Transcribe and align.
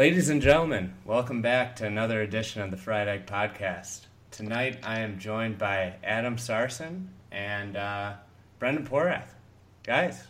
Ladies 0.00 0.30
and 0.30 0.40
gentlemen, 0.40 0.94
welcome 1.04 1.42
back 1.42 1.76
to 1.76 1.86
another 1.86 2.22
edition 2.22 2.62
of 2.62 2.70
the 2.70 2.78
Fried 2.78 3.06
Egg 3.06 3.26
Podcast. 3.26 4.06
Tonight 4.30 4.78
I 4.82 5.00
am 5.00 5.18
joined 5.18 5.58
by 5.58 5.96
Adam 6.02 6.38
Sarson 6.38 7.10
and 7.30 7.76
uh, 7.76 8.14
Brendan 8.58 8.86
Porath. 8.86 9.28
Guys, 9.82 10.26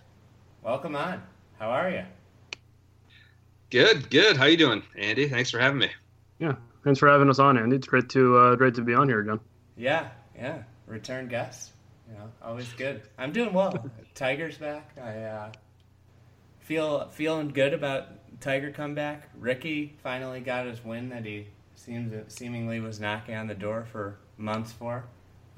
welcome 0.65 0.97
on. 0.97 1.23
How 1.61 1.71
are 1.71 1.89
you? 1.89 2.03
Good, 3.71 4.11
good. 4.11 4.37
How 4.37 4.47
you 4.47 4.57
doing, 4.57 4.83
Andy? 4.99 5.29
Thanks 5.29 5.53
for 5.53 5.61
having 5.61 5.79
me. 5.79 5.91
Yeah, 6.41 6.57
thanks 6.83 6.99
for 6.99 7.09
having 7.09 7.31
us 7.31 7.39
on, 7.39 7.57
Andy. 7.57 7.77
It's 7.77 7.87
great 7.87 8.09
to 8.09 8.39
uh, 8.39 8.57
great 8.57 8.75
to 8.75 8.83
be 8.83 8.95
on 8.95 9.09
here 9.09 9.21
again. 9.21 9.39
Yeah, 9.77 10.09
yeah. 10.35 10.65
Return 10.89 11.29
guest. 11.29 11.71
You 12.09 12.19
know, 12.19 12.29
always 12.43 12.73
good. 12.73 13.03
I'm 13.17 13.31
doing 13.31 13.53
well. 13.53 13.89
Tiger's 14.17 14.59
back. 14.59 14.91
I 15.01 15.23
uh, 15.23 15.53
feel 16.59 17.09
feeling 17.11 17.51
good 17.51 17.73
about 17.73 18.09
Tiger 18.41 18.71
comeback. 18.71 19.29
Ricky 19.39 19.97
finally 20.03 20.41
got 20.41 20.67
his 20.67 20.85
win 20.85 21.11
that 21.11 21.25
he 21.25 21.47
seems 21.75 22.13
seemingly 22.33 22.81
was 22.81 23.01
knocking 23.01 23.35
on 23.35 23.47
the 23.47 23.55
door 23.55 23.87
for 23.91 24.19
months 24.37 24.73
for. 24.73 25.05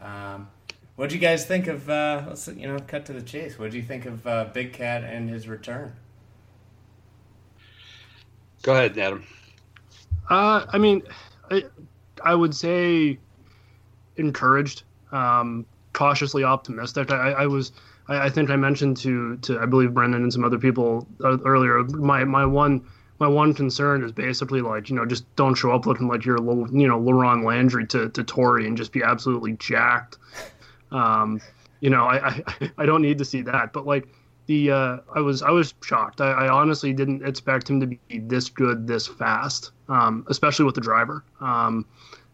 Um, 0.00 0.48
what 0.96 1.08
do 1.08 1.14
you 1.14 1.20
guys 1.20 1.46
think 1.46 1.68
of? 1.68 1.88
Uh, 1.88 2.24
let's 2.28 2.46
you 2.48 2.66
know, 2.66 2.78
cut 2.86 3.06
to 3.06 3.12
the 3.12 3.22
chase. 3.22 3.58
What 3.58 3.70
do 3.70 3.76
you 3.76 3.82
think 3.82 4.04
of 4.06 4.26
uh, 4.26 4.46
Big 4.52 4.72
Cat 4.72 5.04
and 5.04 5.28
his 5.28 5.48
return? 5.48 5.94
Go 8.62 8.72
ahead, 8.72 8.96
Adam. 8.98 9.24
Uh, 10.28 10.66
I 10.68 10.78
mean, 10.78 11.02
I, 11.50 11.64
I 12.22 12.34
would 12.34 12.54
say 12.54 13.18
encouraged, 14.16 14.84
um, 15.10 15.66
cautiously 15.92 16.44
optimistic. 16.44 17.10
I, 17.10 17.32
I 17.32 17.46
was 17.46 17.72
I, 18.12 18.26
I, 18.26 18.28
think 18.28 18.50
I 18.50 18.56
mentioned 18.56 18.96
to 18.98 19.36
to 19.38 19.58
I 19.60 19.66
believe 19.66 19.94
Brendan 19.94 20.22
and 20.22 20.32
some 20.32 20.44
other 20.44 20.58
people 20.58 21.06
uh, 21.24 21.38
earlier. 21.44 21.82
My 21.84 22.24
my 22.24 22.44
one 22.44 22.86
my 23.18 23.28
one 23.28 23.54
concern 23.54 24.02
is 24.02 24.12
basically 24.12 24.60
like 24.60 24.90
you 24.90 24.96
know 24.96 25.06
just 25.06 25.24
don't 25.36 25.54
show 25.54 25.72
up 25.72 25.86
looking 25.86 26.08
like 26.08 26.24
you're 26.24 26.38
you 26.72 26.88
know 26.88 26.98
Laurent 26.98 27.44
Landry 27.44 27.86
to 27.88 28.08
to 28.10 28.24
Torrey 28.24 28.66
and 28.66 28.76
just 28.76 28.92
be 28.92 29.02
absolutely 29.02 29.52
jacked. 29.54 30.18
Um, 30.90 31.40
you 31.80 31.90
know 31.90 32.04
I, 32.04 32.28
I 32.28 32.70
I 32.78 32.86
don't 32.86 33.02
need 33.02 33.18
to 33.18 33.24
see 33.24 33.42
that, 33.42 33.72
but 33.72 33.86
like 33.86 34.08
the 34.46 34.70
uh, 34.70 34.96
I 35.14 35.20
was 35.20 35.42
I 35.42 35.50
was 35.50 35.74
shocked. 35.82 36.20
I, 36.20 36.32
I, 36.32 36.48
honestly 36.48 36.92
didn't 36.92 37.24
expect 37.24 37.70
him 37.70 37.80
to 37.80 37.86
be 37.86 38.00
this 38.10 38.48
good 38.48 38.86
this 38.86 39.06
fast, 39.06 39.70
um, 39.88 40.26
especially 40.28 40.64
with 40.64 40.74
the 40.74 40.80
driver. 40.80 41.24
Um, 41.40 41.86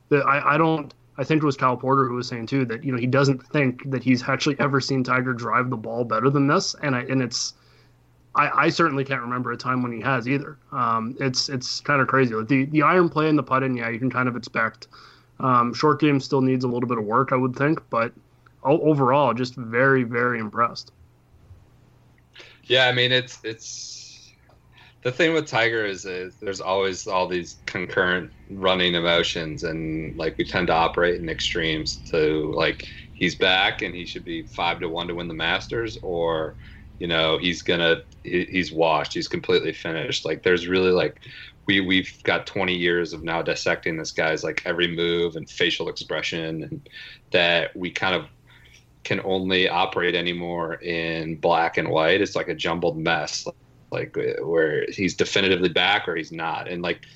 the, 0.08 0.18
I, 0.18 0.54
I 0.54 0.58
don't 0.58 0.92
I 1.18 1.24
think 1.24 1.42
it 1.42 1.46
was 1.46 1.56
Kyle 1.56 1.76
Porter 1.76 2.06
who 2.06 2.14
was 2.14 2.28
saying 2.28 2.46
too 2.46 2.64
that 2.66 2.84
you 2.84 2.92
know 2.92 2.98
he 2.98 3.06
doesn't 3.06 3.44
think 3.48 3.90
that 3.90 4.04
he's 4.04 4.26
actually 4.28 4.58
ever 4.60 4.80
seen 4.80 5.02
Tiger 5.02 5.34
drive 5.34 5.68
the 5.68 5.76
ball 5.76 6.04
better 6.04 6.30
than 6.30 6.46
this, 6.46 6.74
and 6.80 6.94
I 6.94 7.00
and 7.00 7.20
it's 7.20 7.54
I, 8.34 8.66
I 8.66 8.68
certainly 8.68 9.04
can't 9.04 9.20
remember 9.20 9.50
a 9.50 9.56
time 9.56 9.82
when 9.82 9.92
he 9.92 10.00
has 10.00 10.28
either. 10.28 10.56
Um, 10.70 11.16
it's 11.20 11.48
it's 11.48 11.80
kind 11.80 12.00
of 12.00 12.06
crazy. 12.06 12.34
Like 12.34 12.46
the 12.46 12.66
the 12.66 12.82
iron 12.82 13.08
play 13.08 13.28
and 13.28 13.36
the 13.36 13.42
putting, 13.42 13.76
yeah, 13.76 13.88
you 13.88 13.98
can 13.98 14.10
kind 14.10 14.28
of 14.28 14.36
expect. 14.36 14.86
Um, 15.40 15.74
short 15.74 16.00
game 16.00 16.20
still 16.20 16.40
needs 16.40 16.64
a 16.64 16.68
little 16.68 16.88
bit 16.88 16.98
of 16.98 17.04
work, 17.04 17.32
I 17.32 17.36
would 17.36 17.54
think, 17.54 17.80
but 17.90 18.12
overall, 18.62 19.34
just 19.34 19.56
very 19.56 20.04
very 20.04 20.38
impressed. 20.38 20.92
Yeah, 22.64 22.86
I 22.86 22.92
mean 22.92 23.10
it's 23.10 23.40
it's 23.42 23.97
the 25.04 25.12
thing 25.12 25.32
with 25.32 25.46
Tiger 25.46 25.84
is, 25.84 26.02
there's 26.40 26.60
always 26.60 27.06
all 27.06 27.28
these 27.28 27.58
concurrent 27.66 28.32
running 28.50 28.94
emotions, 28.94 29.62
and 29.62 30.16
like 30.16 30.36
we 30.38 30.44
tend 30.44 30.66
to 30.68 30.72
operate 30.72 31.20
in 31.20 31.28
extremes. 31.28 31.98
To 32.10 32.52
like 32.54 32.84
he's 33.14 33.36
back 33.36 33.82
and 33.82 33.94
he 33.94 34.06
should 34.06 34.24
be 34.24 34.42
five 34.44 34.80
to 34.80 34.88
one 34.88 35.08
to 35.08 35.14
win 35.14 35.28
the 35.28 35.34
Masters, 35.34 35.98
or 36.02 36.56
you 36.98 37.06
know 37.06 37.38
he's 37.38 37.62
gonna 37.62 37.98
he's 38.24 38.72
washed, 38.72 39.14
he's 39.14 39.28
completely 39.28 39.72
finished. 39.72 40.24
Like 40.24 40.42
there's 40.42 40.66
really 40.66 40.90
like 40.90 41.20
we 41.68 41.80
we've 41.80 42.12
got 42.24 42.46
20 42.46 42.74
years 42.74 43.12
of 43.12 43.22
now 43.22 43.40
dissecting 43.42 43.96
this 43.96 44.12
guy's 44.12 44.42
like 44.42 44.62
every 44.64 44.88
move 44.88 45.36
and 45.36 45.48
facial 45.48 45.88
expression, 45.88 46.64
and 46.64 46.88
that 47.30 47.70
we 47.76 47.90
kind 47.92 48.16
of 48.16 48.26
can 49.04 49.20
only 49.24 49.68
operate 49.68 50.16
anymore 50.16 50.74
in 50.74 51.36
black 51.36 51.78
and 51.78 51.88
white. 51.88 52.20
It's 52.20 52.34
like 52.34 52.48
a 52.48 52.54
jumbled 52.54 52.98
mess 52.98 53.46
like 53.90 54.16
where 54.42 54.86
he's 54.90 55.14
definitively 55.14 55.68
back 55.68 56.08
or 56.08 56.16
he's 56.16 56.32
not. 56.32 56.68
And 56.68 56.82
like, 56.82 57.06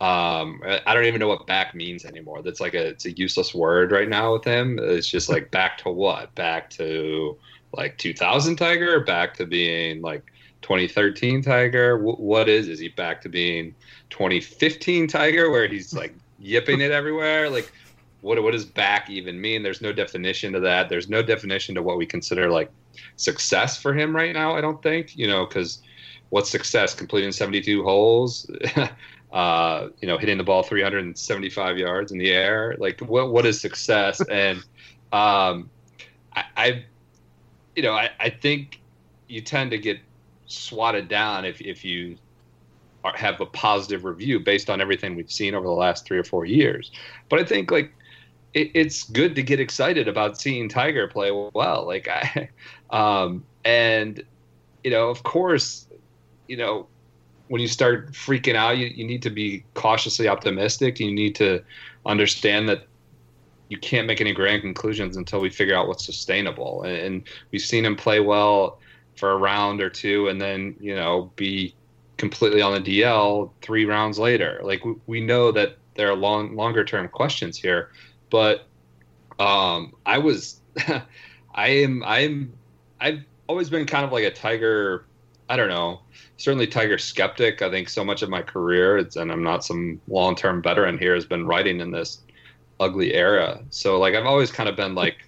um, 0.00 0.60
I 0.64 0.94
don't 0.94 1.04
even 1.04 1.20
know 1.20 1.28
what 1.28 1.46
back 1.46 1.74
means 1.74 2.04
anymore. 2.04 2.42
That's 2.42 2.60
like 2.60 2.74
a 2.74 2.88
it's 2.88 3.06
a 3.06 3.12
useless 3.12 3.54
word 3.54 3.92
right 3.92 4.08
now 4.08 4.32
with 4.32 4.44
him. 4.44 4.78
It's 4.80 5.06
just 5.06 5.28
like 5.28 5.50
back 5.52 5.78
to 5.78 5.90
what? 5.90 6.34
Back 6.34 6.70
to 6.70 7.38
like 7.72 7.98
2000 7.98 8.56
Tiger, 8.56 9.00
back 9.00 9.34
to 9.34 9.46
being 9.46 10.02
like 10.02 10.24
2013 10.62 11.42
Tiger. 11.42 11.98
W- 11.98 12.16
what 12.16 12.48
is? 12.48 12.68
Is 12.68 12.80
he 12.80 12.88
back 12.88 13.20
to 13.22 13.28
being 13.28 13.74
2015 14.10 15.06
Tiger, 15.06 15.50
where 15.50 15.68
he's 15.68 15.94
like 15.94 16.14
yipping 16.38 16.80
it 16.80 16.90
everywhere? 16.90 17.48
Like, 17.48 17.72
what 18.22 18.42
what 18.42 18.52
does 18.52 18.64
back 18.64 19.08
even 19.08 19.40
mean? 19.40 19.62
There's 19.62 19.82
no 19.82 19.92
definition 19.92 20.52
to 20.54 20.60
that. 20.60 20.88
There's 20.88 21.08
no 21.08 21.22
definition 21.22 21.74
to 21.76 21.82
what 21.82 21.96
we 21.96 22.06
consider 22.06 22.50
like 22.50 22.70
success 23.16 23.80
for 23.80 23.94
him 23.94 24.14
right 24.14 24.32
now. 24.32 24.56
I 24.56 24.60
don't 24.60 24.82
think 24.82 25.16
you 25.16 25.26
know 25.26 25.46
because 25.46 25.80
what's 26.32 26.48
success? 26.48 26.94
Completing 26.94 27.30
72 27.30 27.82
holes, 27.82 28.50
uh, 29.32 29.88
you 30.00 30.08
know, 30.08 30.16
hitting 30.16 30.38
the 30.38 30.44
ball 30.44 30.62
375 30.62 31.76
yards 31.76 32.10
in 32.10 32.16
the 32.16 32.30
air. 32.30 32.74
Like, 32.78 33.00
what 33.00 33.30
what 33.30 33.44
is 33.44 33.60
success? 33.60 34.22
and 34.30 34.58
um, 35.12 35.68
I, 36.34 36.44
I, 36.56 36.84
you 37.76 37.82
know, 37.82 37.92
I, 37.92 38.10
I 38.18 38.30
think 38.30 38.80
you 39.28 39.42
tend 39.42 39.72
to 39.72 39.78
get 39.78 40.00
swatted 40.46 41.08
down 41.08 41.44
if 41.44 41.60
if 41.60 41.84
you 41.84 42.16
are, 43.04 43.14
have 43.14 43.38
a 43.42 43.46
positive 43.46 44.04
review 44.04 44.40
based 44.40 44.70
on 44.70 44.80
everything 44.80 45.14
we've 45.14 45.30
seen 45.30 45.54
over 45.54 45.66
the 45.66 45.72
last 45.72 46.06
three 46.06 46.18
or 46.18 46.24
four 46.24 46.46
years. 46.46 46.92
But 47.28 47.40
I 47.40 47.44
think 47.44 47.70
like 47.70 47.92
it, 48.54 48.70
it's 48.72 49.04
good 49.04 49.34
to 49.34 49.42
get 49.42 49.60
excited 49.60 50.08
about 50.08 50.40
seeing 50.40 50.70
Tiger 50.70 51.08
play 51.08 51.30
well. 51.52 51.86
Like 51.86 52.08
I, 52.08 52.48
um, 52.90 53.44
and 53.66 54.24
you 54.82 54.90
know, 54.90 55.10
of 55.10 55.24
course, 55.24 55.86
you 56.52 56.58
know, 56.58 56.86
when 57.48 57.62
you 57.62 57.66
start 57.66 58.12
freaking 58.12 58.54
out, 58.54 58.76
you, 58.76 58.88
you 58.88 59.06
need 59.06 59.22
to 59.22 59.30
be 59.30 59.64
cautiously 59.72 60.28
optimistic. 60.28 61.00
You 61.00 61.10
need 61.10 61.34
to 61.36 61.64
understand 62.04 62.68
that 62.68 62.86
you 63.70 63.78
can't 63.78 64.06
make 64.06 64.20
any 64.20 64.34
grand 64.34 64.60
conclusions 64.60 65.16
until 65.16 65.40
we 65.40 65.48
figure 65.48 65.74
out 65.74 65.88
what's 65.88 66.04
sustainable. 66.04 66.82
And, 66.82 66.96
and 66.96 67.22
we've 67.50 67.62
seen 67.62 67.86
him 67.86 67.96
play 67.96 68.20
well 68.20 68.80
for 69.16 69.30
a 69.32 69.38
round 69.38 69.80
or 69.80 69.88
two, 69.88 70.28
and 70.28 70.38
then 70.38 70.76
you 70.78 70.94
know 70.94 71.30
be 71.36 71.74
completely 72.18 72.60
on 72.60 72.74
the 72.74 73.00
DL 73.00 73.50
three 73.62 73.86
rounds 73.86 74.18
later. 74.18 74.60
Like 74.62 74.84
we, 74.84 74.94
we 75.06 75.20
know 75.22 75.52
that 75.52 75.78
there 75.94 76.10
are 76.10 76.14
long 76.14 76.54
longer 76.54 76.84
term 76.84 77.08
questions 77.08 77.56
here, 77.56 77.92
but 78.28 78.66
um, 79.38 79.94
I 80.04 80.18
was, 80.18 80.60
I 81.54 81.68
am, 81.68 82.02
I'm, 82.04 82.52
I've 83.00 83.24
always 83.46 83.70
been 83.70 83.86
kind 83.86 84.04
of 84.04 84.12
like 84.12 84.24
a 84.24 84.30
Tiger. 84.30 85.06
I 85.52 85.56
don't 85.56 85.68
know 85.68 86.00
certainly 86.42 86.66
Tiger 86.66 86.98
skeptic. 86.98 87.62
I 87.62 87.70
think 87.70 87.88
so 87.88 88.04
much 88.04 88.22
of 88.22 88.28
my 88.28 88.42
career, 88.42 88.98
and 88.98 89.30
I'm 89.30 89.44
not 89.44 89.64
some 89.64 90.00
long 90.08 90.34
term 90.34 90.60
veteran 90.62 90.98
here, 90.98 91.14
has 91.14 91.24
been 91.24 91.46
writing 91.46 91.80
in 91.80 91.92
this 91.92 92.20
ugly 92.80 93.14
era. 93.14 93.60
So 93.70 93.98
like 93.98 94.14
I've 94.14 94.26
always 94.26 94.50
kind 94.50 94.68
of 94.68 94.76
been 94.76 94.94
like 94.94 95.24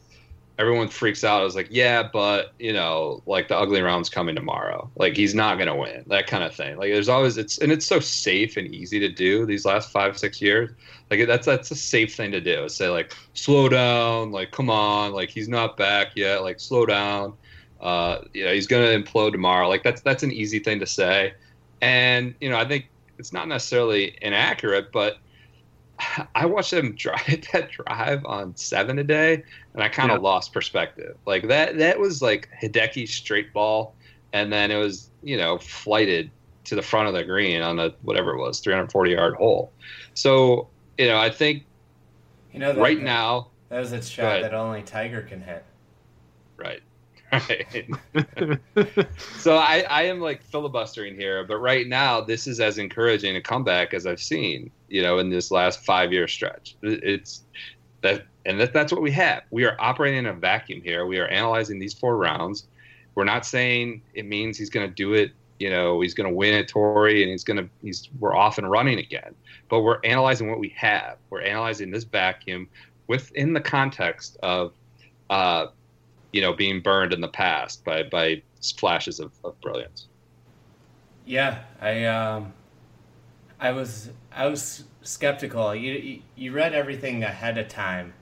everyone 0.58 0.88
freaks 0.88 1.24
out. 1.24 1.40
I 1.40 1.44
was 1.44 1.54
like, 1.54 1.68
yeah, 1.70 2.02
but 2.12 2.52
you 2.58 2.72
know, 2.72 3.22
like 3.26 3.48
the 3.48 3.56
ugly 3.56 3.80
round's 3.80 4.08
coming 4.08 4.34
tomorrow. 4.34 4.90
Like 4.96 5.16
he's 5.16 5.34
not 5.34 5.56
gonna 5.58 5.76
win. 5.76 6.04
That 6.08 6.26
kind 6.26 6.42
of 6.42 6.54
thing. 6.54 6.76
Like 6.76 6.92
there's 6.92 7.08
always 7.08 7.36
it's 7.38 7.58
and 7.58 7.70
it's 7.70 7.86
so 7.86 8.00
safe 8.00 8.56
and 8.56 8.74
easy 8.74 8.98
to 8.98 9.08
do 9.08 9.46
these 9.46 9.64
last 9.64 9.92
five 9.92 10.18
six 10.18 10.42
years. 10.42 10.70
Like 11.10 11.26
that's 11.28 11.46
that's 11.46 11.70
a 11.70 11.76
safe 11.76 12.16
thing 12.16 12.32
to 12.32 12.40
do. 12.40 12.68
Say 12.68 12.88
like 12.88 13.14
slow 13.34 13.68
down. 13.68 14.32
Like 14.32 14.50
come 14.50 14.70
on. 14.70 15.12
Like 15.12 15.30
he's 15.30 15.48
not 15.48 15.76
back 15.76 16.16
yet. 16.16 16.42
Like 16.42 16.58
slow 16.58 16.86
down 16.86 17.34
uh, 17.84 18.20
you 18.34 18.44
know, 18.46 18.54
he's 18.54 18.68
going 18.68 19.04
to 19.04 19.10
implode 19.12 19.32
tomorrow. 19.32 19.68
Like 19.68 19.84
that's 19.84 20.02
that's 20.02 20.24
an 20.24 20.32
easy 20.32 20.60
thing 20.60 20.80
to 20.80 20.86
say, 20.86 21.34
and 21.82 22.36
you 22.40 22.50
know, 22.50 22.58
I 22.58 22.66
think 22.68 22.86
it's 23.18 23.34
not 23.34 23.48
necessarily 23.48 24.18
inaccurate, 24.22 24.86
but 24.92 25.16
I 26.34 26.46
watched 26.46 26.70
them 26.72 26.94
drive 26.98 27.26
that 27.52 27.70
drive 27.70 28.24
on 28.24 28.56
seven 28.56 28.98
a 28.98 29.04
day, 29.04 29.34
and 29.74 29.82
I 29.82 29.88
kind 29.88 30.12
of 30.12 30.20
Yeah. 30.20 30.22
lost 30.22 30.52
perspective. 30.52 31.16
Like 31.26 31.48
that, 31.48 31.78
that 31.78 31.98
was 31.98 32.22
like 32.22 32.48
Hideki 32.62 33.08
straight 33.08 33.52
ball, 33.52 33.96
and 34.32 34.52
then 34.52 34.70
it 34.70 34.76
was 34.78 35.10
you 35.22 35.36
know 35.36 35.58
flighted 35.58 36.32
to 36.66 36.74
the 36.76 36.82
front 36.82 37.08
of 37.08 37.14
the 37.14 37.24
green 37.24 37.62
on 37.62 37.78
a 37.78 37.92
whatever 38.00 38.32
it 38.34 38.40
was, 38.40 38.60
340 38.60 39.12
yard 39.12 39.34
hole. 39.36 39.74
So 40.14 40.72
you 40.98 41.08
know, 41.08 41.18
I 41.18 41.30
think 41.30 41.64
You 42.52 42.58
know, 42.60 42.72
that, 42.72 42.88
right 42.88 43.00
now, 43.00 43.52
that 43.68 43.80
was 43.80 43.92
a 43.92 44.02
shot 44.02 44.40
that 44.40 44.54
only 44.54 44.82
Tiger 44.82 45.22
can 45.22 45.42
hit. 45.42 45.64
right, 46.58 46.80
right. 47.48 48.58
so 49.38 49.56
I, 49.56 49.84
I 49.88 50.02
am 50.02 50.20
like 50.20 50.42
filibustering 50.42 51.14
here, 51.14 51.44
but 51.44 51.58
right 51.58 51.86
now 51.86 52.20
this 52.20 52.46
is 52.46 52.60
as 52.60 52.78
encouraging 52.78 53.36
a 53.36 53.40
comeback 53.40 53.94
as 53.94 54.06
I've 54.06 54.20
seen, 54.20 54.70
you 54.88 55.02
know, 55.02 55.18
in 55.18 55.30
this 55.30 55.50
last 55.50 55.84
five 55.84 56.12
year 56.12 56.28
stretch. 56.28 56.76
It's 56.82 57.42
that, 58.02 58.26
and 58.46 58.60
that, 58.60 58.72
that's 58.72 58.92
what 58.92 59.02
we 59.02 59.10
have. 59.12 59.42
We 59.50 59.64
are 59.64 59.76
operating 59.78 60.20
in 60.20 60.26
a 60.26 60.32
vacuum 60.34 60.82
here. 60.82 61.06
We 61.06 61.18
are 61.18 61.26
analyzing 61.28 61.78
these 61.78 61.94
four 61.94 62.16
rounds. 62.16 62.66
We're 63.14 63.24
not 63.24 63.46
saying 63.46 64.02
it 64.14 64.26
means 64.26 64.58
he's 64.58 64.70
going 64.70 64.88
to 64.88 64.94
do 64.94 65.14
it. 65.14 65.32
You 65.58 65.70
know, 65.70 66.00
he's 66.00 66.14
going 66.14 66.28
to 66.28 66.34
win 66.34 66.54
at 66.54 66.68
Torrey 66.68 67.22
and 67.22 67.30
he's 67.30 67.44
going 67.44 67.58
to, 67.58 67.68
he's, 67.82 68.08
we're 68.18 68.34
off 68.34 68.58
and 68.58 68.68
running 68.70 68.98
again. 68.98 69.34
But 69.68 69.80
we're 69.80 70.00
analyzing 70.04 70.50
what 70.50 70.58
we 70.58 70.70
have. 70.70 71.16
We're 71.30 71.42
analyzing 71.42 71.90
this 71.90 72.04
vacuum 72.04 72.68
within 73.06 73.52
the 73.52 73.60
context 73.60 74.36
of, 74.42 74.72
uh, 75.30 75.66
you 76.34 76.42
know, 76.42 76.52
being 76.54 76.82
burned 76.82 77.14
in 77.14 77.22
the 77.22 77.28
past 77.28 77.84
by 77.84 78.02
by 78.04 78.42
flashes 78.78 79.20
of, 79.20 79.32
of 79.44 79.60
brilliance. 79.62 80.08
Yeah, 81.26 81.64
I 81.80 82.04
um, 82.06 82.52
I 83.60 83.72
was 83.72 84.10
I 84.32 84.46
was 84.46 84.84
skeptical. 85.02 85.74
You 85.74 85.92
you- 85.94 86.22
you 86.36 86.52
read 86.52 86.74
everything 86.74 87.22
ahead 87.22 87.58
of 87.58 87.68
time, 87.68 88.12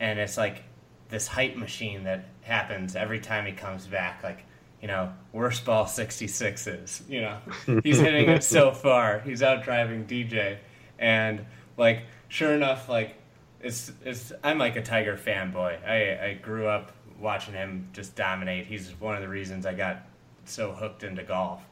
and 0.00 0.18
it's 0.18 0.36
like 0.36 0.64
this 1.08 1.28
hype 1.28 1.56
machine 1.56 2.04
that 2.04 2.26
happens 2.42 2.96
every 2.96 3.20
time 3.20 3.46
he 3.46 3.52
comes 3.52 3.86
back. 3.86 4.22
Like 4.22 4.44
you 4.82 4.88
know, 4.88 5.12
worst 5.32 5.64
ball 5.64 5.86
sixty 5.86 6.28
sixes. 6.28 7.02
You 7.08 7.22
know, 7.22 7.38
he's 7.82 8.00
hitting 8.00 8.28
it 8.30 8.44
so 8.44 8.72
far. 8.72 9.20
He's 9.20 9.42
out 9.42 9.64
driving 9.64 10.06
DJ, 10.06 10.58
and 10.98 11.46
like 11.76 12.02
sure 12.28 12.54
enough, 12.54 12.88
like 12.88 13.16
it's 13.60 13.92
it's. 14.04 14.32
I'm 14.44 14.58
like 14.58 14.76
a 14.76 14.82
Tiger 14.82 15.16
fanboy. 15.16 15.84
I 15.86 16.26
I 16.30 16.34
grew 16.34 16.66
up 16.68 16.92
watching 17.20 17.54
him 17.54 17.88
just 17.92 18.14
dominate. 18.16 18.66
He's 18.66 18.90
one 19.00 19.14
of 19.16 19.22
the 19.22 19.28
reasons 19.28 19.66
I 19.66 19.74
got 19.74 20.02
so 20.44 20.72
hooked 20.72 21.02
into 21.04 21.22
golf. 21.22 21.62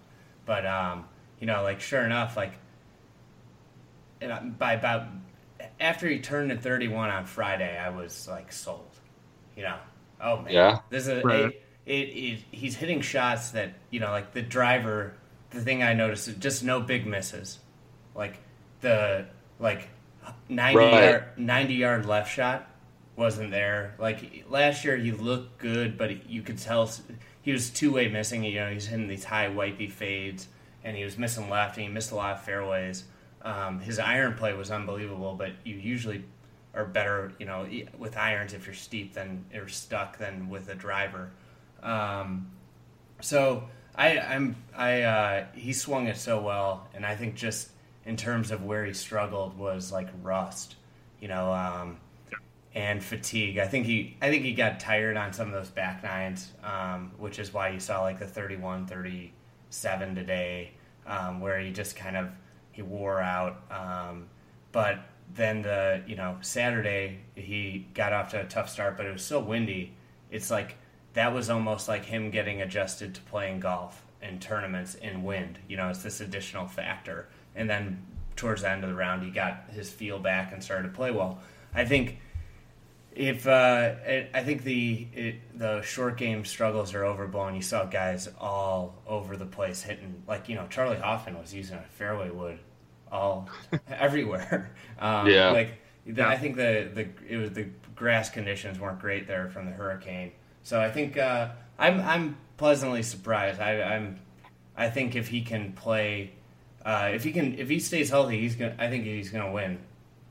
But 0.47 0.67
um, 0.67 1.07
you 1.41 1.47
know, 1.47 1.63
like 1.63 1.81
sure 1.81 2.05
enough, 2.05 2.37
like 2.37 2.55
and 4.21 4.59
by 4.59 4.75
about 4.75 5.07
after 5.81 6.09
he 6.09 6.19
turned 6.21 6.51
to 6.51 6.57
31 6.57 7.11
on 7.11 7.25
Friday, 7.25 7.79
I 7.79 7.91
was 7.91 8.29
like 8.29 8.53
sold. 8.53 8.91
You 9.57 9.65
know, 9.65 9.77
oh 10.21 10.43
man, 10.43 10.55
Yeah. 10.55 10.79
this 10.91 11.07
is 11.07 11.25
Right. 11.25 11.47
it, 11.47 11.63
it, 11.87 11.93
it. 11.93 12.39
He's 12.51 12.75
hitting 12.77 13.01
shots 13.01 13.51
that 13.51 13.75
you 13.91 14.01
know, 14.01 14.11
like 14.11 14.33
the 14.33 14.43
driver. 14.43 15.15
The 15.51 15.61
thing 15.61 15.85
I 15.85 15.95
noticed 15.95 16.27
is 16.27 16.35
just 16.35 16.65
no 16.65 16.81
big 16.81 17.07
misses, 17.07 17.61
like 18.15 18.41
the 18.81 19.27
like 19.61 19.89
90 20.49 20.87
Right. 20.87 20.93
yard 20.93 21.25
90 21.37 21.75
yard 21.75 22.07
left 22.07 22.33
shot 22.33 22.69
wasn't 23.17 23.51
there. 23.51 23.95
Like 23.99 24.45
last 24.49 24.85
year, 24.85 24.97
he 24.97 25.13
looked 25.13 25.59
good, 25.59 25.97
but 25.97 26.29
you 26.29 26.43
could 26.43 26.59
tell 26.59 26.91
he 27.43 27.53
was 27.53 27.71
two 27.71 27.93
way 27.93 28.09
missing. 28.09 28.45
You 28.45 28.61
know, 28.61 28.71
he's 28.71 28.87
hitting 28.87 29.09
these 29.09 29.25
high 29.25 29.49
wipey 29.49 29.91
fades, 29.91 30.49
and 30.83 30.97
he 30.97 31.05
was 31.05 31.19
missing 31.19 31.49
left, 31.49 31.77
and 31.77 31.87
he 31.87 31.93
missed 31.93 32.13
a 32.13 32.17
lot 32.17 32.37
of 32.37 32.43
fairways. 32.43 33.05
Um, 33.43 33.81
his 33.81 33.99
iron 33.99 34.35
play 34.35 34.55
was 34.55 34.71
unbelievable, 34.71 35.35
but 35.35 35.53
you 35.65 35.77
usually 35.77 36.25
are 36.75 36.85
better, 36.85 37.33
you 37.39 37.47
know, 37.47 37.69
with 37.99 38.17
irons 38.17 38.53
if 38.53 38.67
you're 38.67 38.75
steep 38.75 39.15
than 39.15 39.45
or 39.55 39.69
stuck 39.69 40.19
than 40.19 40.49
with 40.49 40.69
a 40.69 40.75
driver. 40.75 41.31
Um, 41.83 42.51
so 43.21 43.69
I, 43.95 44.19
I'm 44.19 44.57
I 44.77 45.03
uh, 45.03 45.47
he 45.55 45.73
swung 45.73 46.09
it 46.09 46.17
so 46.17 46.41
well, 46.41 46.89
and 46.95 47.07
I 47.07 47.15
think 47.15 47.37
just 47.37 47.69
in 48.05 48.17
terms 48.17 48.51
of 48.51 48.65
where 48.65 48.85
he 48.85 48.93
struggled 48.93 49.57
was 49.59 49.93
like 49.93 50.09
rust, 50.23 50.77
you 51.21 51.29
know, 51.29 51.53
um, 51.53 51.99
and 52.75 53.03
fatigue. 53.03 53.59
I 53.59 53.67
think 53.67 53.87
he 53.87 54.17
I 54.21 54.31
think 54.31 54.45
he 54.45 54.53
got 54.53 54.81
tired 54.81 55.17
on 55.17 55.33
some 55.33 55.49
of 55.49 55.55
those 55.55 55.71
back 55.71 56.03
nines, 56.03 56.53
um, 56.63 57.13
which 57.19 57.39
is 57.39 57.55
why 57.55 57.69
you 57.69 57.81
saw 57.81 58.03
like 58.03 58.19
the 58.19 58.27
31, 58.27 58.87
37 58.87 60.15
today, 60.15 60.73
um, 61.07 61.41
where 61.41 61.59
he 61.61 61.71
just 61.71 61.97
kind 61.97 62.17
of 62.17 62.31
he 62.73 62.83
wore 62.83 63.21
out. 63.21 63.63
Um, 63.71 64.27
but 64.73 65.01
then 65.35 65.63
the 65.63 66.03
you 66.07 66.17
know 66.17 66.37
Saturday 66.41 67.21
he 67.35 67.87
got 67.95 68.13
off 68.13 68.31
to 68.31 68.41
a 68.41 68.45
tough 68.45 68.69
start, 68.69 68.97
but 68.97 69.07
it 69.07 69.13
was 69.13 69.25
so 69.25 69.41
windy. 69.41 69.95
It's 70.31 70.51
like 70.51 70.77
that 71.15 71.33
was 71.33 71.49
almost 71.49 71.87
like 71.87 72.05
him 72.05 72.31
getting 72.31 72.61
adjusted 72.61 73.15
to 73.15 73.21
playing 73.23 73.61
golf 73.61 74.05
in 74.21 74.41
tournaments 74.41 74.97
in 74.97 75.23
wind. 75.23 75.61
You 75.69 75.77
know, 75.77 75.91
it's 75.91 76.03
this 76.03 76.21
additional 76.21 76.67
factor. 76.67 77.29
And 77.55 77.71
then 77.71 78.05
towards 78.35 78.63
the 78.63 78.71
end 78.71 78.83
of 78.83 78.91
the 78.91 78.97
round, 78.97 79.23
he 79.23 79.31
got 79.31 79.67
his 79.71 79.93
feel 79.93 80.19
back 80.19 80.53
and 80.53 80.63
started 80.63 80.89
to 80.89 80.95
play 80.95 81.13
well. 81.13 81.39
I 81.73 81.85
think 81.85 82.19
if 83.15 83.47
uh, 83.47 83.95
it, 84.07 84.31
I 84.35 84.43
think 84.43 84.65
the 84.65 85.07
it, 85.15 85.59
the 85.59 85.83
short 85.83 86.17
game 86.17 86.45
struggles 86.45 86.95
are 86.95 87.05
overblown. 87.05 87.55
You 87.55 87.63
saw 87.63 87.85
guys 87.85 88.29
all 88.41 88.97
over 89.07 89.37
the 89.37 89.47
place 89.47 89.83
hitting 89.83 90.23
like 90.27 90.49
you 90.49 90.57
know 90.57 90.67
Charley 90.69 90.97
Hoffman 90.99 91.39
was 91.39 91.55
using 91.55 91.77
a 91.79 91.83
fairway 91.83 92.31
wood 92.31 92.59
all 93.11 93.49
everywhere. 93.89 94.73
Um, 94.99 95.27
Yeah. 95.27 95.51
like 95.51 95.79
the, 96.07 96.27
I 96.27 96.37
think 96.39 96.57
the 96.57 96.89
the 96.95 97.09
it 97.29 97.37
was 97.37 97.51
the 97.51 97.67
grass 97.97 98.31
conditions 98.31 98.79
weren't 98.79 99.01
great 99.01 99.27
there 99.27 99.49
from 99.51 99.67
the 99.67 99.73
hurricane. 99.73 100.33
So 100.63 100.81
I 100.81 100.91
think 100.91 101.17
uh, 101.19 101.51
I'm 101.79 102.01
I'm 102.01 102.37
pleasantly 102.57 103.03
surprised. 103.03 103.61
I, 103.61 103.83
I'm 103.83 104.21
I 104.77 104.89
think 104.91 105.17
if 105.17 105.29
he 105.29 105.43
can 105.43 105.73
play, 105.73 106.33
uh, 106.85 107.11
if 107.13 107.25
he 107.25 107.33
can 107.33 107.59
if 107.59 107.69
he 107.69 107.81
stays 107.81 108.11
healthy, 108.11 108.41
he's 108.41 108.57
gonna. 108.57 108.77
I 108.79 108.89
think 108.89 109.05
he's 109.05 109.31
gonna 109.31 109.53
win 109.53 109.79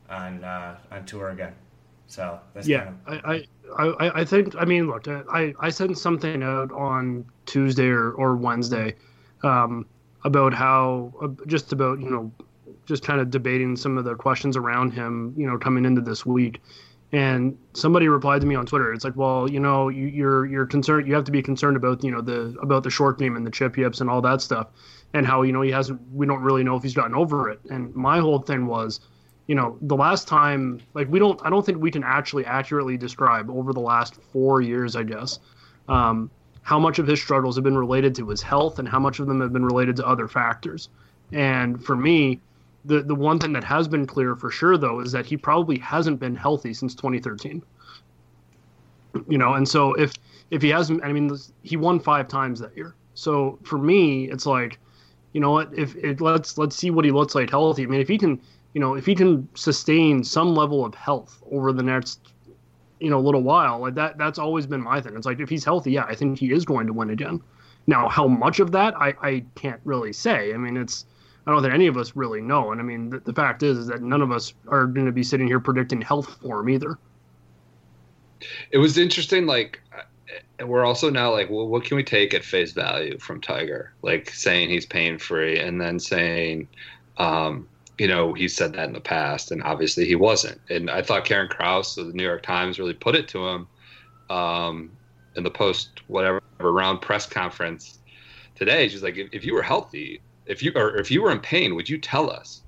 on 0.09 0.43
uh, 0.43 0.77
on 0.91 1.05
tour 1.05 1.29
again. 1.29 1.53
So 2.13 2.39
that's 2.53 2.67
yeah, 2.67 2.91
kind 3.07 3.21
I, 3.25 3.47
I, 3.75 3.85
I, 3.85 4.21
I 4.21 4.25
think. 4.25 4.55
I 4.55 4.65
mean, 4.65 4.85
look, 4.85 5.07
I, 5.07 5.55
I 5.59 5.69
sent 5.69 5.97
something 5.97 6.43
out 6.43 6.71
on 6.71 7.25
Tuesday 7.47 7.87
or, 7.87 8.11
or 8.11 8.35
Wednesday 8.35 8.95
um, 9.41 9.87
about 10.23 10.53
how 10.53 11.11
uh, 11.23 11.29
just 11.47 11.73
about 11.73 11.99
you 11.99 12.11
know 12.11 12.31
just 12.85 13.03
kind 13.03 13.19
of 13.19 13.31
debating 13.31 13.75
some 13.75 13.97
of 13.97 14.05
the 14.05 14.13
questions 14.13 14.55
around 14.55 14.91
him, 14.91 15.33
you 15.35 15.47
know, 15.47 15.57
coming 15.57 15.85
into 15.85 16.01
this 16.01 16.23
week. 16.23 16.61
And 17.13 17.57
somebody 17.73 18.07
replied 18.07 18.41
to 18.41 18.47
me 18.47 18.53
on 18.53 18.67
Twitter. 18.67 18.93
It's 18.93 19.03
like, 19.03 19.15
well, 19.15 19.49
you 19.49 19.59
know, 19.59 19.89
you, 19.89 20.05
you're 20.05 20.45
you're 20.45 20.67
concerned. 20.67 21.07
You 21.07 21.15
have 21.15 21.23
to 21.23 21.31
be 21.31 21.41
concerned 21.41 21.77
about 21.77 22.03
you 22.03 22.11
know 22.11 22.21
the 22.21 22.55
about 22.61 22.83
the 22.83 22.91
short 22.91 23.17
game 23.17 23.35
and 23.35 23.45
the 23.45 23.51
chip 23.51 23.75
yips 23.75 24.01
and 24.01 24.09
all 24.09 24.21
that 24.21 24.39
stuff, 24.41 24.67
and 25.15 25.25
how 25.25 25.41
you 25.41 25.51
know 25.51 25.61
he 25.61 25.71
hasn't. 25.71 25.99
We 26.11 26.27
don't 26.27 26.43
really 26.43 26.63
know 26.63 26.75
if 26.75 26.83
he's 26.83 26.93
gotten 26.93 27.15
over 27.15 27.49
it. 27.49 27.59
And 27.71 27.95
my 27.95 28.19
whole 28.19 28.39
thing 28.39 28.67
was, 28.67 28.99
you 29.47 29.55
know, 29.55 29.77
the 29.81 29.95
last 29.95 30.27
time, 30.27 30.81
like 30.93 31.07
we 31.09 31.19
don't, 31.19 31.39
I 31.43 31.49
don't 31.49 31.65
think 31.65 31.81
we 31.81 31.91
can 31.91 32.03
actually 32.03 32.45
accurately 32.45 32.97
describe 32.97 33.49
over 33.49 33.73
the 33.73 33.81
last 33.81 34.15
four 34.31 34.61
years, 34.61 34.95
I 34.95 35.03
guess, 35.03 35.39
um, 35.89 36.31
how 36.61 36.79
much 36.79 36.99
of 36.99 37.07
his 37.07 37.21
struggles 37.21 37.55
have 37.55 37.63
been 37.63 37.77
related 37.77 38.15
to 38.15 38.29
his 38.29 38.41
health 38.41 38.79
and 38.79 38.87
how 38.87 38.99
much 38.99 39.19
of 39.19 39.27
them 39.27 39.41
have 39.41 39.51
been 39.51 39.65
related 39.65 39.97
to 39.97 40.07
other 40.07 40.27
factors. 40.27 40.89
And 41.33 41.83
for 41.83 41.95
me, 41.95 42.39
the 42.85 43.01
the 43.01 43.15
one 43.15 43.39
thing 43.39 43.53
that 43.53 43.63
has 43.63 43.87
been 43.87 44.05
clear 44.05 44.35
for 44.35 44.51
sure 44.51 44.77
though 44.77 44.99
is 44.99 45.11
that 45.13 45.25
he 45.25 45.37
probably 45.37 45.77
hasn't 45.79 46.19
been 46.19 46.35
healthy 46.35 46.73
since 46.73 46.95
2013. 46.95 47.61
You 49.27 49.37
know, 49.37 49.53
and 49.53 49.67
so 49.67 49.93
if 49.93 50.13
if 50.51 50.61
he 50.61 50.69
hasn't, 50.69 51.03
I 51.03 51.11
mean, 51.11 51.35
he 51.63 51.77
won 51.77 51.99
five 51.99 52.27
times 52.27 52.59
that 52.59 52.75
year. 52.75 52.95
So 53.13 53.59
for 53.63 53.77
me, 53.77 54.29
it's 54.29 54.45
like, 54.45 54.79
you 55.33 55.39
know 55.39 55.51
what? 55.51 55.77
If 55.77 55.95
it 55.95 56.21
let's 56.21 56.57
let's 56.57 56.75
see 56.75 56.91
what 56.91 57.05
he 57.05 57.11
looks 57.11 57.35
like 57.35 57.49
healthy. 57.49 57.83
I 57.83 57.85
mean, 57.87 58.01
if 58.01 58.07
he 58.07 58.17
can, 58.17 58.39
you 58.73 58.81
know, 58.81 58.95
if 58.95 59.05
he 59.05 59.15
can 59.15 59.47
sustain 59.55 60.23
some 60.23 60.55
level 60.55 60.85
of 60.85 60.95
health 60.95 61.41
over 61.51 61.71
the 61.71 61.83
next, 61.83 62.33
you 62.99 63.09
know, 63.09 63.19
little 63.19 63.43
while, 63.43 63.79
like 63.79 63.95
that 63.95 64.17
that's 64.17 64.39
always 64.39 64.65
been 64.65 64.81
my 64.81 64.99
thing. 65.01 65.15
It's 65.15 65.25
like 65.25 65.39
if 65.39 65.49
he's 65.49 65.63
healthy, 65.63 65.91
yeah, 65.91 66.05
I 66.05 66.15
think 66.15 66.39
he 66.39 66.51
is 66.51 66.65
going 66.65 66.87
to 66.87 66.93
win 66.93 67.09
again. 67.09 67.41
Now, 67.85 68.07
how 68.09 68.27
much 68.27 68.59
of 68.59 68.71
that 68.71 68.95
I 68.95 69.13
I 69.21 69.43
can't 69.55 69.81
really 69.83 70.13
say. 70.13 70.53
I 70.53 70.57
mean, 70.57 70.77
it's 70.77 71.05
I 71.45 71.51
don't 71.51 71.61
think 71.61 71.73
any 71.73 71.87
of 71.87 71.97
us 71.97 72.15
really 72.15 72.41
know. 72.41 72.71
And 72.71 72.79
I 72.79 72.83
mean, 72.83 73.09
the, 73.09 73.19
the 73.19 73.33
fact 73.33 73.63
is, 73.63 73.77
is 73.77 73.87
that 73.87 74.01
none 74.01 74.21
of 74.21 74.31
us 74.31 74.53
are 74.67 74.85
going 74.85 75.05
to 75.05 75.11
be 75.11 75.23
sitting 75.23 75.47
here 75.47 75.59
predicting 75.59 76.01
health 76.01 76.37
for 76.41 76.61
him 76.61 76.69
either. 76.69 76.97
It 78.71 78.77
was 78.77 78.97
interesting. 78.97 79.45
Like, 79.45 79.81
we're 80.65 80.85
also 80.85 81.09
now 81.09 81.31
like, 81.31 81.49
well, 81.49 81.67
what 81.67 81.83
can 81.83 81.97
we 81.97 82.03
take 82.03 82.33
at 82.33 82.43
face 82.43 82.71
value 82.71 83.17
from 83.19 83.41
Tiger? 83.41 83.93
Like 84.01 84.29
saying 84.29 84.69
he's 84.69 84.85
pain 84.85 85.17
free, 85.17 85.59
and 85.59 85.79
then 85.79 85.99
saying, 85.99 86.67
um, 87.17 87.67
you 87.99 88.07
know, 88.07 88.33
he 88.33 88.47
said 88.47 88.73
that 88.73 88.87
in 88.87 88.93
the 88.93 88.99
past, 89.01 89.51
and 89.51 89.61
obviously 89.63 90.05
he 90.05 90.15
wasn't. 90.15 90.59
And 90.69 90.89
I 90.89 91.01
thought 91.01 91.25
Karen 91.25 91.47
Crouse 91.47 91.97
of 91.97 92.07
the 92.07 92.13
New 92.13 92.23
York 92.23 92.43
Times 92.43 92.79
really 92.79 92.93
put 92.93 93.15
it 93.15 93.27
to 93.29 93.47
him 93.47 93.67
um, 94.29 94.91
in 95.35 95.43
the 95.43 95.51
post 95.51 96.01
whatever 96.07 96.41
round 96.59 97.01
press 97.01 97.25
conference 97.27 97.99
today. 98.55 98.87
She's 98.87 99.03
like, 99.03 99.17
if, 99.17 99.29
if 99.31 99.45
you 99.45 99.53
were 99.53 99.61
healthy, 99.61 100.21
if 100.45 100.63
you 100.63 100.71
or 100.75 100.97
if 100.97 101.11
you 101.11 101.21
were 101.21 101.31
in 101.31 101.39
pain, 101.39 101.75
would 101.75 101.89
you 101.89 101.99
tell 101.99 102.29
us? 102.29 102.63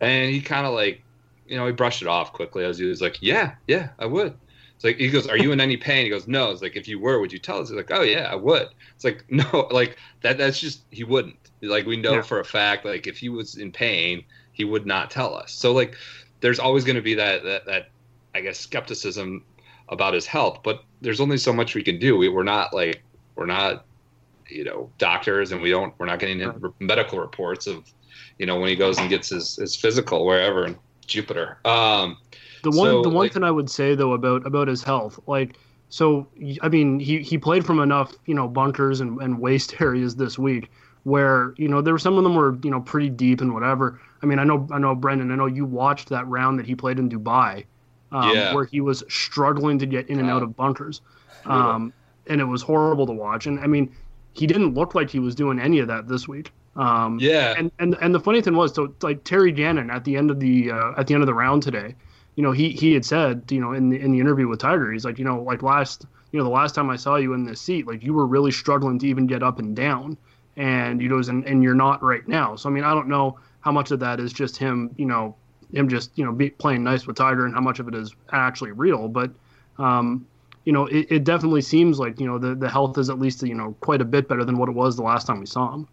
And 0.00 0.30
he 0.30 0.40
kind 0.40 0.66
of 0.66 0.74
like 0.74 1.04
you 1.46 1.56
know, 1.56 1.66
he 1.66 1.72
brushed 1.72 2.00
it 2.00 2.08
off 2.08 2.32
quickly 2.32 2.64
as 2.64 2.78
he 2.78 2.84
was 2.84 3.00
like, 3.00 3.18
yeah, 3.20 3.54
yeah, 3.66 3.90
I 3.98 4.06
would. 4.06 4.38
It's 4.76 4.84
like 4.84 4.96
he 4.96 5.10
goes, 5.10 5.26
"Are 5.26 5.36
you 5.36 5.52
in 5.52 5.60
any 5.60 5.76
pain?" 5.76 6.04
He 6.04 6.10
goes, 6.10 6.26
"No." 6.26 6.50
It's 6.50 6.62
like, 6.62 6.74
"If 6.74 6.88
you 6.88 6.98
were, 6.98 7.20
would 7.20 7.32
you 7.34 7.38
tell 7.38 7.60
us?" 7.60 7.68
He's 7.68 7.76
like, 7.76 7.90
"Oh 7.90 8.00
yeah, 8.00 8.30
I 8.32 8.34
would." 8.34 8.68
It's 8.94 9.04
like, 9.04 9.26
no, 9.30 9.68
like 9.70 9.98
that. 10.22 10.38
That's 10.38 10.58
just 10.58 10.84
he 10.90 11.04
wouldn't. 11.04 11.36
Like 11.60 11.84
we 11.84 11.98
know 11.98 12.14
Yeah. 12.14 12.22
for 12.22 12.40
a 12.40 12.44
fact, 12.46 12.86
like 12.86 13.06
if 13.06 13.18
he 13.18 13.28
was 13.28 13.56
in 13.56 13.72
pain, 13.72 14.24
he 14.60 14.64
would 14.64 14.84
not 14.84 15.10
tell 15.10 15.34
us. 15.34 15.52
So 15.52 15.72
like, 15.72 15.96
there's 16.40 16.58
always 16.58 16.84
going 16.84 16.96
to 16.96 17.02
be 17.02 17.14
that 17.14 17.42
that 17.44 17.64
that 17.64 17.88
I 18.34 18.42
guess 18.42 18.58
skepticism 18.58 19.42
about 19.88 20.12
his 20.12 20.26
health, 20.26 20.60
but 20.62 20.84
there's 21.00 21.18
only 21.20 21.38
so 21.38 21.50
much 21.52 21.74
we 21.74 21.82
can 21.82 21.98
do. 21.98 22.16
We, 22.16 22.28
we're 22.28 22.42
not 22.42 22.74
like 22.74 23.02
we're 23.36 23.46
not 23.46 23.86
you 24.48 24.64
know 24.64 24.90
doctors, 24.98 25.50
and 25.52 25.62
we 25.62 25.70
don't 25.70 25.94
we're 25.98 26.06
not 26.06 26.18
getting 26.18 26.40
Right. 26.46 26.72
medical 26.78 27.18
reports 27.18 27.66
of 27.66 27.90
you 28.38 28.44
know 28.44 28.60
when 28.60 28.68
he 28.68 28.76
goes 28.76 28.98
and 28.98 29.08
gets 29.08 29.30
his 29.30 29.56
his 29.56 29.74
physical 29.74 30.26
wherever 30.26 30.66
in 30.66 30.76
Jupiter. 31.06 31.56
Um, 31.64 32.18
The 32.62 32.70
one 32.70 32.88
So, 32.90 33.02
the 33.02 33.08
one 33.08 33.16
like- 33.24 33.32
thing 33.32 33.44
I 33.44 33.50
would 33.50 33.70
say 33.70 33.94
though 33.94 34.12
about 34.12 34.46
about 34.46 34.68
his 34.68 34.82
health, 34.82 35.18
like 35.26 35.56
so 35.88 36.26
I 36.62 36.68
mean 36.68 37.00
he 37.00 37.20
he 37.22 37.38
played 37.38 37.64
from 37.64 37.80
enough 37.80 38.12
you 38.26 38.34
know 38.34 38.46
bunkers 38.46 39.00
and, 39.00 39.18
and 39.22 39.40
waste 39.40 39.80
areas 39.86 40.16
this 40.16 40.38
week 40.38 40.70
where 41.04 41.54
you 41.56 41.66
know 41.66 41.80
there 41.80 41.94
were 41.94 41.98
some 41.98 42.18
of 42.18 42.24
them 42.24 42.34
were 42.34 42.58
you 42.62 42.70
know 42.70 42.80
pretty 42.80 43.08
deep 43.08 43.40
and 43.40 43.54
whatever. 43.54 43.98
I 44.22 44.26
mean 44.26 44.38
I 44.38 44.44
know 44.44 44.66
I 44.70 44.78
know 44.78 44.94
Brendan 44.94 45.30
I 45.32 45.36
know 45.36 45.46
you 45.46 45.64
watched 45.64 46.08
that 46.10 46.26
round 46.28 46.58
that 46.58 46.66
he 46.66 46.74
played 46.74 46.98
in 46.98 47.08
Dubai, 47.08 47.66
um, 48.12 48.30
Yeah. 48.30 48.52
where 48.52 48.64
he 48.64 48.80
was 48.80 49.02
struggling 49.08 49.78
to 49.78 49.86
get 49.86 50.08
in 50.08 50.20
and 50.20 50.30
out 50.30 50.42
of 50.42 50.56
bunkers, 50.56 51.00
um, 51.46 51.92
and 52.28 52.40
it 52.40 52.44
was 52.44 52.62
horrible 52.62 53.06
to 53.06 53.12
watch. 53.12 53.46
And 53.46 53.60
I 53.60 53.66
mean 53.66 53.94
he 54.32 54.46
didn't 54.46 54.74
look 54.74 54.94
like 54.94 55.10
he 55.10 55.18
was 55.18 55.34
doing 55.34 55.58
any 55.58 55.80
of 55.80 55.88
that 55.88 56.06
this 56.08 56.28
week. 56.28 56.52
Um, 56.76 57.18
yeah, 57.20 57.54
and 57.58 57.70
and 57.78 57.96
and 58.00 58.14
the 58.14 58.20
funny 58.20 58.40
thing 58.42 58.54
was, 58.56 58.74
so 58.74 58.94
like 59.02 59.24
Terry 59.24 59.52
Gannon 59.52 59.90
at 59.90 60.04
the 60.04 60.16
end 60.16 60.30
of 60.30 60.38
the 60.40 60.70
uh, 60.70 60.92
at 60.96 61.06
the 61.06 61.14
end 61.14 61.22
of 61.22 61.26
the 61.26 61.34
round 61.34 61.62
today, 61.62 61.96
you 62.36 62.42
know, 62.42 62.52
he 62.52 62.70
he 62.70 62.92
had 62.94 63.04
said, 63.04 63.44
you 63.50 63.60
know, 63.60 63.72
in 63.72 63.88
the 63.88 63.98
in 64.00 64.12
the 64.12 64.20
interview 64.20 64.48
with 64.48 64.60
Tiger, 64.60 64.92
he's 64.92 65.04
like, 65.04 65.18
you 65.18 65.24
know, 65.24 65.42
like 65.42 65.62
last, 65.62 66.06
you 66.32 66.38
know, 66.38 66.44
the 66.44 66.50
last 66.50 66.74
time 66.74 66.88
I 66.90 66.96
saw 66.96 67.16
you 67.16 67.32
in 67.34 67.44
this 67.44 67.60
seat, 67.60 67.86
like 67.86 68.02
you 68.04 68.14
were 68.14 68.26
really 68.26 68.52
struggling 68.52 68.98
to 69.00 69.06
even 69.06 69.26
get 69.26 69.42
up 69.42 69.58
and 69.58 69.74
down, 69.74 70.16
and 70.56 71.00
you 71.02 71.08
know, 71.08 71.18
and 71.18 71.44
and 71.44 71.62
you're 71.62 71.74
not 71.74 72.02
right 72.02 72.26
now. 72.28 72.54
So 72.56 72.68
I 72.68 72.72
mean, 72.72 72.84
I 72.84 72.94
don't 72.94 73.08
know 73.08 73.38
how 73.60 73.72
much 73.72 73.90
of 73.90 74.00
that 74.00 74.20
is 74.20 74.32
just 74.32 74.56
him, 74.56 74.94
you 74.96 75.06
know, 75.06 75.36
him 75.72 75.88
just 75.88 76.10
you 76.16 76.24
know 76.24 76.32
be, 76.32 76.50
playing 76.50 76.82
nice 76.82 77.06
with 77.06 77.16
Tiger, 77.16 77.44
and 77.46 77.54
how 77.54 77.60
much 77.60 77.78
of 77.78 77.88
it 77.88 77.94
is 77.94 78.14
actually 78.32 78.72
real, 78.72 79.08
but. 79.08 79.30
Um, 79.78 80.26
you 80.66 80.74
know, 80.74 80.86
it, 80.86 81.06
it 81.10 81.24
definitely 81.24 81.62
seems 81.62 81.98
like 81.98 82.20
you 82.20 82.26
know 82.26 82.38
the, 82.38 82.54
the 82.54 82.68
health 82.68 82.98
is 82.98 83.08
at 83.08 83.18
least 83.18 83.42
you 83.42 83.54
know 83.54 83.74
quite 83.80 84.02
a 84.02 84.04
bit 84.04 84.28
better 84.28 84.44
than 84.44 84.58
what 84.58 84.68
it 84.68 84.74
was 84.74 84.94
the 84.94 85.02
last 85.02 85.26
time 85.26 85.40
we 85.40 85.46
saw 85.46 85.72
him. 85.72 85.88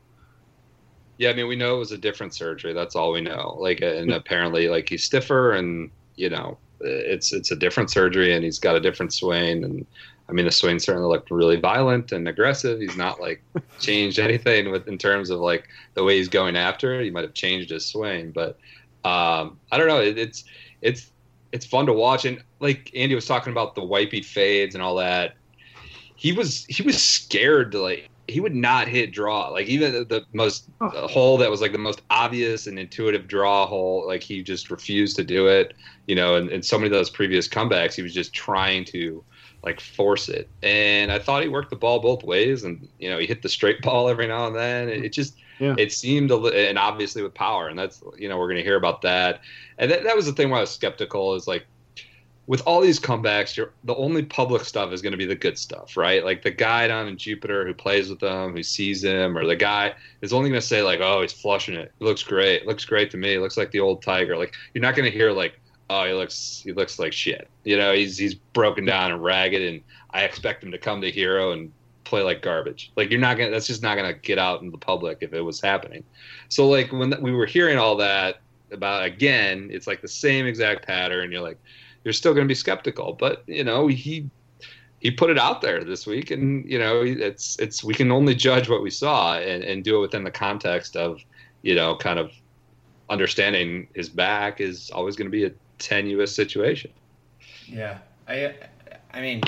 Yeah, 1.17 1.31
I 1.31 1.33
mean, 1.33 1.47
we 1.47 1.55
know 1.55 1.75
it 1.75 1.79
was 1.79 1.91
a 1.91 1.97
different 1.97 2.35
surgery. 2.35 2.73
That's 2.73 2.95
all 2.95 3.11
we 3.11 3.21
know. 3.21 3.57
Like, 3.59 3.81
and 3.81 4.11
apparently, 4.11 4.67
like 4.67 4.87
he's 4.89 5.03
stiffer, 5.03 5.53
and 5.53 5.89
you 6.15 6.29
know, 6.29 6.57
it's 6.81 7.33
it's 7.33 7.51
a 7.51 7.55
different 7.55 7.89
surgery, 7.89 8.33
and 8.33 8.43
he's 8.43 8.59
got 8.59 8.75
a 8.75 8.79
different 8.79 9.13
swing. 9.13 9.63
And 9.63 9.85
I 10.29 10.33
mean, 10.33 10.45
the 10.45 10.51
swing 10.51 10.77
certainly 10.79 11.07
looked 11.07 11.31
really 11.31 11.55
violent 11.55 12.11
and 12.11 12.27
aggressive. 12.27 12.79
He's 12.81 12.97
not 12.97 13.21
like 13.21 13.41
changed 13.79 14.19
anything 14.19 14.71
with 14.71 14.87
in 14.87 14.97
terms 14.97 15.29
of 15.29 15.39
like 15.39 15.67
the 15.93 16.03
way 16.03 16.17
he's 16.17 16.29
going 16.29 16.55
after. 16.55 16.99
it. 16.99 17.05
He 17.05 17.11
might 17.11 17.23
have 17.23 17.33
changed 17.33 17.69
his 17.69 17.85
swing, 17.85 18.31
but 18.31 18.57
um, 19.05 19.57
I 19.71 19.77
don't 19.77 19.87
know. 19.87 20.01
It, 20.01 20.17
it's 20.17 20.43
it's 20.81 21.11
it's 21.53 21.65
fun 21.65 21.85
to 21.85 21.93
watch, 21.93 22.25
and 22.25 22.43
like 22.59 22.91
Andy 22.95 23.15
was 23.15 23.25
talking 23.25 23.51
about 23.53 23.75
the 23.75 24.07
beat 24.11 24.25
fades 24.25 24.75
and 24.75 24.83
all 24.83 24.95
that. 24.95 25.35
He 26.15 26.31
was 26.33 26.65
he 26.65 26.83
was 26.83 27.01
scared 27.01 27.71
to 27.71 27.81
like 27.81 28.09
he 28.27 28.41
would 28.41 28.55
not 28.55 28.89
hit 28.89 29.13
draw 29.13 29.47
like 29.47 29.67
even 29.67 29.93
the, 29.93 30.03
the 30.03 30.25
most 30.33 30.65
Oh. 30.81 30.89
the 30.89 31.07
hole 31.07 31.37
that 31.37 31.49
was 31.49 31.61
like 31.61 31.71
the 31.71 31.77
most 31.77 32.01
obvious 32.09 32.67
and 32.67 32.77
intuitive 32.77 33.27
draw 33.27 33.65
hole 33.65 34.03
like 34.05 34.21
he 34.21 34.43
just 34.43 34.69
refused 34.69 35.15
to 35.15 35.23
do 35.23 35.47
it 35.47 35.73
you 36.07 36.15
know 36.15 36.35
and, 36.35 36.49
and 36.49 36.65
so 36.65 36.77
many 36.77 36.87
of 36.87 36.91
those 36.91 37.09
previous 37.09 37.47
comebacks 37.47 37.93
he 37.93 38.01
was 38.01 38.13
just 38.13 38.33
trying 38.33 38.83
to 38.83 39.23
like 39.63 39.79
force 39.79 40.29
it 40.29 40.47
and 40.63 41.11
i 41.11 41.19
thought 41.19 41.41
he 41.43 41.49
worked 41.49 41.69
the 41.69 41.75
ball 41.75 41.99
both 41.99 42.23
ways 42.23 42.63
and 42.63 42.87
you 42.99 43.09
know 43.09 43.17
he 43.17 43.25
hit 43.25 43.41
the 43.41 43.49
straight 43.49 43.81
ball 43.87 44.07
every 44.07 44.27
now 44.27 44.47
and 44.47 44.55
then 44.55 44.87
it, 44.89 45.05
it 45.05 45.13
just 45.13 45.35
Yeah. 45.59 45.75
it 45.77 45.91
seemed 45.91 46.29
a 46.31 46.35
li- 46.35 46.67
and 46.67 46.77
obviously 46.77 47.23
with 47.23 47.33
power 47.33 47.67
and 47.67 47.77
that's 47.77 48.01
you 48.17 48.29
know 48.29 48.37
we're 48.37 48.47
going 48.47 48.57
to 48.57 48.63
hear 48.63 48.77
about 48.77 49.01
that 49.01 49.41
and 49.77 49.89
that, 49.91 50.03
that 50.03 50.15
was 50.15 50.25
the 50.25 50.31
thing 50.33 50.49
where 50.49 50.59
i 50.59 50.61
was 50.61 50.71
skeptical 50.71 51.35
is 51.35 51.47
like 51.47 51.65
with 52.47 52.61
all 52.65 52.79
these 52.79 52.97
comebacks, 52.97 53.57
you're, 53.57 53.73
the 53.83 53.95
only 53.95 54.23
public 54.23 54.63
stuff 54.63 54.93
is 54.93 55.01
going 55.01 55.11
to 55.11 55.17
be 55.17 55.25
the 55.25 55.35
good 55.35 55.57
stuff, 55.57 55.97
right? 55.97 56.23
Like 56.23 56.43
the 56.43 56.49
guy 56.49 56.87
down 56.87 57.09
in 57.09 57.17
Jupiter 57.17 57.67
who 57.67 57.73
plays 57.73 58.09
with 58.09 58.21
them, 58.21 58.53
who 58.53 58.63
sees 58.63 59.03
him, 59.03 59.37
or 59.37 59.45
the 59.45 59.57
guy 59.57 59.93
is 60.21 60.31
only 60.31 60.49
going 60.49 60.61
to 60.61 60.65
say 60.65 60.81
like, 60.81 61.01
"Oh, 61.01 61.21
he's 61.21 61.33
flushing 61.33 61.75
it. 61.75 61.91
It 61.99 62.03
looks 62.03 62.23
great. 62.23 62.65
looks 62.65 62.85
great 62.85 63.11
to 63.11 63.17
me. 63.17 63.33
It 63.35 63.41
looks 63.41 63.57
like 63.57 63.71
the 63.71 63.81
old 63.81 64.01
Tiger." 64.01 64.37
Like 64.37 64.53
you're 64.73 64.81
not 64.81 64.95
going 64.95 65.11
to 65.11 65.17
hear 65.17 65.33
like, 65.33 65.59
"Oh, 65.89 66.05
he 66.05 66.13
looks 66.13 66.61
he 66.63 66.73
looks 66.73 66.99
like 66.99 67.13
shit." 67.13 67.47
You 67.63 67.77
know, 67.77 67.93
he's 67.93 68.17
he's 68.17 68.33
broken 68.33 68.85
down 68.85 69.11
and 69.11 69.23
ragged, 69.23 69.61
and 69.61 69.81
I 70.11 70.23
expect 70.23 70.63
him 70.63 70.71
to 70.71 70.77
come 70.77 71.01
to 71.01 71.11
Hero 71.11 71.51
and 71.51 71.71
play 72.03 72.21
like 72.21 72.41
garbage. 72.41 72.91
Like 72.95 73.09
you're 73.11 73.19
not 73.19 73.37
gonna. 73.37 73.51
That's 73.51 73.67
just 73.67 73.83
not 73.83 73.95
going 73.95 74.13
to 74.13 74.19
get 74.19 74.37
out 74.37 74.61
in 74.61 74.71
the 74.71 74.77
public 74.77 75.19
if 75.21 75.33
it 75.33 75.41
was 75.41 75.61
happening. 75.61 76.03
So 76.49 76.67
like 76.67 76.91
when 76.91 77.21
we 77.21 77.31
were 77.31 77.45
hearing 77.45 77.77
all 77.77 77.95
that 77.97 78.41
about 78.71 79.05
again, 79.05 79.69
it's 79.71 79.87
like 79.87 80.01
the 80.01 80.07
same 80.07 80.45
exact 80.45 80.85
pattern. 80.85 81.31
You're 81.31 81.41
like 81.41 81.59
you're 82.03 82.13
still 82.13 82.33
going 82.33 82.45
to 82.45 82.51
be 82.51 82.55
skeptical. 82.55 83.13
But 83.13 83.43
you 83.47 83.63
know, 83.63 83.87
he 83.87 84.29
he 84.99 85.11
put 85.11 85.29
it 85.29 85.37
out 85.37 85.61
there 85.61 85.83
this 85.83 86.07
week, 86.07 86.31
and 86.31 86.69
you 86.69 86.79
know, 86.79 87.01
it's 87.03 87.57
it's 87.59 87.83
we 87.83 87.93
can 87.93 88.11
only 88.11 88.33
judge 88.33 88.69
what 88.69 88.81
we 88.81 88.89
saw 88.89 89.37
and, 89.37 89.63
and 89.63 89.83
do 89.83 89.97
it 89.97 90.01
within 90.01 90.23
the 90.23 90.31
context 90.31 90.95
of 90.95 91.21
you 91.61 91.75
know, 91.75 91.95
kind 91.95 92.19
of 92.19 92.31
understanding 93.09 93.87
his 93.93 94.09
back 94.09 94.61
is 94.61 94.89
always 94.91 95.15
going 95.15 95.27
to 95.27 95.31
be 95.31 95.45
a 95.45 95.51
tenuous 95.79 96.33
situation. 96.35 96.91
Yeah, 97.67 97.99
I, 98.27 98.55
I 99.13 99.21
mean, 99.21 99.41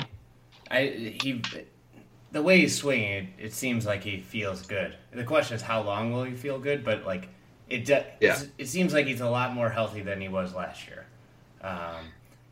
I 0.70 1.16
he, 1.22 1.42
the 2.32 2.42
way 2.42 2.60
he's 2.60 2.76
swinging, 2.76 3.12
it, 3.12 3.26
it 3.46 3.52
seems 3.52 3.86
like 3.86 4.04
he 4.04 4.20
feels 4.20 4.62
good. 4.66 4.96
The 5.12 5.24
question 5.24 5.56
is, 5.56 5.62
how 5.62 5.82
long 5.82 6.12
will 6.12 6.24
he 6.24 6.34
feel 6.34 6.58
good? 6.58 6.84
But 6.84 7.04
like, 7.04 7.28
it 7.68 7.84
de- 7.84 8.06
Yeah. 8.20 8.38
it 8.58 8.68
seems 8.68 8.92
like 8.92 9.06
he's 9.06 9.20
a 9.20 9.28
lot 9.30 9.54
more 9.54 9.68
healthy 9.70 10.00
than 10.02 10.20
he 10.20 10.28
was 10.28 10.54
last 10.54 10.86
year, 10.86 11.06
um, 11.62 12.06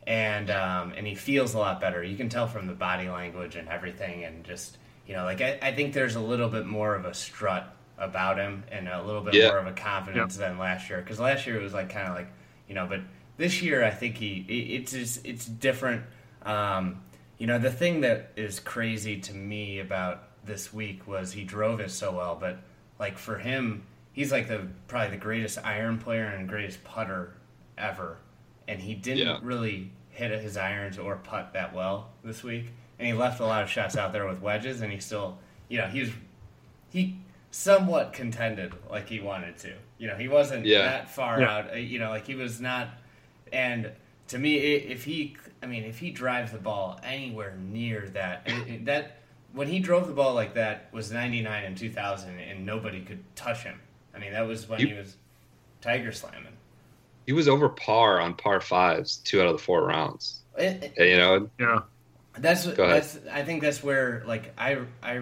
and 0.07 0.49
um, 0.49 0.93
and 0.97 1.05
he 1.05 1.15
feels 1.15 1.53
a 1.53 1.57
lot 1.59 1.79
better. 1.79 2.03
You 2.03 2.17
can 2.17 2.29
tell 2.29 2.47
from 2.47 2.67
the 2.67 2.73
body 2.73 3.09
language 3.09 3.55
and 3.55 3.67
everything, 3.69 4.23
and 4.23 4.43
just 4.43 4.77
you 5.07 5.15
know, 5.15 5.23
like 5.23 5.41
I, 5.41 5.59
I 5.61 5.71
think 5.73 5.93
there's 5.93 6.15
a 6.15 6.21
little 6.21 6.49
bit 6.49 6.65
more 6.65 6.95
of 6.95 7.05
a 7.05 7.13
strut 7.13 7.75
about 7.97 8.37
him 8.37 8.63
and 8.71 8.87
a 8.87 9.03
little 9.03 9.21
bit 9.21 9.33
Yeah. 9.33 9.49
more 9.49 9.57
of 9.57 9.67
a 9.67 9.73
confidence 9.73 10.37
than 10.37 10.57
last 10.57 10.89
year. 10.89 10.99
Because 11.01 11.19
last 11.19 11.45
year 11.45 11.59
it 11.59 11.63
was 11.63 11.73
like 11.73 11.89
kind 11.89 12.07
of 12.07 12.15
like 12.15 12.27
you 12.67 12.75
know, 12.75 12.85
but 12.87 13.01
this 13.39 13.61
year 13.63 13.83
I 13.83 13.89
think 13.89 14.17
he 14.17 14.45
it, 14.47 14.81
it's 14.81 14.91
just, 14.91 15.25
it's 15.25 15.45
different. 15.45 16.03
Um, 16.43 17.01
you 17.39 17.47
know, 17.47 17.57
the 17.57 17.71
thing 17.71 18.01
that 18.01 18.31
is 18.35 18.59
crazy 18.59 19.19
to 19.21 19.33
me 19.33 19.79
about 19.79 20.23
this 20.45 20.73
week 20.73 21.07
was 21.07 21.31
he 21.31 21.43
drove 21.45 21.79
it 21.79 21.89
so 21.89 22.11
well, 22.11 22.37
but 22.39 22.57
like 22.99 23.17
for 23.17 23.37
him, 23.37 23.83
he's 24.11 24.31
like 24.31 24.47
the 24.49 24.67
probably 24.87 25.11
the 25.11 25.17
greatest 25.23 25.57
iron 25.63 25.97
player 25.97 26.25
and 26.25 26.47
greatest 26.49 26.83
putter 26.83 27.33
ever, 27.77 28.17
and 28.67 28.79
he 28.81 28.93
didn't 28.93 29.25
Yeah. 29.25 29.39
really 29.41 29.91
hit 30.09 30.31
his 30.41 30.57
irons 30.57 30.97
or 30.97 31.15
putt 31.15 31.53
that 31.53 31.73
well 31.73 32.09
this 32.25 32.43
week, 32.43 32.65
and 32.99 33.07
he 33.07 33.13
left 33.13 33.39
a 33.39 33.45
lot 33.45 33.63
of 33.63 33.69
shots 33.69 33.95
out 33.95 34.11
there 34.11 34.27
with 34.27 34.41
wedges, 34.41 34.81
and 34.81 34.91
he 34.91 34.99
still, 34.99 35.37
you 35.69 35.77
know, 35.77 35.87
he 35.87 36.01
was 36.01 36.09
he 36.91 37.15
somewhat 37.51 38.11
contended 38.13 38.73
like 38.89 39.07
he 39.07 39.19
wanted 39.21 39.57
to. 39.59 39.71
You 39.97 40.07
know, 40.07 40.15
he 40.15 40.27
wasn't 40.27 40.65
Yeah. 40.65 40.81
that 40.83 41.09
far 41.09 41.39
Yeah. 41.39 41.55
out. 41.57 41.71
uh, 41.73 41.77
You 41.77 41.99
know, 41.99 42.09
like 42.09 42.27
he 42.27 42.35
was 42.35 42.59
not. 42.59 42.89
And 43.53 43.91
to 44.27 44.37
me, 44.37 44.57
if 44.57 45.03
he, 45.03 45.35
I 45.63 45.65
mean, 45.65 45.83
if 45.83 45.97
he 45.99 46.11
drives 46.11 46.51
the 46.51 46.57
ball 46.59 46.99
anywhere 47.03 47.55
near 47.57 48.09
that, 48.09 48.43
it- 48.45 48.67
it- 48.67 48.85
that 48.85 49.17
when 49.53 49.67
he 49.67 49.79
drove 49.79 50.07
the 50.07 50.13
ball 50.13 50.33
like 50.35 50.53
that 50.53 50.91
was 50.93 51.11
'99 51.11 51.63
and 51.65 51.77
2000, 51.77 52.39
and 52.39 52.65
nobody 52.65 53.01
could 53.01 53.23
touch 53.35 53.63
him. 53.63 53.79
I 54.13 54.19
mean, 54.19 54.31
that 54.33 54.47
was 54.47 54.67
when 54.69 54.79
You- 54.79 54.87
he 54.87 54.93
was 54.93 55.17
tiger 55.81 56.11
slamming. 56.11 56.53
He 57.25 57.33
was 57.33 57.47
over 57.47 57.69
par 57.69 58.19
on 58.19 58.33
par 58.35 58.59
fives 58.61 59.17
two 59.17 59.39
out 59.41 59.47
of 59.47 59.53
the 59.53 59.59
four 59.63 59.83
rounds. 59.85 60.41
It- 60.57 60.93
it- 60.97 61.09
You 61.11 61.17
know, 61.17 61.49
Yeah. 61.59 61.79
That's 62.37 62.65
Go 62.67 62.83
ahead. 62.83 62.97
that's. 63.03 63.19
I 63.31 63.43
think 63.43 63.61
that's 63.61 63.83
where 63.83 64.23
like 64.25 64.53
I 64.57 64.79
I 65.03 65.21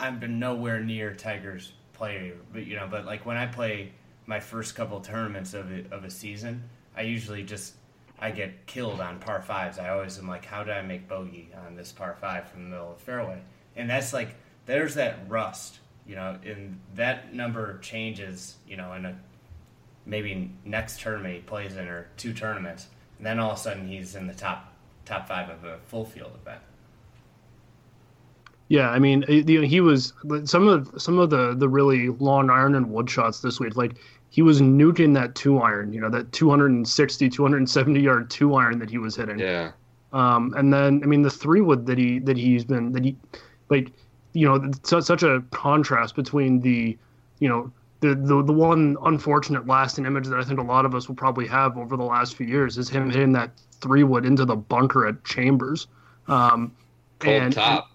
I've 0.00 0.20
been 0.20 0.38
nowhere 0.38 0.80
near 0.80 1.12
Tigers 1.14 1.72
play, 1.92 2.32
but 2.52 2.66
you 2.66 2.76
know, 2.76 2.86
but 2.88 3.04
like 3.04 3.26
when 3.26 3.36
I 3.36 3.46
play 3.46 3.92
my 4.26 4.40
first 4.40 4.74
couple 4.74 5.00
tournaments 5.00 5.54
of 5.54 5.70
a, 5.72 5.84
of 5.94 6.04
a 6.04 6.10
season, 6.10 6.62
I 6.98 7.02
usually 7.02 7.44
just 7.44 7.74
I 8.18 8.32
get 8.32 8.66
killed 8.66 9.00
on 9.00 9.20
par 9.20 9.40
fives. 9.40 9.78
I 9.78 9.90
always 9.90 10.18
am 10.18 10.26
like, 10.26 10.44
how 10.44 10.64
did 10.64 10.74
I 10.74 10.82
make 10.82 11.06
bogey 11.06 11.50
on 11.64 11.76
this 11.76 11.92
par 11.92 12.16
five 12.20 12.48
from 12.48 12.64
the 12.64 12.70
middle 12.70 12.90
of 12.90 12.98
the 12.98 13.04
fairway? 13.04 13.38
And 13.76 13.88
that's 13.88 14.12
like 14.12 14.34
there's 14.66 14.96
that 14.96 15.20
rust, 15.28 15.78
you 16.06 16.16
know, 16.16 16.36
and 16.44 16.80
that 16.96 17.32
number 17.32 17.78
changes, 17.78 18.56
you 18.66 18.76
know, 18.76 18.92
in 18.94 19.06
a 19.06 19.16
maybe 20.04 20.50
next 20.64 21.00
tournament 21.00 21.34
he 21.34 21.40
plays 21.40 21.76
in 21.76 21.86
or 21.86 22.08
two 22.16 22.32
tournaments, 22.32 22.88
and 23.18 23.26
then 23.26 23.38
all 23.38 23.52
of 23.52 23.58
a 23.58 23.60
sudden 23.60 23.86
he's 23.86 24.16
in 24.16 24.26
the 24.26 24.34
top 24.34 24.72
top 25.04 25.28
five 25.28 25.48
of 25.48 25.64
a 25.64 25.78
full 25.86 26.04
field 26.04 26.32
event. 26.42 26.60
Yeah, 28.66 28.90
I 28.90 28.98
mean, 28.98 29.24
you 29.28 29.62
know, 29.62 29.66
he 29.66 29.80
was 29.80 30.12
some 30.44 30.66
of 30.66 30.92
some 31.00 31.18
of 31.20 31.30
the 31.30 31.54
the 31.54 31.68
really 31.68 32.08
long 32.08 32.50
iron 32.50 32.74
and 32.74 32.90
wood 32.90 33.08
shots 33.08 33.40
this 33.40 33.60
week. 33.60 33.76
Like 33.76 33.92
he 34.30 34.42
was 34.42 34.60
nuking 34.60 35.14
that 35.14 35.34
two 35.34 35.58
iron, 35.58 35.92
you 35.92 36.00
know, 36.00 36.10
that 36.10 36.32
260, 36.32 37.28
270 37.28 38.00
yard 38.00 38.30
two 38.30 38.54
iron 38.54 38.78
that 38.78 38.90
he 38.90 38.98
was 38.98 39.16
hitting. 39.16 39.38
Yeah. 39.38 39.72
Um, 40.12 40.54
and 40.56 40.72
then 40.72 41.00
I 41.02 41.06
mean 41.06 41.22
the 41.22 41.30
three 41.30 41.60
wood 41.60 41.86
that 41.86 41.98
he 41.98 42.18
that 42.20 42.36
he's 42.36 42.64
been 42.64 42.92
that 42.92 43.04
he 43.04 43.16
like 43.68 43.92
you 44.32 44.46
know 44.46 44.70
such 44.82 45.04
such 45.04 45.22
a 45.22 45.42
contrast 45.50 46.14
between 46.14 46.60
the 46.60 46.96
you 47.40 47.48
know 47.48 47.70
the, 48.00 48.14
the 48.14 48.42
the 48.42 48.52
one 48.52 48.96
unfortunate 49.04 49.66
lasting 49.66 50.06
image 50.06 50.26
that 50.28 50.38
I 50.38 50.44
think 50.44 50.60
a 50.60 50.62
lot 50.62 50.86
of 50.86 50.94
us 50.94 51.08
will 51.08 51.16
probably 51.16 51.46
have 51.48 51.76
over 51.76 51.96
the 51.96 52.04
last 52.04 52.36
few 52.36 52.46
years 52.46 52.78
is 52.78 52.88
him 52.88 53.10
hitting 53.10 53.32
that 53.32 53.50
three 53.80 54.02
wood 54.02 54.24
into 54.24 54.44
the 54.44 54.56
bunker 54.56 55.06
at 55.06 55.24
Chambers. 55.24 55.88
Um, 56.26 56.74
Cold 57.18 57.42
and, 57.42 57.52
top. 57.52 57.90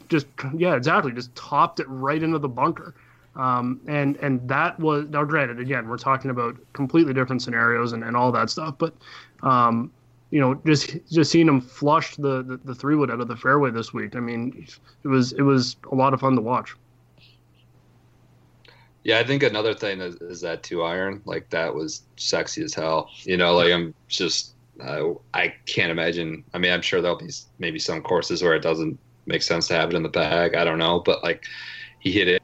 and 0.00 0.08
just 0.08 0.26
yeah, 0.56 0.74
exactly, 0.74 1.12
just 1.12 1.34
topped 1.34 1.80
it 1.80 1.86
right 1.88 2.22
into 2.22 2.38
the 2.38 2.48
bunker. 2.48 2.94
Um, 3.38 3.80
and 3.86 4.16
and 4.16 4.46
that 4.48 4.78
was 4.80 5.08
now 5.10 5.22
granted 5.24 5.60
again 5.60 5.88
we're 5.88 5.96
talking 5.96 6.32
about 6.32 6.56
completely 6.72 7.14
different 7.14 7.40
scenarios 7.40 7.92
and, 7.92 8.02
and 8.02 8.16
all 8.16 8.32
that 8.32 8.50
stuff, 8.50 8.74
but 8.78 8.94
um, 9.44 9.92
you 10.30 10.40
know 10.40 10.56
just 10.66 10.98
just 11.08 11.30
seeing 11.30 11.46
him 11.46 11.60
flush 11.60 12.16
the, 12.16 12.42
the, 12.42 12.56
the 12.64 12.74
three 12.74 12.96
wood 12.96 13.12
out 13.12 13.20
of 13.20 13.28
the 13.28 13.36
fairway 13.36 13.70
this 13.70 13.94
week. 13.94 14.16
I 14.16 14.20
mean, 14.20 14.66
it 15.04 15.08
was 15.08 15.32
it 15.34 15.42
was 15.42 15.76
a 15.92 15.94
lot 15.94 16.14
of 16.14 16.20
fun 16.20 16.34
to 16.34 16.40
watch. 16.42 16.74
Yeah, 19.04 19.20
I 19.20 19.24
think 19.24 19.44
another 19.44 19.72
thing 19.72 20.00
is, 20.00 20.16
is 20.16 20.40
that 20.40 20.64
two 20.64 20.82
iron. 20.82 21.22
Like 21.24 21.48
that 21.50 21.72
was 21.72 22.02
sexy 22.16 22.64
as 22.64 22.74
hell. 22.74 23.08
You 23.22 23.36
know, 23.36 23.54
like 23.54 23.72
I'm 23.72 23.94
just 24.08 24.54
I 24.82 25.54
can't 25.66 25.92
imagine. 25.92 26.42
I 26.54 26.58
mean, 26.58 26.72
I'm 26.72 26.82
sure 26.82 27.00
there'll 27.00 27.16
be 27.16 27.30
maybe 27.60 27.78
some 27.78 28.02
courses 28.02 28.42
where 28.42 28.54
it 28.54 28.62
doesn't 28.62 28.98
make 29.26 29.42
sense 29.42 29.68
to 29.68 29.74
have 29.74 29.90
it 29.90 29.96
in 29.96 30.02
the 30.02 30.08
bag. 30.08 30.56
I 30.56 30.64
don't 30.64 30.78
know, 30.78 30.98
but 30.98 31.22
like 31.22 31.44
he 32.00 32.10
hit 32.10 32.26
it 32.26 32.37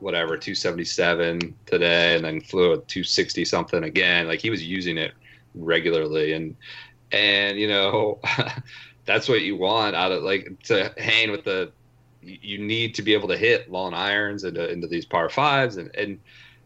whatever 0.00 0.36
277 0.36 1.54
today, 1.66 2.16
and 2.16 2.24
then 2.24 2.40
flew 2.40 2.74
at 2.74 2.88
260 2.88 3.44
something 3.44 3.84
again. 3.84 4.26
Like 4.26 4.40
he 4.40 4.50
was 4.50 4.62
using 4.62 4.98
it 4.98 5.12
regularly, 5.54 6.32
and 6.32 6.56
and 7.12 7.58
you 7.58 7.68
know 7.68 8.20
that's 9.04 9.28
what 9.28 9.42
you 9.42 9.56
want 9.56 9.96
out 9.96 10.12
of 10.12 10.22
like 10.22 10.58
to 10.64 10.92
hang 10.98 11.30
with 11.30 11.44
the. 11.44 11.72
You 12.20 12.58
need 12.58 12.94
to 12.96 13.02
be 13.02 13.14
able 13.14 13.28
to 13.28 13.36
hit 13.36 13.70
long 13.70 13.94
irons 13.94 14.44
into 14.44 14.70
into 14.70 14.86
these 14.86 15.04
par 15.04 15.28
fives, 15.28 15.76
and 15.76 15.94
and 15.94 16.18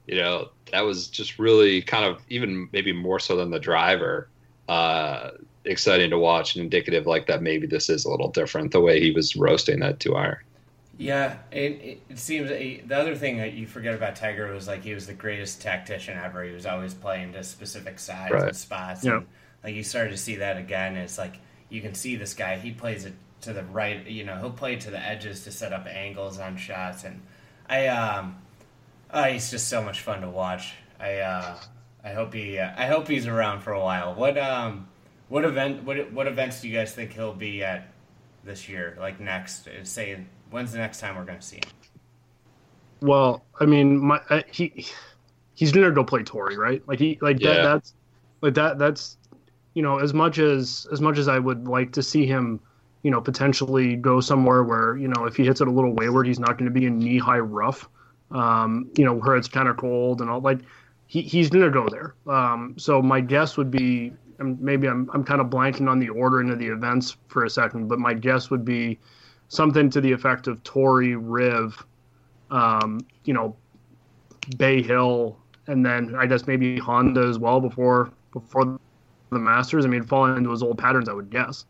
you 0.06 0.16
know 0.16 0.50
that 0.72 0.80
was 0.80 1.08
just 1.08 1.38
really 1.38 1.82
kind 1.82 2.04
of 2.04 2.20
even 2.28 2.68
maybe 2.72 2.92
more 2.92 3.20
so 3.20 3.36
than 3.36 3.50
the 3.50 3.60
driver 3.60 4.28
uh, 4.68 5.30
exciting 5.64 6.10
to 6.10 6.18
watch 6.18 6.54
and 6.54 6.64
indicative 6.64 7.06
like 7.06 7.26
that 7.26 7.42
maybe 7.42 7.66
this 7.66 7.88
is 7.88 8.04
a 8.04 8.10
little 8.10 8.28
different 8.28 8.72
the 8.72 8.80
way 8.80 9.00
he 9.00 9.10
was 9.10 9.36
roasting 9.36 9.80
that 9.80 10.00
two 10.00 10.16
iron. 10.16 10.38
Yeah, 10.98 11.38
it, 11.50 12.02
it 12.08 12.18
seems 12.18 12.48
the 12.50 12.82
other 12.94 13.16
thing 13.16 13.38
that 13.38 13.54
you 13.54 13.66
forget 13.66 13.94
about 13.94 14.14
Tiger 14.14 14.52
was 14.52 14.68
like 14.68 14.82
he 14.84 14.94
was 14.94 15.06
the 15.06 15.14
greatest 15.14 15.62
tactician 15.62 16.18
ever. 16.18 16.44
He 16.44 16.52
was 16.52 16.66
always 16.66 16.94
playing 16.94 17.32
to 17.32 17.42
specific 17.42 17.98
sides 17.98 18.32
Right. 18.32 18.42
and 18.48 18.56
spots. 18.56 19.04
Yeah. 19.04 19.16
And 19.16 19.26
like 19.64 19.74
you 19.74 19.82
started 19.82 20.10
to 20.10 20.16
see 20.18 20.36
that 20.36 20.58
again. 20.58 20.96
It's 20.96 21.18
like 21.18 21.36
you 21.70 21.80
can 21.80 21.94
see 21.94 22.16
this 22.16 22.34
guy. 22.34 22.56
He 22.58 22.72
plays 22.72 23.04
it 23.06 23.14
to 23.40 23.52
the 23.52 23.64
right. 23.64 24.06
You 24.06 24.24
know, 24.24 24.36
he'll 24.36 24.50
play 24.50 24.76
to 24.76 24.90
the 24.90 24.98
edges 25.00 25.44
to 25.44 25.50
set 25.50 25.72
up 25.72 25.86
angles 25.86 26.38
on 26.38 26.56
shots. 26.56 27.04
And 27.04 27.22
I, 27.68 27.86
um, 27.88 28.36
oh, 29.10 29.24
he's 29.24 29.50
just 29.50 29.68
so 29.68 29.82
much 29.82 30.00
fun 30.00 30.20
to 30.20 30.28
watch. 30.28 30.74
I, 31.00 31.18
uh, 31.18 31.56
I 32.04 32.12
hope 32.12 32.34
he, 32.34 32.58
uh, 32.58 32.70
I 32.76 32.86
hope 32.86 33.08
he's 33.08 33.26
around 33.26 33.60
for 33.62 33.72
a 33.72 33.80
while. 33.80 34.14
What, 34.14 34.36
um, 34.38 34.88
what 35.28 35.44
event, 35.44 35.84
what, 35.84 36.12
what 36.12 36.26
events 36.26 36.60
do 36.60 36.68
you 36.68 36.76
guys 36.76 36.92
think 36.92 37.14
he'll 37.14 37.32
be 37.32 37.64
at 37.64 37.88
this 38.44 38.68
year? 38.68 38.96
Like 39.00 39.18
next, 39.18 39.68
say, 39.84 40.24
when's 40.52 40.72
the 40.72 40.78
next 40.78 41.00
time 41.00 41.16
we're 41.16 41.24
going 41.24 41.38
to 41.38 41.46
see 41.46 41.56
him? 41.56 41.70
Well, 43.00 43.44
I 43.58 43.66
mean, 43.66 43.98
my 43.98 44.20
uh, 44.30 44.42
he 44.50 44.86
he's 45.54 45.72
gonna 45.72 45.90
go 45.90 46.04
play 46.04 46.22
Torrey, 46.22 46.56
right? 46.56 46.82
Like 46.86 47.00
he 47.00 47.18
like 47.20 47.40
that 47.40 47.62
that's 47.62 47.94
like 48.40 48.54
that 48.54 48.78
that's 48.78 49.16
you 49.74 49.82
know 49.82 49.98
as 49.98 50.14
much 50.14 50.38
as 50.38 50.86
as 50.92 51.00
much 51.00 51.18
as 51.18 51.26
I 51.26 51.38
would 51.38 51.66
like 51.66 51.92
to 51.92 52.02
see 52.02 52.26
him, 52.26 52.60
you 53.02 53.10
know, 53.10 53.20
potentially 53.20 53.96
go 53.96 54.20
somewhere 54.20 54.62
where 54.62 54.96
you 54.96 55.08
know 55.08 55.24
if 55.24 55.36
he 55.36 55.44
hits 55.44 55.60
it 55.60 55.66
a 55.66 55.70
little 55.70 55.92
wayward, 55.94 56.28
he's 56.28 56.38
not 56.38 56.58
going 56.58 56.66
to 56.66 56.70
be 56.70 56.86
in 56.86 56.98
knee 56.98 57.18
high 57.18 57.40
rough, 57.40 57.88
um, 58.30 58.88
you 58.96 59.04
know, 59.04 59.14
where 59.14 59.36
it's 59.36 59.48
kind 59.48 59.68
of 59.68 59.76
cold 59.76 60.20
and 60.20 60.30
all. 60.30 60.40
Like 60.40 60.60
he 61.08 61.22
he's 61.22 61.50
gonna 61.50 61.70
go 61.70 61.88
there. 61.88 62.14
Um, 62.32 62.76
so 62.78 63.02
my 63.02 63.20
guess 63.20 63.56
would 63.56 63.70
be. 63.70 64.12
And 64.38 64.60
maybe 64.60 64.88
I'm, 64.88 65.08
I'm 65.14 65.22
kind 65.22 65.40
of 65.40 65.48
blanking 65.48 65.88
on 65.88 66.00
the 66.00 66.08
ordering 66.08 66.50
of 66.50 66.58
the 66.58 66.66
events 66.66 67.16
for 67.28 67.44
a 67.44 67.50
second, 67.50 67.86
but 67.86 68.00
my 68.00 68.12
guess 68.12 68.50
would 68.50 68.64
be 68.64 68.98
something 69.52 69.90
to 69.90 70.00
the 70.00 70.10
effect 70.10 70.46
of 70.46 70.62
Torrey, 70.62 71.14
Riv, 71.14 71.84
um, 72.50 73.06
you 73.24 73.34
know, 73.34 73.54
Bay 74.56 74.82
Hill, 74.82 75.36
and 75.66 75.84
then 75.84 76.14
I 76.14 76.24
guess 76.24 76.46
maybe 76.46 76.78
Honda 76.78 77.20
as 77.20 77.38
well 77.38 77.60
before 77.60 78.10
before 78.32 78.80
the 79.30 79.38
Masters. 79.38 79.84
I 79.84 79.88
mean, 79.88 80.04
falling 80.04 80.38
into 80.38 80.50
his 80.50 80.62
old 80.62 80.78
patterns, 80.78 81.06
I 81.08 81.12
would 81.12 81.28
guess. 81.28 81.66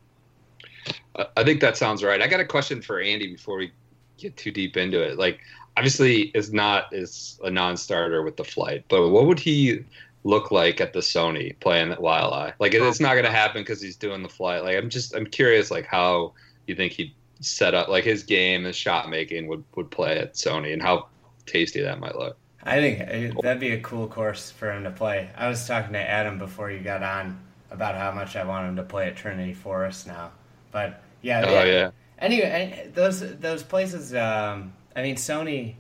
I- 1.37 1.43
think 1.43 1.61
that 1.61 1.77
sounds 1.77 2.05
right. 2.05 2.23
I 2.23 2.29
got 2.29 2.39
a 2.39 2.45
question 2.45 2.81
for 2.81 3.01
Andy 3.01 3.33
before 3.33 3.59
we 3.59 3.73
get 4.17 4.37
too 4.37 4.53
deep 4.53 4.77
into 4.77 5.03
it. 5.03 5.19
Like, 5.19 5.41
obviously, 5.77 6.31
is 6.35 6.53
not 6.53 6.93
is 6.93 7.41
a 7.43 7.51
non-starter 7.51 8.23
with 8.23 8.37
the 8.37 8.45
flight, 8.45 8.85
but 8.89 9.09
what 9.09 9.27
would 9.27 9.41
he 9.41 9.85
look 10.23 10.53
like 10.53 10.81
at 10.81 10.93
the 10.93 11.01
Sony 11.01 11.59
playing 11.59 11.91
at 11.91 11.99
Waialae? 11.99 12.55
Like, 12.61 12.75
it's 12.75 13.01
not 13.01 13.15
going 13.15 13.25
to 13.25 13.31
happen 13.33 13.63
because 13.63 13.83
he's 13.83 13.97
doing 13.97 14.23
the 14.23 14.29
flight. 14.29 14.63
Like, 14.63 14.77
I'm 14.77 14.89
just 14.89 15.17
I'm 15.17 15.27
curious, 15.27 15.73
like 15.73 15.87
how 15.87 16.33
you 16.69 16.77
think 16.77 16.93
he'd 16.93 17.13
set 17.43 17.75
up, 17.75 17.89
like 17.89 18.05
his 18.05 18.23
game, 18.25 18.65
his 18.65 18.77
shot 18.77 19.09
making 19.11 19.47
would 19.49 19.65
would 19.77 19.91
play 19.91 20.19
at 20.19 20.35
Sony, 20.35 20.73
and 20.73 20.83
how 20.83 21.09
tasty 21.47 21.81
that 21.83 22.01
might 22.01 22.17
look. 22.17 22.39
I 22.65 22.77
think 22.81 23.41
that'd 23.41 23.61
be 23.61 23.71
a 23.73 23.81
cool 23.81 24.07
course 24.07 24.51
for 24.51 24.73
him 24.73 24.85
to 24.85 24.91
play. 24.91 25.31
I 25.37 25.49
was 25.49 25.67
talking 25.67 25.93
to 25.95 25.99
Adam 25.99 26.39
before 26.39 26.71
you 26.71 26.81
got 26.81 27.03
on 27.03 27.41
about 27.71 27.97
how 27.97 28.13
much 28.13 28.37
I 28.37 28.45
want 28.45 28.69
him 28.69 28.77
to 28.77 28.83
play 28.85 29.09
at 29.09 29.17
Trinity 29.17 29.53
Forest 29.55 30.07
now. 30.07 30.33
But 30.71 31.03
yeah, 31.23 31.45
Oh 31.45 31.65
yeah, 31.65 31.91
Anyway, 32.19 32.91
those 32.95 33.21
those 33.39 33.63
places. 33.63 34.15
Um, 34.15 34.73
I 34.95 35.03
mean, 35.03 35.17
Sony. 35.17 35.75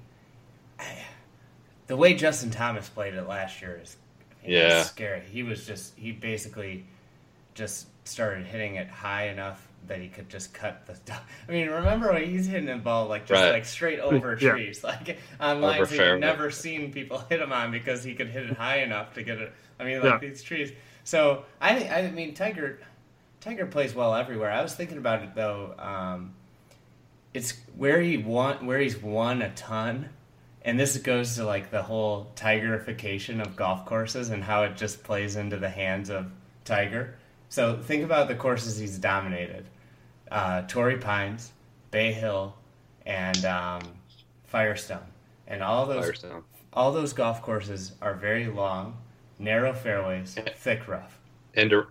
The 1.87 1.97
way 1.97 2.15
Justin 2.15 2.51
Thomas 2.51 2.89
played 2.89 3.15
it 3.15 3.29
last 3.29 3.61
year 3.61 3.81
is 3.83 3.97
Yeah. 4.45 4.83
scary. 4.85 5.21
He 5.31 5.43
was 5.43 5.67
just 5.67 5.97
he 5.97 6.13
basically 6.13 6.87
just 7.55 7.89
started 8.07 8.47
hitting 8.47 8.77
it 8.77 8.89
high 8.89 9.29
enough 9.29 9.69
that 9.89 10.01
he 10.01 10.09
could 10.09 10.29
just 10.29 10.55
cut 10.55 10.87
the. 10.87 10.97
I 11.49 11.53
mean, 11.53 11.69
remember 11.69 12.13
when 12.13 12.25
he's 12.25 12.47
hitting 12.47 12.67
the 12.67 12.77
ball 12.77 13.07
like 13.09 13.27
just 13.27 13.43
Right. 13.43 13.53
like 13.53 13.65
straight 13.65 13.99
over 14.01 14.39
Yeah. 14.41 14.51
trees, 14.53 14.83
like 14.85 15.19
on 15.41 15.59
Over 15.59 15.67
lines 15.67 15.93
you've 15.93 16.21
never 16.21 16.51
seen 16.51 16.93
people 16.93 17.19
hit 17.29 17.41
him 17.41 17.53
on 17.53 17.71
because 17.73 18.03
he 18.05 18.15
could 18.15 18.29
hit 18.29 18.45
it 18.47 18.57
high 18.57 18.79
enough 18.83 19.15
to 19.15 19.23
get 19.23 19.39
it. 19.39 19.53
I 19.81 19.85
mean, 19.85 20.01
like 20.01 20.23
Yeah. 20.23 20.29
these 20.29 20.43
trees. 20.43 20.73
So 21.05 21.45
I 21.61 21.89
I 21.89 22.11
mean 22.11 22.35
Tiger. 22.35 22.79
Tiger 23.41 23.67
plays 23.67 23.93
well 23.95 24.15
everywhere. 24.15 24.53
I 24.53 24.63
was 24.63 24.75
thinking 24.75 24.99
about 24.99 25.23
it 25.25 25.35
though. 25.35 25.75
Um, 25.79 26.35
it's 27.35 27.55
where 27.77 28.01
he 28.01 28.17
won, 28.19 28.67
where 28.67 28.79
he's 28.79 28.97
won 28.97 29.43
a 29.43 29.51
ton, 29.55 30.11
and 30.65 30.79
this 30.79 30.97
goes 30.99 31.35
to 31.37 31.45
like 31.45 31.71
the 31.71 31.83
whole 31.83 32.31
Tigerification 32.37 33.41
of 33.41 33.57
golf 33.57 33.85
courses 33.87 34.31
and 34.31 34.45
how 34.45 34.63
it 34.63 34.77
just 34.77 35.03
plays 35.03 35.35
into 35.37 35.57
the 35.57 35.69
hands 35.69 36.09
of 36.11 36.31
Tiger. 36.65 37.17
So 37.49 37.79
think 37.79 38.05
about 38.05 38.29
the 38.29 38.35
courses 38.35 38.79
he's 38.79 38.99
dominated: 38.99 39.65
uh, 40.33 40.63
Torrey 40.63 40.97
Pines, 40.97 41.53
Bay 41.91 42.13
Hill, 42.13 42.55
and 43.07 43.45
um, 43.45 43.83
Firestone, 44.45 45.07
and 45.47 45.63
all 45.63 45.87
those 45.87 46.05
Firestone. 46.05 46.43
all 46.73 46.93
those 46.93 47.13
golf 47.13 47.43
courses 47.43 47.93
are 48.01 48.15
very 48.15 48.47
long, 48.47 48.97
narrow 49.39 49.73
fairways, 49.73 50.37
thick 50.57 50.89
rough. 50.89 51.19
and 51.55 51.71
Dur- 51.71 51.89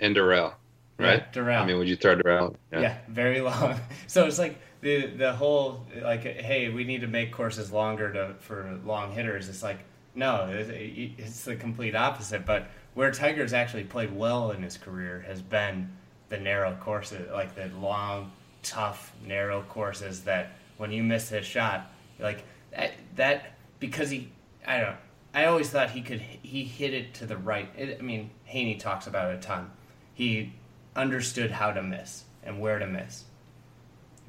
and 0.00 0.16
right? 0.16 0.58
Yeah, 0.98 1.24
Doral. 1.32 1.62
I 1.62 1.66
mean, 1.66 1.78
would 1.78 1.88
you 1.88 1.96
throw 1.96 2.16
Doral? 2.16 2.54
Yeah. 2.72 2.98
very 3.08 3.40
long. 3.40 3.80
So 4.06 4.26
it's 4.26 4.38
like 4.38 4.58
the 4.80 5.06
the 5.06 5.32
whole 5.32 5.86
like, 6.02 6.22
hey, 6.22 6.68
we 6.68 6.84
need 6.84 7.00
to 7.00 7.06
make 7.06 7.32
courses 7.32 7.72
longer 7.72 8.12
to 8.12 8.34
for 8.40 8.78
long 8.84 9.12
hitters. 9.12 9.48
It's 9.48 9.62
like 9.62 9.78
no, 10.14 10.48
it's, 10.50 10.70
it's 11.18 11.44
the 11.44 11.56
complete 11.56 11.94
opposite. 11.94 12.44
But 12.44 12.68
where 12.94 13.10
Tiger's 13.12 13.52
actually 13.52 13.84
played 13.84 14.14
well 14.14 14.50
in 14.50 14.62
his 14.62 14.76
career 14.76 15.24
has 15.26 15.40
been 15.40 15.90
the 16.28 16.38
narrow 16.38 16.76
courses, 16.80 17.30
like 17.32 17.54
the 17.54 17.68
long, 17.78 18.32
tough, 18.62 19.12
narrow 19.26 19.62
courses 19.62 20.22
that 20.24 20.52
when 20.76 20.92
you 20.92 21.02
miss 21.02 21.28
his 21.28 21.44
shot, 21.46 21.90
like 22.18 22.44
that, 22.72 22.92
that 23.16 23.52
because 23.80 24.10
he, 24.10 24.30
I 24.66 24.80
don't. 24.80 24.96
I 25.34 25.44
always 25.44 25.68
thought 25.68 25.90
he 25.90 26.00
could. 26.00 26.20
He 26.20 26.64
hit 26.64 26.94
it 26.94 27.14
to 27.14 27.26
the 27.26 27.36
right. 27.36 27.68
It, 27.76 27.98
I 27.98 28.02
mean, 28.02 28.30
Haney 28.44 28.76
talks 28.76 29.06
about 29.06 29.32
it 29.32 29.38
a 29.38 29.40
ton. 29.40 29.70
He 30.14 30.52
understood 30.96 31.50
how 31.50 31.72
to 31.72 31.82
miss 31.82 32.24
and 32.42 32.60
where 32.60 32.78
to 32.78 32.86
miss 32.86 33.24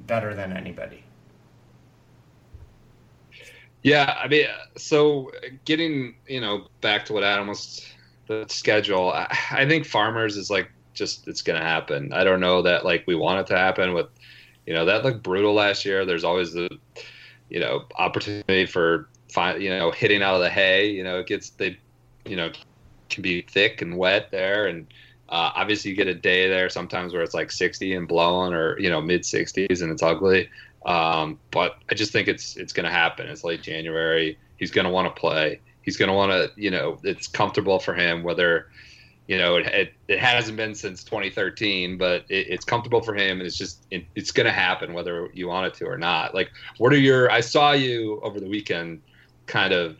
better 0.06 0.34
than 0.34 0.52
anybody. 0.52 1.04
Yeah, 3.82 4.14
I 4.22 4.28
mean, 4.28 4.46
so 4.76 5.32
getting 5.64 6.14
you 6.26 6.40
know 6.40 6.66
back 6.80 7.06
to 7.06 7.12
what 7.12 7.24
Adam 7.24 7.48
was 7.48 7.84
the 8.26 8.44
schedule. 8.48 9.10
I, 9.10 9.36
I 9.50 9.66
think 9.66 9.86
Farmers 9.86 10.36
is 10.36 10.50
like 10.50 10.70
just 11.00 11.26
it's 11.26 11.42
gonna 11.42 11.64
happen. 11.64 12.12
I 12.12 12.22
don't 12.22 12.40
know 12.40 12.62
that 12.62 12.84
like 12.84 13.04
we 13.06 13.16
want 13.16 13.40
it 13.40 13.46
to 13.48 13.58
happen 13.58 13.92
with 13.92 14.06
you 14.66 14.74
know 14.74 14.84
that 14.84 15.02
looked 15.02 15.24
brutal 15.24 15.54
last 15.54 15.84
year. 15.84 16.06
There's 16.06 16.24
always 16.24 16.52
the 16.52 16.68
you 17.48 17.58
know 17.58 17.86
opportunity 17.98 18.66
for 18.66 19.08
you 19.58 19.70
know 19.70 19.90
hitting 19.90 20.22
out 20.22 20.36
of 20.36 20.40
the 20.40 20.50
hay. 20.50 20.90
You 20.90 21.02
know 21.02 21.18
it 21.18 21.26
gets 21.26 21.50
they 21.50 21.76
you 22.24 22.36
know, 22.36 22.50
can 23.08 23.22
be 23.22 23.42
thick 23.42 23.82
and 23.82 23.96
wet 23.96 24.30
there, 24.30 24.66
and 24.66 24.86
uh, 25.28 25.52
obviously 25.54 25.90
you 25.90 25.96
get 25.96 26.06
a 26.06 26.14
day 26.14 26.48
there 26.48 26.68
sometimes 26.68 27.12
where 27.12 27.22
it's 27.22 27.34
like 27.34 27.50
60 27.50 27.94
and 27.94 28.08
blowing, 28.08 28.52
or 28.52 28.78
you 28.78 28.90
know, 28.90 29.00
mid 29.00 29.22
60s 29.22 29.82
and 29.82 29.90
it's 29.90 30.02
ugly. 30.02 30.48
Um, 30.86 31.38
but 31.50 31.76
I 31.90 31.94
just 31.94 32.12
think 32.12 32.28
it's 32.28 32.56
it's 32.56 32.72
going 32.72 32.84
to 32.84 32.92
happen. 32.92 33.28
It's 33.28 33.44
late 33.44 33.62
January. 33.62 34.38
He's 34.56 34.70
going 34.70 34.86
to 34.86 34.90
want 34.90 35.14
to 35.14 35.20
play. 35.20 35.60
He's 35.82 35.96
going 35.96 36.08
to 36.08 36.14
want 36.14 36.32
to, 36.32 36.50
you 36.56 36.70
know, 36.70 36.98
it's 37.02 37.26
comfortable 37.26 37.78
for 37.78 37.94
him 37.94 38.22
whether 38.22 38.68
you 39.26 39.38
know, 39.38 39.56
it, 39.56 39.66
it, 39.66 39.92
it, 40.08 40.18
hasn't 40.18 40.56
been 40.56 40.74
since 40.74 41.04
2013, 41.04 41.96
but 41.96 42.24
it, 42.28 42.48
it's 42.48 42.64
comfortable 42.64 43.00
for 43.00 43.14
him, 43.14 43.38
and 43.38 43.42
it's 43.42 43.56
just 43.56 43.86
it, 43.90 44.04
it's 44.14 44.32
going 44.32 44.46
to 44.46 44.52
happen 44.52 44.92
whether 44.92 45.30
you 45.32 45.48
want 45.48 45.66
it 45.66 45.74
to 45.74 45.86
or 45.86 45.96
not. 45.96 46.34
Like, 46.34 46.50
what 46.78 46.92
are 46.92 46.98
your? 46.98 47.30
I 47.30 47.40
saw 47.40 47.72
you 47.72 48.20
over 48.22 48.40
the 48.40 48.48
weekend, 48.48 49.02
kind 49.46 49.72
of, 49.72 49.98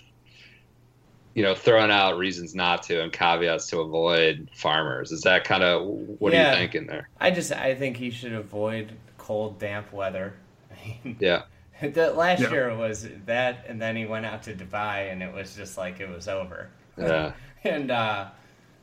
you 1.35 1.43
know, 1.43 1.55
throwing 1.55 1.93
out 1.93 2.19
reasons 2.19 2.55
not 2.55 2.83
to 2.85 3.03
and 3.03 3.13
caveats 3.13 3.69
to 3.69 3.81
avoid 3.81 4.51
farmers. 4.55 5.13
Is 5.13 5.23
that 5.23 5.45
kind 5.45 5.63
of 5.63 5.87
what 6.19 6.33
yeah, 6.33 6.49
are 6.49 6.53
you 6.53 6.59
thinking 6.59 6.87
there? 6.87 7.09
I 7.21 7.31
just 7.31 7.53
I 7.53 7.75
think 7.77 7.97
he 7.97 8.11
should 8.11 8.33
avoid 8.33 8.93
cold, 9.17 9.61
damp 9.61 9.93
weather. 9.93 10.35
yeah. 11.21 11.43
The 11.95 12.13
last 12.13 12.43
yeah. 12.43 12.51
year 12.51 12.77
was 12.77 13.09
that, 13.25 13.65
and 13.67 13.81
then 13.81 13.97
he 13.97 14.05
went 14.05 14.27
out 14.27 14.43
to 14.45 14.55
Dubai, 14.55 15.11
and 15.11 15.23
it 15.23 15.33
was 15.33 15.57
just 15.57 15.79
like 15.79 15.99
it 15.99 16.11
was 16.11 16.29
over. 16.29 16.69
Yeah. 16.99 17.33
and 17.65 17.91
uh, 17.91 18.27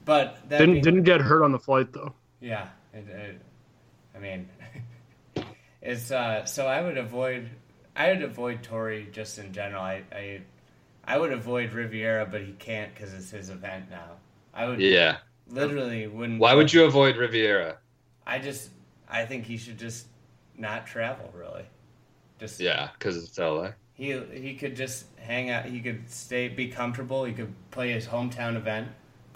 but 0.08 0.50
didn't 0.50 0.72
being, 0.72 0.84
didn't 0.84 1.04
get 1.04 1.22
hurt 1.22 1.43
on 1.43 1.52
the 1.52 1.60
flight 1.60 1.91
though. 1.91 2.13
Yeah, 2.39 2.70
it, 2.93 3.08
it, 3.10 3.41
I 4.15 4.20
mean, 4.20 4.50
it's 5.82 6.12
uh, 6.12 6.46
so 6.46 6.65
I 6.65 6.82
would 6.82 6.98
avoid 6.98 7.50
I 7.96 8.10
would 8.10 8.24
avoid 8.24 8.63
Torrey 8.63 9.10
just 9.12 9.38
in 9.38 9.52
general. 9.52 9.84
I 9.84 10.04
I, 10.12 10.41
I 11.04 11.17
would 11.17 11.34
avoid 11.34 11.74
Riviera, 11.74 12.26
but 12.26 12.41
he 12.41 12.54
can't 12.54 12.91
because 12.96 13.13
it's 13.13 13.30
his 13.30 13.50
event 13.50 13.91
now. 13.91 14.13
I 14.54 14.67
would 14.67 14.80
yeah 14.80 15.17
literally 15.50 16.08
wouldn't. 16.08 16.39
Why 16.39 16.54
would 16.54 16.74
you 16.74 16.86
avoid 16.86 17.17
Riviera? 17.17 17.78
I 18.26 18.39
just 18.39 18.72
I 19.10 19.26
think 19.26 19.43
he 19.43 19.58
should 19.58 19.78
just 19.78 20.08
not 20.58 20.88
travel 20.88 21.32
really. 21.36 21.65
Just 22.39 22.62
yeah, 22.62 22.89
because 22.98 23.22
it's 23.22 23.38
LA. 23.38 23.72
He 23.93 24.17
he 24.34 24.56
could 24.56 24.76
just 24.78 25.06
hang 25.17 25.50
out. 25.50 25.65
He 25.65 25.82
could 25.82 26.10
stay, 26.10 26.48
be 26.48 26.70
comfortable. 26.70 27.26
He 27.26 27.34
could 27.34 27.54
play 27.72 27.91
his 27.91 28.08
hometown 28.08 28.56
event 28.56 28.88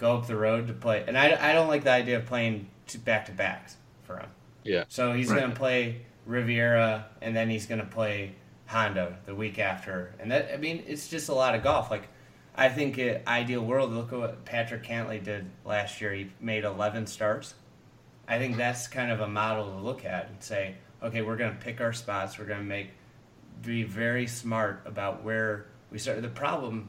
go 0.02 0.16
up 0.16 0.26
the 0.26 0.36
road 0.36 0.66
to 0.66 0.72
play. 0.72 1.04
And 1.06 1.16
I, 1.16 1.50
I 1.50 1.52
don't 1.52 1.68
like 1.68 1.84
the 1.84 1.92
idea 1.92 2.16
of 2.16 2.26
playing 2.26 2.66
back 3.04 3.26
to 3.26 3.32
backs 3.32 3.76
for 4.02 4.18
him. 4.18 4.28
Yeah. 4.64 4.84
So 4.88 5.12
he's 5.12 5.30
right. 5.30 5.38
going 5.38 5.52
to 5.52 5.56
play 5.56 6.02
Riviera 6.26 7.06
and 7.22 7.36
then 7.36 7.48
he's 7.48 7.66
going 7.66 7.80
to 7.80 7.86
play 7.86 8.34
Honda 8.66 9.16
the 9.26 9.34
week 9.34 9.60
after. 9.60 10.12
And 10.18 10.32
that, 10.32 10.50
I 10.52 10.56
mean, 10.56 10.82
it's 10.88 11.08
just 11.08 11.28
a 11.28 11.34
lot 11.34 11.54
of 11.54 11.62
golf. 11.62 11.88
Like, 11.88 12.08
I 12.56 12.68
think 12.68 12.98
it, 12.98 13.22
ideal 13.28 13.64
world, 13.64 13.92
look 13.92 14.12
at 14.12 14.18
what 14.18 14.44
Patrick 14.44 14.82
Cantlay 14.82 15.22
did 15.22 15.48
last 15.64 16.00
year. 16.00 16.12
He 16.12 16.32
made 16.40 16.64
11 16.64 17.06
starts. 17.06 17.54
I 18.26 18.38
think 18.38 18.56
that's 18.56 18.88
kind 18.88 19.12
of 19.12 19.20
a 19.20 19.28
model 19.28 19.70
to 19.70 19.76
look 19.76 20.04
at 20.04 20.28
and 20.28 20.42
say, 20.42 20.74
okay, 21.00 21.22
we're 21.22 21.36
going 21.36 21.52
to 21.52 21.64
pick 21.64 21.80
our 21.80 21.92
spots. 21.92 22.40
We're 22.40 22.46
going 22.46 22.60
to 22.60 22.66
make, 22.66 22.90
be 23.62 23.84
very 23.84 24.26
smart 24.26 24.82
about 24.84 25.22
where 25.22 25.66
we 25.92 25.98
start. 25.98 26.20
The 26.22 26.28
problem 26.28 26.88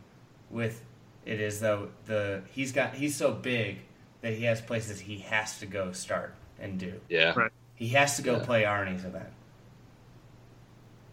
with 0.49 0.83
it 1.25 1.39
is 1.39 1.59
though 1.59 1.89
the 2.05 2.41
he's 2.51 2.71
got 2.71 2.93
he's 2.93 3.15
so 3.15 3.31
big 3.31 3.79
that 4.21 4.33
he 4.33 4.45
has 4.45 4.61
places 4.61 4.99
he 4.99 5.17
has 5.19 5.59
to 5.59 5.65
go 5.65 5.91
start 5.91 6.33
and 6.59 6.79
do. 6.79 6.93
Yeah. 7.09 7.33
Right. 7.35 7.51
He 7.75 7.89
has 7.89 8.15
to 8.17 8.21
go 8.21 8.37
yeah. 8.37 8.45
play 8.45 8.63
Arnie's 8.63 9.05
event. 9.05 9.29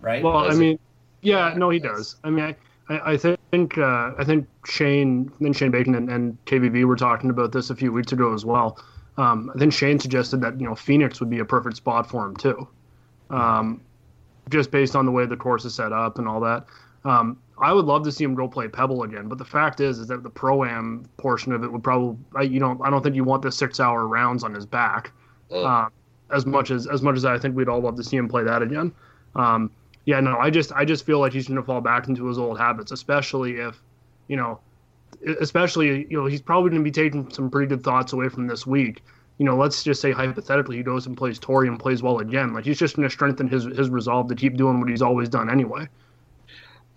Right? 0.00 0.22
Well, 0.22 0.44
does 0.44 0.56
I 0.56 0.58
mean, 0.58 0.78
yeah, 1.20 1.52
no, 1.56 1.70
he 1.70 1.78
does. 1.78 2.16
I 2.24 2.30
mean, 2.30 2.54
I, 2.88 3.12
I 3.12 3.16
think 3.16 3.78
uh, 3.78 4.12
I 4.18 4.24
think 4.24 4.46
Shane, 4.66 5.30
then 5.40 5.52
Shane 5.52 5.70
Bacon 5.70 5.94
and, 5.94 6.10
and 6.10 6.44
KVB 6.46 6.84
were 6.84 6.96
talking 6.96 7.30
about 7.30 7.52
this 7.52 7.70
a 7.70 7.76
few 7.76 7.92
weeks 7.92 8.12
ago 8.12 8.32
as 8.32 8.44
well. 8.44 8.82
Um, 9.16 9.50
I 9.54 9.58
think 9.58 9.72
Shane 9.72 9.98
suggested 9.98 10.40
that 10.40 10.58
you 10.58 10.66
know 10.66 10.74
Phoenix 10.74 11.20
would 11.20 11.30
be 11.30 11.40
a 11.40 11.44
perfect 11.44 11.76
spot 11.76 12.08
for 12.08 12.26
him 12.26 12.36
too, 12.36 12.68
um, 13.28 13.80
just 14.48 14.70
based 14.70 14.96
on 14.96 15.04
the 15.04 15.12
way 15.12 15.26
the 15.26 15.36
course 15.36 15.64
is 15.64 15.74
set 15.74 15.92
up 15.92 16.18
and 16.18 16.26
all 16.26 16.40
that. 16.40 16.66
Um, 17.04 17.38
I 17.60 17.72
would 17.72 17.84
love 17.84 18.04
to 18.04 18.12
see 18.12 18.24
him 18.24 18.34
go 18.34 18.48
play 18.48 18.68
Pebble 18.68 19.02
again, 19.02 19.28
but 19.28 19.38
the 19.38 19.44
fact 19.44 19.80
is, 19.80 19.98
is 19.98 20.06
that 20.08 20.22
the 20.22 20.30
pro 20.30 20.64
am 20.64 21.04
portion 21.18 21.52
of 21.52 21.62
it 21.62 21.70
would 21.70 21.82
probably, 21.82 22.16
you 22.48 22.58
know, 22.58 22.80
I 22.82 22.90
don't 22.90 23.02
think 23.02 23.14
you 23.14 23.24
want 23.24 23.42
the 23.42 23.52
six 23.52 23.80
hour 23.80 24.06
rounds 24.06 24.44
on 24.44 24.54
his 24.54 24.64
back, 24.64 25.12
uh, 25.52 25.88
as 26.30 26.46
much 26.46 26.70
as 26.70 26.86
as 26.86 27.02
much 27.02 27.16
as 27.16 27.24
I 27.24 27.38
think 27.38 27.54
we'd 27.54 27.68
all 27.68 27.80
love 27.80 27.96
to 27.96 28.04
see 28.04 28.16
him 28.16 28.28
play 28.28 28.44
that 28.44 28.62
again. 28.62 28.92
Um, 29.34 29.70
yeah, 30.06 30.20
no, 30.20 30.38
I 30.38 30.50
just 30.50 30.72
I 30.72 30.84
just 30.84 31.04
feel 31.04 31.20
like 31.20 31.32
he's 31.32 31.48
going 31.48 31.58
to 31.58 31.62
fall 31.62 31.80
back 31.80 32.08
into 32.08 32.26
his 32.26 32.38
old 32.38 32.58
habits, 32.58 32.92
especially 32.92 33.56
if, 33.56 33.80
you 34.28 34.36
know, 34.36 34.60
especially 35.40 36.06
you 36.10 36.18
know 36.18 36.26
he's 36.26 36.42
probably 36.42 36.70
going 36.70 36.82
to 36.82 36.84
be 36.84 36.90
taking 36.90 37.30
some 37.30 37.50
pretty 37.50 37.68
good 37.68 37.82
thoughts 37.82 38.12
away 38.12 38.28
from 38.28 38.46
this 38.46 38.66
week. 38.66 39.02
You 39.38 39.46
know, 39.46 39.56
let's 39.56 39.82
just 39.82 40.00
say 40.00 40.12
hypothetically 40.12 40.76
he 40.78 40.82
goes 40.82 41.06
and 41.06 41.16
plays 41.16 41.38
Torrey 41.38 41.68
and 41.68 41.78
plays 41.78 42.02
well 42.02 42.18
again. 42.18 42.52
Like 42.52 42.64
he's 42.64 42.78
just 42.78 42.96
going 42.96 43.08
to 43.08 43.12
strengthen 43.12 43.48
his 43.48 43.64
his 43.64 43.90
resolve 43.90 44.28
to 44.28 44.34
keep 44.34 44.56
doing 44.56 44.80
what 44.80 44.88
he's 44.88 45.02
always 45.02 45.28
done 45.28 45.50
anyway. 45.50 45.88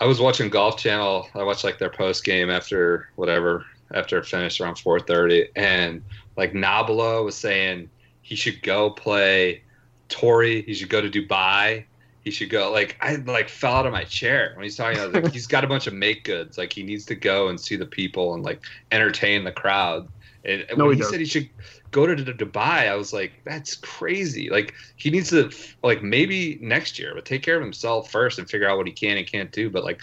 I 0.04 0.06
was 0.06 0.20
watching 0.20 0.50
Golf 0.50 0.78
Channel. 0.78 1.30
I 1.34 1.44
watched 1.44 1.64
like 1.64 1.80
their 1.80 1.90
post 1.90 2.26
game 2.26 2.50
after 2.50 3.08
whatever 3.16 3.66
after 3.94 4.18
it 4.18 4.26
finished 4.26 4.60
around 4.60 4.76
4:30, 4.76 5.48
and 5.56 6.04
like 6.36 6.52
Nabila 6.52 7.24
was 7.24 7.38
saying 7.38 7.90
he 8.22 8.36
should 8.36 8.62
go 8.62 8.90
play 8.90 9.64
Torrey. 10.10 10.62
He 10.64 10.74
should 10.74 10.90
go 10.90 11.00
to 11.00 11.10
Dubai. 11.10 11.86
He 12.26 12.32
should 12.32 12.50
go. 12.50 12.70
Like 12.70 12.98
I 13.00 13.16
like 13.16 13.48
fell 13.48 13.76
out 13.76 13.86
of 13.86 13.94
my 13.94 14.04
chair 14.04 14.52
when 14.56 14.64
he's 14.64 14.76
talking. 14.76 15.00
about 15.00 15.14
like 15.14 15.32
he's 15.34 15.48
got 15.48 15.64
a 15.64 15.68
bunch 15.68 15.88
of 15.88 15.94
make 15.94 16.26
goods. 16.26 16.58
Like 16.58 16.74
he 16.74 16.84
needs 16.84 17.06
to 17.06 17.16
go 17.16 17.48
and 17.48 17.58
see 17.58 17.78
the 17.78 17.86
people 17.86 18.34
and 18.34 18.44
like 18.44 18.62
entertain 18.92 19.46
the 19.46 19.54
crowd. 19.54 20.10
And, 20.46 20.66
no, 20.78 20.88
when 20.88 20.98
he, 20.98 21.04
he 21.04 21.10
said 21.10 21.20
he 21.20 21.26
should 21.26 21.50
go 21.92 22.06
to, 22.06 22.16
to 22.16 22.34
Dubai, 22.34 22.90
I 22.90 22.96
was 22.96 23.14
like, 23.14 23.34
that's 23.46 23.76
crazy. 23.76 24.50
Like 24.50 24.74
he 24.98 25.10
needs 25.10 25.30
to 25.30 25.52
like 25.84 26.04
maybe 26.04 26.58
next 26.62 27.00
year, 27.00 27.14
but 27.16 27.26
take 27.26 27.44
care 27.44 27.56
of 27.56 27.62
himself 27.62 28.12
first 28.12 28.40
and 28.40 28.50
figure 28.50 28.70
out 28.70 28.78
what 28.78 28.88
he 28.88 28.94
can 28.94 29.18
and 29.18 29.26
can't 29.26 29.52
do. 29.52 29.70
But 29.70 29.84
like 29.84 30.02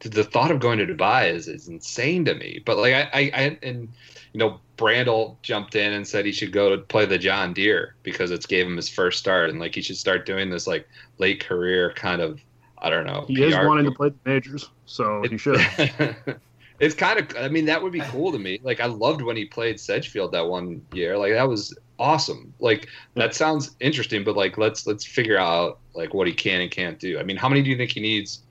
the 0.00 0.24
thought 0.24 0.50
of 0.50 0.60
going 0.60 0.78
to 0.78 0.86
Dubai 0.86 1.32
is, 1.32 1.48
is 1.48 1.68
insane 1.68 2.24
to 2.26 2.34
me. 2.34 2.62
But 2.64 2.78
like 2.78 2.94
I, 2.94 3.10
I, 3.12 3.20
I 3.34 3.58
and 3.62 3.88
you 4.32 4.38
know 4.38 4.60
Brandel 4.76 5.36
jumped 5.42 5.74
in 5.74 5.92
and 5.92 6.06
said 6.06 6.24
he 6.24 6.32
should 6.32 6.52
go 6.52 6.74
to 6.74 6.82
play 6.82 7.04
the 7.04 7.18
John 7.18 7.52
Deere 7.52 7.96
because 8.02 8.30
it's 8.30 8.46
gave 8.46 8.66
him 8.66 8.76
his 8.76 8.88
first 8.88 9.18
start 9.18 9.50
and 9.50 9.58
like 9.58 9.74
he 9.74 9.82
should 9.82 9.96
start 9.96 10.24
doing 10.24 10.50
this 10.50 10.66
like 10.66 10.88
late 11.18 11.44
career 11.44 11.92
kind 11.94 12.22
of 12.22 12.40
I 12.78 12.90
don't 12.90 13.06
know. 13.06 13.24
He 13.26 13.36
PR 13.36 13.44
is 13.44 13.56
wanting 13.56 13.84
to 13.86 13.90
play 13.90 14.08
the 14.10 14.16
majors, 14.24 14.70
so 14.86 15.22
it, 15.22 15.32
he 15.32 15.36
should. 15.36 15.60
It's 16.80 16.94
kind 16.94 17.20
of, 17.20 17.36
I 17.36 17.48
mean, 17.48 17.66
that 17.66 17.82
would 17.82 17.92
be 17.92 18.00
cool 18.06 18.32
to 18.32 18.38
me. 18.38 18.58
Like, 18.62 18.80
I 18.80 18.86
loved 18.86 19.22
when 19.22 19.36
he 19.36 19.44
played 19.44 19.78
Sedgefield 19.78 20.32
that 20.32 20.46
one 20.46 20.82
year. 20.92 21.16
Like, 21.16 21.32
that 21.32 21.48
was 21.48 21.76
awesome. 21.98 22.52
Like, 22.58 22.88
that 23.14 23.34
sounds 23.34 23.76
interesting, 23.80 24.24
but 24.24 24.36
like, 24.36 24.58
let's 24.58 24.86
let's 24.86 25.04
figure 25.04 25.38
out 25.38 25.78
like 25.94 26.14
what 26.14 26.26
he 26.26 26.32
can 26.32 26.62
and 26.62 26.70
can't 26.70 26.98
do. 26.98 27.18
I 27.18 27.22
mean, 27.22 27.36
how 27.36 27.48
many 27.48 27.62
do 27.62 27.70
you 27.70 27.76
think 27.76 27.92
he 27.92 28.00
needs 28.00 28.42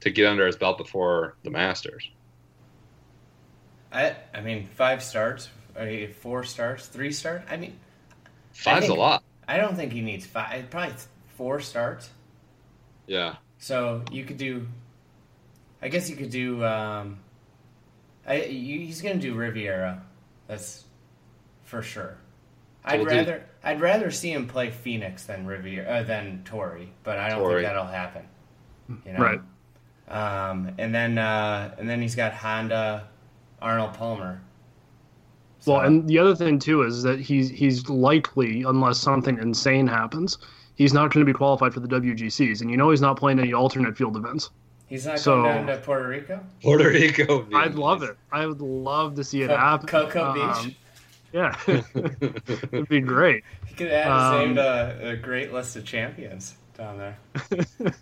to 0.00 0.10
get 0.10 0.26
under 0.26 0.46
his 0.46 0.56
belt 0.56 0.76
before 0.76 1.36
the 1.44 1.50
Masters? 1.50 2.10
I 3.92 4.16
I 4.34 4.40
mean, 4.40 4.68
five 4.74 5.02
starts, 5.02 5.48
four 6.20 6.44
starts, 6.44 6.86
three 6.86 7.12
starts. 7.12 7.46
I 7.50 7.56
mean, 7.56 7.78
five's 8.52 8.84
I 8.84 8.88
think, 8.88 8.98
a 8.98 9.00
lot. 9.00 9.22
I 9.46 9.56
don't 9.56 9.76
think 9.76 9.92
he 9.92 10.00
needs 10.00 10.26
five. 10.26 10.68
Probably 10.70 10.94
four 11.36 11.60
starts. 11.60 12.10
Yeah. 13.06 13.36
So 13.58 14.02
you 14.10 14.24
could 14.24 14.36
do. 14.36 14.66
I 15.80 15.88
guess 15.88 16.10
you 16.10 16.16
could 16.16 16.30
do. 16.30 16.64
Um, 16.64 17.20
I, 18.28 18.40
he's 18.40 19.00
going 19.00 19.18
to 19.18 19.20
do 19.20 19.34
Riviera. 19.34 20.02
That's 20.46 20.84
for 21.64 21.82
sure. 21.82 22.18
I'd 22.84 23.00
we'll 23.00 23.08
rather 23.08 23.38
do... 23.38 23.44
I'd 23.64 23.80
rather 23.80 24.10
see 24.10 24.32
him 24.32 24.46
play 24.46 24.70
Phoenix 24.70 25.24
than 25.24 25.46
Riviera 25.46 25.88
uh, 25.88 26.02
than 26.02 26.42
Torrey, 26.44 26.92
but 27.02 27.18
I 27.18 27.30
don't 27.30 27.40
Torrey. 27.40 27.62
think 27.62 27.68
that'll 27.68 27.86
happen. 27.86 28.22
You 29.04 29.12
know? 29.12 29.18
Right. 29.18 29.40
Um, 30.08 30.70
and 30.78 30.94
then 30.94 31.18
uh, 31.18 31.74
and 31.78 31.88
then 31.88 32.00
he's 32.00 32.14
got 32.14 32.32
Honda, 32.32 33.08
Arnold 33.60 33.94
Palmer. 33.94 34.40
So, 35.60 35.74
well, 35.74 35.82
and 35.82 36.08
the 36.08 36.18
other 36.18 36.34
thing 36.34 36.58
too 36.58 36.82
is 36.82 37.02
that 37.02 37.20
he's 37.20 37.50
he's 37.50 37.88
likely, 37.88 38.62
unless 38.62 38.98
something 38.98 39.38
insane 39.38 39.86
happens, 39.86 40.38
he's 40.76 40.94
not 40.94 41.12
going 41.12 41.26
to 41.26 41.30
be 41.30 41.36
qualified 41.36 41.74
for 41.74 41.80
the 41.80 41.88
WGCs, 41.88 42.62
and 42.62 42.70
you 42.70 42.76
know 42.76 42.90
he's 42.90 43.00
not 43.00 43.18
playing 43.18 43.38
any 43.38 43.52
alternate 43.52 43.96
field 43.96 44.16
events. 44.16 44.50
He's 44.88 45.04
not 45.04 45.18
so, 45.18 45.42
going 45.42 45.66
down 45.66 45.66
to 45.66 45.76
Puerto 45.82 46.08
Rico. 46.08 46.40
Puerto 46.62 46.88
Rico. 46.88 47.46
I'd 47.54 47.74
love 47.74 48.02
it. 48.02 48.16
I 48.32 48.46
would 48.46 48.62
love 48.62 49.14
to 49.16 49.24
see 49.24 49.42
it 49.42 49.48
Co- 49.48 49.56
happen. 49.56 49.86
Coco 49.86 50.24
um, 50.24 50.64
Beach. 50.64 50.76
Yeah, 51.32 51.54
it'd 51.66 52.88
be 52.88 53.00
great. 53.00 53.44
He 53.66 53.74
could 53.74 53.90
add 53.90 54.10
um, 54.10 54.56
a 54.56 55.14
great 55.14 55.52
list 55.52 55.76
of 55.76 55.84
champions 55.84 56.56
down 56.76 56.96
there. 56.96 57.18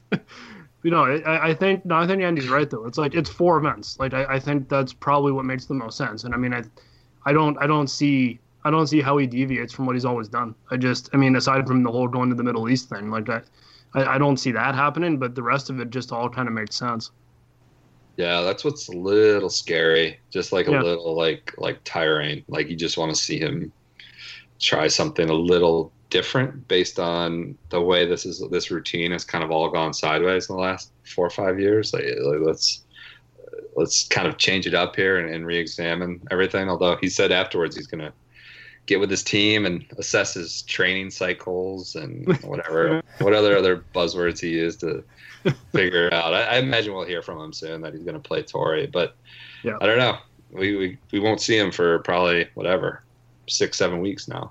you 0.85 0.91
know, 0.93 1.05
I, 1.05 1.49
I, 1.49 1.55
think 1.55 1.85
no, 1.85 1.97
I 1.97 2.07
think 2.07 2.23
Andy's 2.23 2.49
right 2.49 2.71
though. 2.71 2.87
It's 2.87 2.99
like 2.99 3.17
it's 3.17 3.29
four 3.29 3.57
events. 3.57 3.99
Like 3.99 4.15
I, 4.15 4.35
I 4.35 4.39
think 4.39 4.69
that's 4.69 4.93
probably 4.93 5.33
what 5.33 5.45
makes 5.45 5.65
the 5.65 5.75
most 5.75 5.99
sense. 5.99 6.23
And 6.23 6.35
I 6.35 6.37
mean, 6.37 6.55
I, 6.55 6.63
I 7.25 7.33
don't, 7.33 7.59
I 7.59 7.67
don't 7.67 7.89
see, 7.89 8.39
I 8.65 8.71
don't 8.71 8.87
see 8.87 9.01
how 9.01 9.19
he 9.19 9.27
deviates 9.27 9.73
from 9.73 9.87
what 9.87 9.97
he's 9.97 10.05
always 10.05 10.29
done. 10.29 10.55
I 10.71 10.77
just, 10.77 11.11
I 11.13 11.17
mean, 11.17 11.35
aside 11.35 11.67
from 11.67 11.83
the 11.83 11.91
whole 11.91 12.07
going 12.07 12.29
to 12.29 12.37
the 12.37 12.45
Middle 12.45 12.69
East 12.69 12.89
thing, 12.89 13.11
like 13.11 13.29
I, 13.29 13.43
I, 13.97 14.15
I 14.15 14.19
don't 14.19 14.37
see 14.37 14.53
that 14.53 14.75
happening, 14.75 15.19
but 15.19 15.35
the 15.35 15.43
rest 15.43 15.71
of 15.71 15.81
it 15.81 15.91
just 15.91 16.13
all 16.13 16.29
kind 16.29 16.47
of 16.47 16.55
makes 16.55 16.77
sense. 16.77 17.11
Yeah, 18.17 18.43
that's 18.43 18.65
what's 18.65 18.89
a 18.89 18.93
little 18.97 19.51
scary. 19.51 20.21
Just 20.33 20.53
like 20.53 20.69
a 20.69 20.73
Yeah. 20.73 20.83
little 20.83 21.17
like 21.17 21.53
like 21.59 21.81
tiring. 21.85 22.45
Like 22.49 22.69
you 22.69 22.77
just 22.77 22.97
want 22.99 23.11
to 23.15 23.21
see 23.21 23.39
him 23.39 23.73
try 24.61 24.89
something 24.89 25.29
a 25.29 25.35
little 25.35 25.93
different 26.09 26.67
based 26.69 26.99
on 26.99 27.59
the 27.71 27.81
way 27.81 28.07
this 28.07 28.25
is 28.25 28.43
this 28.51 28.71
routine 28.71 29.13
has 29.13 29.25
kind 29.25 29.45
of 29.45 29.51
all 29.51 29.71
gone 29.71 29.93
sideways 29.93 30.49
in 30.49 30.57
the 30.57 30.63
last 30.63 30.93
four 31.15 31.27
or 31.27 31.31
five 31.31 31.61
years. 31.61 31.93
Like, 31.93 32.05
like, 32.05 32.41
let's 32.41 32.85
let's 33.77 34.09
kind 34.09 34.27
of 34.27 34.39
change 34.39 34.67
it 34.67 34.75
up 34.75 34.97
here 34.97 35.19
and, 35.19 35.35
and 35.35 35.47
re-examine 35.47 36.21
everything. 36.31 36.71
Although 36.71 36.97
he 37.01 37.09
said 37.09 37.33
afterwards 37.33 37.77
he's 37.77 37.87
gonna 37.87 38.13
get 38.87 39.01
with 39.01 39.11
his 39.11 39.23
team 39.23 39.67
and 39.67 39.85
assess 39.99 40.35
his 40.35 40.63
training 40.63 41.11
cycles 41.11 41.97
and 41.97 42.27
whatever 42.45 43.03
what 43.19 43.35
other 43.35 43.57
other 43.57 43.85
buzzwords 43.95 44.41
he 44.41 44.51
used 44.51 44.81
to 44.81 45.05
figure 45.73 46.07
it 46.07 46.13
out. 46.13 46.35
I, 46.35 46.43
I 46.43 46.57
imagine 46.59 46.95
we'll 46.95 47.07
hear 47.07 47.23
from 47.23 47.41
him 47.41 47.53
soon 47.53 47.81
that 47.83 47.93
he's 47.95 48.03
going 48.03 48.15
to 48.15 48.21
play 48.21 48.43
Torrey, 48.43 48.87
but 48.87 49.17
Yeah. 49.63 49.77
I 49.81 49.87
don't 49.87 49.99
know. 49.99 50.19
We, 50.51 50.77
we 50.77 50.99
we 51.11 51.19
won't 51.21 51.41
see 51.41 51.59
him 51.59 51.71
for 51.73 51.99
probably 52.01 52.49
whatever 52.55 53.03
six 53.49 53.77
seven 53.77 54.01
weeks 54.01 54.29
now. 54.29 54.49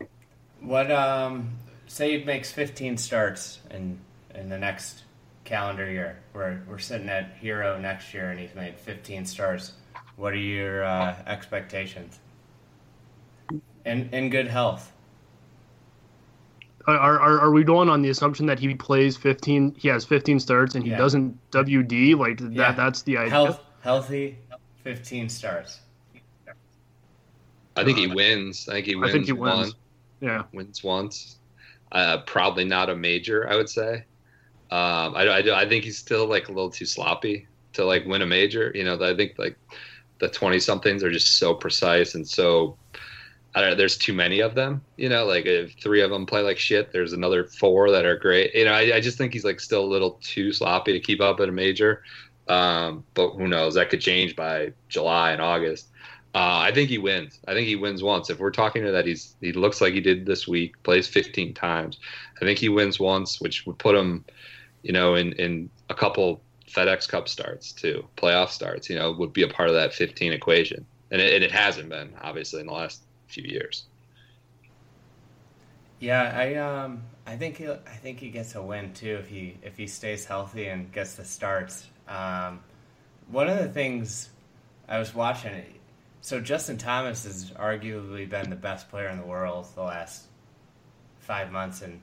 What 0.60 0.91
um 0.91 1.50
say 1.88 2.17
he 2.19 2.26
makes 2.26 2.52
15 2.52 2.98
starts 2.98 3.60
in 3.71 4.00
in 4.34 4.50
the 4.50 4.58
next 4.58 5.04
calendar 5.45 5.89
year. 5.89 6.19
We're 6.34 6.62
we're 6.67 6.80
sitting 6.80 7.08
at 7.10 7.38
Hero 7.39 7.80
next 7.80 8.13
year 8.13 8.32
and 8.32 8.39
he's 8.39 8.54
made 8.56 8.76
15 8.78 9.26
starts. 9.26 9.74
What 10.17 10.34
are 10.34 10.38
your 10.38 10.84
uh, 10.84 11.15
expectations? 11.28 12.19
In 13.86 14.10
in 14.12 14.30
good 14.30 14.48
health. 14.48 14.91
Are, 16.88 17.19
are 17.19 17.39
are 17.39 17.52
we 17.52 17.63
going 17.63 17.89
on 17.89 18.02
the 18.04 18.10
assumption 18.10 18.45
that 18.45 18.60
he 18.60 18.74
plays 18.76 19.17
15? 19.17 19.76
He 19.78 19.88
has 19.88 20.06
15 20.06 20.39
starts 20.39 20.76
and 20.76 20.84
he 20.84 20.91
Yeah. 20.91 20.98
doesn't 20.98 21.38
WD 21.52 22.15
like 22.15 22.38
that. 22.39 22.52
Yeah. 22.52 22.71
That's 22.74 23.02
the 23.02 23.17
idea. 23.17 23.30
Health 23.32 23.60
healthy 23.82 24.38
15 24.84 25.30
starts. 25.30 25.80
I 27.76 27.84
think 27.84 27.98
he 27.98 28.08
wins. 28.08 28.69
I 28.69 28.74
think 28.74 28.86
he 28.86 28.95
wins, 28.95 29.04
I 29.04 29.06
wins. 29.06 29.13
think 29.13 29.26
he 29.26 29.32
wins. 29.34 29.58
One, 29.58 29.71
Yeah. 30.21 30.43
wins 30.54 30.84
once. 30.84 31.38
Uh, 31.91 32.19
probably 32.19 32.65
not 32.65 32.89
a 32.89 32.95
major. 32.95 33.50
I 33.50 33.56
would 33.56 33.69
say. 33.69 34.04
Um, 34.71 35.15
I, 35.15 35.28
I, 35.28 35.62
I 35.62 35.69
think 35.69 35.84
he's 35.84 35.98
still 35.98 36.26
like 36.28 36.50
a 36.50 36.52
little 36.52 36.69
too 36.69 36.86
sloppy 36.86 37.48
to 37.74 37.84
like 37.86 38.06
win 38.06 38.21
a 38.21 38.26
major. 38.26 38.71
You 38.76 38.84
know, 38.84 38.95
I 39.02 39.15
think 39.15 39.34
like 39.38 39.58
the 40.19 40.28
twenty 40.30 40.60
somethings 40.60 41.04
are 41.04 41.12
just 41.12 41.38
so 41.39 41.54
precise 41.56 42.13
and 42.15 42.28
so. 42.28 42.78
I 43.56 43.62
don't 43.62 43.70
know, 43.70 43.76
there's 43.76 43.98
too 43.98 44.13
many 44.13 44.41
of 44.41 44.54
them. 44.54 44.82
You 44.98 45.08
know, 45.08 45.26
like 45.26 45.46
if 45.46 45.74
three 45.82 46.02
of 46.02 46.12
them 46.12 46.26
play 46.26 46.41
like 46.41 46.60
shit, 46.60 46.91
there's 46.91 47.13
another 47.13 47.46
four 47.46 47.89
that 47.89 48.06
are 48.06 48.18
great. 48.18 48.54
You 48.54 48.65
know, 48.65 48.74
I, 48.74 48.98
I 48.98 49.00
just 49.00 49.18
think 49.18 49.32
he's 49.32 49.46
like 49.46 49.62
still 49.62 49.84
a 49.84 49.88
little 49.88 50.20
too 50.22 50.52
sloppy 50.52 50.91
to 50.91 51.00
keep 51.00 51.22
up 51.22 51.39
at 51.39 51.48
a 51.48 51.54
major. 51.54 52.04
Um, 52.50 53.06
but 53.13 53.32
who 53.32 53.48
knows? 53.48 53.76
That 53.76 53.89
could 53.89 54.02
change 54.02 54.36
by 54.36 54.74
July 54.89 55.32
and 55.32 55.41
August. 55.41 55.88
Uh, 56.36 56.60
I 56.63 56.74
think 56.74 56.89
he 56.89 56.98
wins. 56.98 57.39
I 57.48 57.54
think 57.54 57.65
he 57.65 57.78
wins 57.78 58.04
once. 58.04 58.30
If 58.30 58.39
we're 58.39 58.52
talking 58.52 58.84
to 58.84 58.91
that, 58.91 59.06
he's 59.06 59.38
he 59.39 59.54
looks 59.54 59.80
like 59.80 59.94
he 59.94 60.02
did 60.02 60.26
this 60.26 60.46
week. 60.46 60.76
Plays 60.84 61.08
15 61.08 61.54
times. 61.54 61.98
I 62.41 62.46
think 62.46 62.60
he 62.60 62.68
wins 62.68 63.00
once, 63.00 63.39
which 63.39 63.65
would 63.65 63.80
put 63.80 63.96
him, 63.96 64.26
you 64.84 64.91
know, 64.91 65.15
in 65.15 65.32
in 65.34 65.70
a 65.89 65.96
couple 65.96 66.41
FedEx 66.70 67.08
Cup 67.08 67.30
starts 67.30 67.72
too, 67.72 68.06
playoff 68.18 68.50
starts. 68.50 68.89
You 68.89 68.98
know, 68.98 69.13
would 69.13 69.32
be 69.32 69.44
a 69.44 69.48
part 69.48 69.70
of 69.70 69.76
that 69.76 69.94
15 69.94 70.34
equation, 70.34 70.86
and 71.10 71.22
it, 71.22 71.34
and 71.34 71.41
it 71.41 71.54
hasn't 71.54 71.88
been 71.88 72.13
obviously 72.22 72.60
in 72.60 72.68
the 72.68 72.74
last 72.74 73.05
few 73.27 73.43
years. 73.43 73.85
Yeah, 75.99 76.33
I 76.35 76.55
um 76.55 77.03
I 77.25 77.35
think 77.35 77.57
he 77.57 77.67
I 77.69 77.95
think 78.01 78.19
he 78.19 78.29
gets 78.29 78.55
a 78.55 78.61
win 78.61 78.93
too 78.93 79.17
if 79.19 79.27
he 79.27 79.57
if 79.63 79.77
he 79.77 79.88
stays 79.88 80.25
healthy 80.25 80.67
and 80.67 80.91
gets 80.91 81.15
the 81.15 81.25
starts. 81.25 81.88
Um, 82.07 82.59
one 83.27 83.49
of 83.49 83.57
the 83.57 83.69
things 83.69 84.29
I 84.88 84.99
was 84.99 85.15
watching, 85.15 85.63
so 86.21 86.39
Justin 86.39 86.77
Thomas 86.77 87.23
has 87.23 87.51
arguably 87.51 88.29
been 88.29 88.49
the 88.49 88.55
best 88.55 88.89
player 88.89 89.07
in 89.07 89.17
the 89.17 89.25
world 89.25 89.67
the 89.73 89.81
last 89.81 90.25
five 91.19 91.51
months, 91.51 91.81
and 91.81 92.01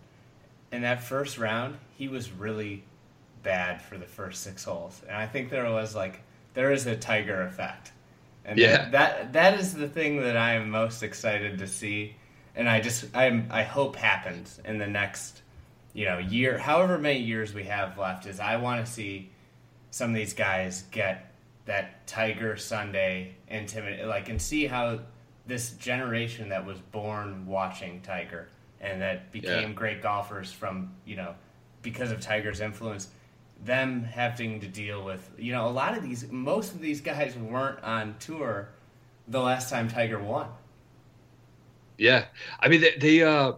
in 0.73 0.83
that 0.83 1.03
first 1.03 1.39
round 1.39 1.77
he 1.97 2.09
was 2.09 2.33
really 2.33 2.83
bad 3.45 3.81
for 3.83 3.99
the 3.99 4.07
first 4.07 4.43
six 4.43 4.65
holes, 4.65 5.03
and 5.07 5.17
I 5.17 5.27
think 5.27 5.51
there 5.51 5.71
was 5.71 5.95
like 5.95 6.23
there 6.55 6.73
is 6.73 6.87
a 6.87 6.97
Tiger 6.97 7.43
effect, 7.43 7.92
and 8.45 8.59
Yeah. 8.59 8.89
that, 8.91 9.33
that 9.35 9.59
is 9.59 9.75
the 9.75 9.89
thing 9.89 10.23
that 10.23 10.37
I 10.37 10.55
am 10.55 10.71
most 10.71 11.03
excited 11.03 11.59
to 11.59 11.67
see 11.67 12.17
and 12.55 12.69
I 12.69 12.81
just 12.81 13.07
I 13.17 13.45
I 13.51 13.63
hope 13.63 13.97
happens 13.97 14.61
in 14.65 14.79
the 14.79 14.87
next 14.87 15.41
you 15.95 16.05
know 16.05 16.19
year, 16.19 16.59
however 16.59 16.99
many 16.99 17.21
years 17.21 17.55
we 17.55 17.65
have 17.65 17.97
left. 17.99 18.27
Is 18.27 18.41
I 18.41 18.57
want 18.57 18.85
to 18.85 18.91
see 18.91 19.31
some 19.91 20.11
of 20.11 20.17
these 20.17 20.35
guys 20.35 20.85
get 20.91 21.33
that 21.65 22.07
Tiger 22.07 22.57
Sunday 22.57 23.37
intimate 23.49 24.07
like 24.07 24.29
and 24.29 24.41
see 24.41 24.67
how 24.67 25.01
this 25.47 25.71
generation 25.73 26.51
that 26.51 26.65
was 26.67 26.79
born 26.79 27.47
watching 27.47 28.01
Tiger 28.03 28.49
and 28.81 29.01
that 29.01 29.33
became 29.33 29.69
Yeah. 29.71 29.75
great 29.75 30.03
golfers 30.03 30.53
from 30.53 30.93
you 31.07 31.17
know 31.17 31.35
because 31.83 32.11
of 32.11 32.21
Tiger's 32.21 32.61
influence 32.61 33.09
them 33.65 34.03
having 34.03 34.59
to 34.61 34.67
deal 34.67 35.05
with 35.05 35.31
you 35.39 35.53
know 35.53 35.67
a 35.67 35.71
lot 35.71 35.97
of 35.97 36.03
these 36.03 36.31
most 36.31 36.73
of 36.73 36.81
these 36.81 37.01
guys 37.01 37.37
weren't 37.37 37.83
on 37.85 38.15
tour 38.19 38.69
the 39.29 39.41
last 39.41 39.71
time 39.71 39.89
Tiger 39.89 40.19
won. 40.19 40.49
Yeah, 41.99 42.25
I 42.61 42.69
mean 42.69 42.85
they, 42.99 43.23
uh, 43.23 43.53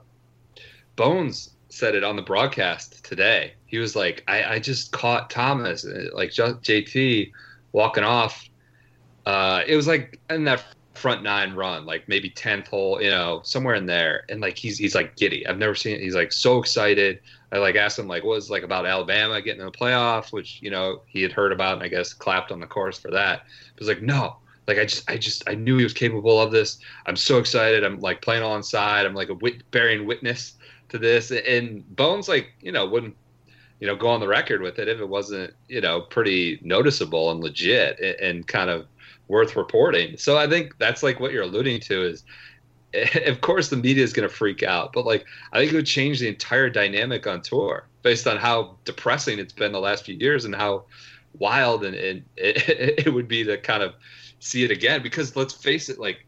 Bones 0.97 1.51
said 1.69 1.95
it 1.95 2.05
on 2.05 2.17
the 2.17 2.23
broadcast 2.23 3.05
today. 3.05 3.55
He 3.67 3.79
was 3.79 3.97
like, 3.97 4.23
I, 4.29 4.45
I 4.45 4.59
just 4.59 4.93
caught 4.93 5.31
Thomas, 5.31 5.85
uh, 5.85 6.11
like 6.13 6.31
JT, 6.31 7.33
walking 7.73 8.05
off. 8.05 8.49
Uh, 9.27 9.63
it 9.67 9.75
was 9.75 9.89
like 9.89 10.21
in 10.31 10.45
that 10.45 10.63
front 10.95 11.23
nine 11.23 11.55
run, 11.55 11.87
like 11.87 12.09
maybe 12.09 12.31
tenth 12.31 12.69
hole, 12.69 13.03
you 13.03 13.11
know, 13.11 13.41
somewhere 13.43 13.75
in 13.75 13.87
there, 13.87 14.25
and 14.29 14.41
like 14.41 14.57
he's 14.57 14.79
he's 14.79 14.95
like 14.95 15.17
giddy. 15.17 15.47
I've 15.47 15.59
never 15.59 15.75
seen. 15.75 15.97
It 15.97 16.03
he's 16.03 16.15
like 16.15 16.33
so 16.33 16.59
excited. 16.59 17.21
I 17.55 17.59
like 17.59 17.77
asked 17.77 17.99
him 17.99 18.09
like 18.09 18.25
what 18.25 18.35
was 18.35 18.51
like 18.51 18.65
about 18.65 18.85
Alabama 18.85 19.41
getting 19.41 19.61
in 19.61 19.67
the 19.67 19.73
playoff, 19.73 20.33
which 20.33 20.61
you 20.61 20.71
know 20.71 21.03
he 21.07 21.23
had 21.23 21.31
heard 21.31 21.53
about, 21.53 21.75
and 21.75 21.83
I 21.83 21.89
guess 21.89 22.13
clapped 22.13 22.51
on 22.51 22.59
the 22.59 22.67
course 22.67 22.99
for 22.99 23.13
that. 23.13 23.43
He 23.47 23.79
was 23.79 23.87
like, 23.87 24.03
no, 24.03 24.39
like 24.67 24.79
I 24.79 24.85
just 24.85 25.09
I 25.09 25.17
just 25.17 25.49
I 25.49 25.55
knew 25.55 25.77
he 25.79 25.85
was 25.85 25.93
capable 25.93 26.41
of 26.41 26.51
this. 26.51 26.79
I'm 27.07 27.15
so 27.15 27.39
excited. 27.39 27.85
I'm 27.85 28.01
like 28.01 28.23
playing 28.23 28.43
alongside. 28.43 29.07
I'm 29.07 29.15
like 29.15 29.29
a 29.29 29.35
wit- 29.35 29.71
bearing 29.71 30.05
witness 30.05 30.55
to 30.89 30.99
this. 30.99 31.31
And 31.31 31.85
Bones 31.95 32.29
like 32.29 32.53
you 32.61 32.73
know 32.73 32.87
wouldn't 32.87 33.17
you 33.79 33.87
know 33.87 33.95
go 33.95 34.09
on 34.09 34.19
the 34.19 34.29
record 34.29 34.61
with 34.61 34.81
it 34.81 34.89
if 34.89 34.99
it 34.99 35.09
wasn't 35.09 35.55
you 35.69 35.81
know 35.81 36.01
pretty 36.01 36.59
noticeable 36.63 37.31
and 37.31 37.41
legit 37.41 38.01
and, 38.01 38.17
and 38.17 38.47
kind 38.49 38.69
of 38.69 38.87
worth 39.29 39.55
reporting. 39.55 40.17
So 40.17 40.37
I 40.37 40.49
think 40.49 40.77
that's 40.79 41.05
like 41.05 41.21
what 41.21 41.33
you're 41.33 41.45
alluding 41.45 41.81
to 41.83 42.03
is. 42.03 42.25
Of 43.27 43.41
course, 43.41 43.69
the 43.71 43.77
media 43.77 44.05
is 44.05 44.13
going 44.13 44.29
to 44.29 44.35
freak 44.35 44.63
out, 44.63 44.93
but 44.93 45.05
like 45.05 45.25
I 45.53 45.59
think 45.59 45.73
it 45.73 45.77
would 45.77 45.87
change 45.87 46.21
the 46.21 46.29
entire 46.29 46.71
dynamic 46.71 47.27
on 47.27 47.43
tour 47.43 47.87
based 48.03 48.27
on 48.27 48.37
how 48.37 48.77
depressing 48.85 49.39
it's 49.39 49.53
been 49.53 49.73
the 49.73 49.81
last 49.81 50.05
few 50.05 50.15
years 50.15 50.45
and 50.45 50.55
how 50.55 50.85
wild 51.39 51.85
and, 51.85 51.95
and 51.95 52.23
it, 52.37 53.07
it 53.07 53.13
would 53.13 53.29
be 53.29 53.45
to 53.45 53.59
kind 53.59 53.83
of 53.83 53.95
see 54.39 54.65
it 54.65 54.71
again. 54.71 55.03
Because 55.03 55.35
let's 55.35 55.55
face 55.55 55.89
it 55.89 55.99
like 55.99 56.25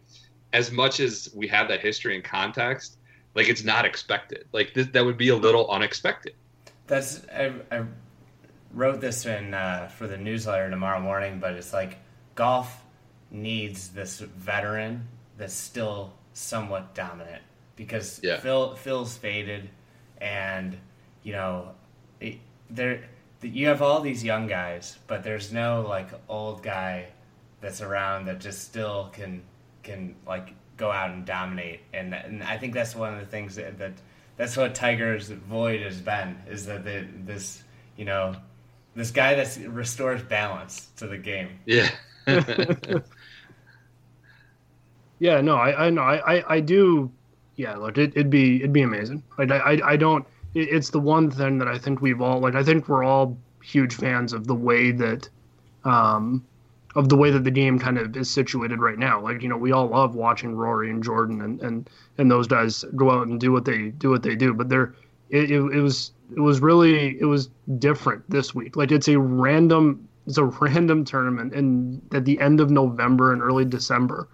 as 0.52 0.72
much 0.72 1.00
as 1.00 1.30
we 1.34 1.46
have 1.48 1.68
that 1.68 1.80
history 1.80 2.14
and 2.14 2.24
context 2.24 2.96
like 3.36 3.48
it's 3.48 3.62
not 3.62 3.84
expected. 3.84 4.46
Like 4.52 4.74
th- 4.74 4.90
that 4.92 5.04
would 5.04 5.18
be 5.18 5.28
a 5.28 5.36
little 5.36 5.70
unexpected. 5.70 6.34
That's 6.88 7.24
I, 7.28 7.52
I 7.70 7.84
wrote 8.72 9.00
this 9.00 9.26
in 9.26 9.54
uh, 9.54 9.88
for 9.88 10.08
the 10.08 10.16
newsletter 10.16 10.70
tomorrow 10.70 11.00
morning, 11.00 11.38
but 11.38 11.52
it's 11.52 11.72
like 11.72 11.98
golf 12.34 12.82
needs 13.30 13.90
this 13.90 14.20
veteran 14.20 15.06
that's 15.36 15.54
still 15.54 16.14
somewhat 16.36 16.94
dominant 16.94 17.42
because 17.76 18.20
Yeah. 18.22 18.38
Phil 18.38 18.74
Phil's 18.76 19.16
faded, 19.16 19.70
and 20.18 20.76
you 21.22 21.32
know 21.32 21.72
it, 22.20 22.38
there 22.70 23.08
you 23.42 23.68
have 23.68 23.82
all 23.82 24.00
these 24.00 24.22
young 24.22 24.46
guys, 24.46 24.98
but 25.06 25.22
there's 25.24 25.52
no 25.52 25.82
like 25.88 26.08
old 26.28 26.62
guy 26.62 27.08
that's 27.60 27.80
around 27.80 28.26
that 28.26 28.40
just 28.40 28.62
still 28.62 29.10
can 29.12 29.42
can 29.82 30.14
like 30.26 30.52
go 30.76 30.90
out 30.90 31.10
and 31.10 31.24
dominate, 31.24 31.80
and 31.92 32.14
and 32.14 32.42
I 32.42 32.58
think 32.58 32.74
that's 32.74 32.94
one 32.94 33.14
of 33.14 33.20
the 33.20 33.26
things 33.26 33.56
that, 33.56 33.78
that 33.78 33.92
that's 34.36 34.56
what 34.56 34.74
Tiger's 34.74 35.28
void 35.28 35.80
has 35.80 36.00
been 36.00 36.36
is 36.48 36.66
that 36.66 36.84
the, 36.84 37.06
this 37.24 37.62
you 37.96 38.04
know 38.04 38.36
this 38.94 39.10
guy 39.10 39.34
that 39.34 39.56
restores 39.68 40.22
balance 40.22 40.88
to 40.96 41.06
the 41.06 41.18
game. 41.18 41.48
yeah 41.64 41.90
Yeah, 45.18 45.40
no, 45.40 45.56
I, 45.56 45.86
I 45.86 45.90
know, 45.90 46.02
I, 46.02 46.44
I, 46.46 46.60
do. 46.60 47.10
Yeah, 47.56 47.76
look, 47.76 47.96
it, 47.96 48.12
it'd 48.14 48.30
be, 48.30 48.56
it'd 48.56 48.72
be 48.72 48.82
amazing. 48.82 49.22
Like, 49.38 49.50
I, 49.50 49.56
I, 49.56 49.90
I 49.92 49.96
don't. 49.96 50.26
It, 50.54 50.68
it's 50.70 50.90
the 50.90 51.00
one 51.00 51.30
thing 51.30 51.58
that 51.58 51.68
I 51.68 51.78
think 51.78 52.02
we've 52.02 52.20
all, 52.20 52.40
like, 52.40 52.54
I 52.54 52.62
think 52.62 52.88
we're 52.88 53.04
all 53.04 53.38
huge 53.62 53.94
fans 53.94 54.32
of 54.32 54.46
the 54.46 54.54
way 54.54 54.92
that, 54.92 55.28
um, 55.84 56.44
of 56.94 57.08
the 57.08 57.16
way 57.16 57.30
that 57.30 57.44
the 57.44 57.50
game 57.50 57.78
kind 57.78 57.98
of 57.98 58.16
is 58.16 58.30
situated 58.30 58.80
right 58.80 58.98
now. 58.98 59.20
Like, 59.20 59.42
you 59.42 59.48
know, 59.48 59.56
we 59.56 59.72
all 59.72 59.88
love 59.88 60.14
watching 60.14 60.54
Rory 60.54 60.90
and 60.90 61.02
Jordan 61.02 61.40
and 61.42 61.60
and 61.60 61.90
and 62.18 62.30
those 62.30 62.46
guys 62.46 62.84
go 62.94 63.10
out 63.10 63.26
and 63.26 63.40
do 63.40 63.52
what 63.52 63.64
they 63.64 63.88
do 63.88 64.10
what 64.10 64.22
they 64.22 64.34
do. 64.34 64.52
But 64.52 64.68
they're, 64.68 64.94
it, 65.30 65.50
it, 65.50 65.60
it 65.60 65.80
was, 65.80 66.12
it 66.34 66.40
was 66.40 66.60
really, 66.60 67.18
it 67.20 67.24
was 67.24 67.48
different 67.78 68.28
this 68.30 68.54
week. 68.54 68.76
Like, 68.76 68.92
it's 68.92 69.08
a 69.08 69.18
random 69.18 70.08
it's 70.26 70.38
a 70.38 70.44
random 70.60 71.04
tournament 71.04 71.54
in 71.54 72.02
at 72.12 72.24
the 72.24 72.40
end 72.40 72.60
of 72.60 72.70
November 72.70 73.32
and 73.32 73.42
early 73.42 73.64
December, 73.64 74.28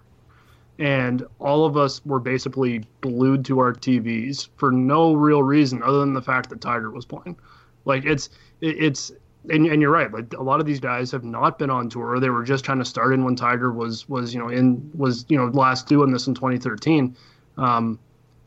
and 0.82 1.24
all 1.38 1.64
of 1.64 1.76
us 1.76 2.04
were 2.04 2.18
basically 2.18 2.84
glued 3.02 3.44
to 3.44 3.60
our 3.60 3.72
TVs 3.72 4.48
for 4.56 4.72
no 4.72 5.14
real 5.14 5.44
reason 5.44 5.80
other 5.80 6.00
than 6.00 6.12
the 6.12 6.20
fact 6.20 6.50
that 6.50 6.60
Tiger 6.60 6.90
was 6.90 7.04
playing. 7.04 7.36
Like 7.84 8.04
it's 8.04 8.30
it, 8.60 8.82
it's 8.82 9.12
and, 9.48 9.66
and 9.66 9.80
you're 9.80 9.92
right. 9.92 10.12
Like 10.12 10.32
a 10.32 10.42
lot 10.42 10.58
of 10.58 10.66
these 10.66 10.80
guys 10.80 11.12
have 11.12 11.22
not 11.22 11.56
been 11.56 11.70
on 11.70 11.88
tour. 11.88 12.18
They 12.18 12.30
were 12.30 12.42
just 12.42 12.64
kind 12.64 12.80
of 12.80 12.88
starting 12.88 13.22
when 13.22 13.36
Tiger 13.36 13.72
was 13.72 14.08
was 14.08 14.34
you 14.34 14.40
know 14.40 14.48
in 14.48 14.90
was 14.92 15.24
you 15.28 15.38
know 15.38 15.46
last 15.46 15.86
doing 15.86 16.10
this 16.10 16.26
in 16.26 16.34
2013. 16.34 17.16
Um, 17.58 17.96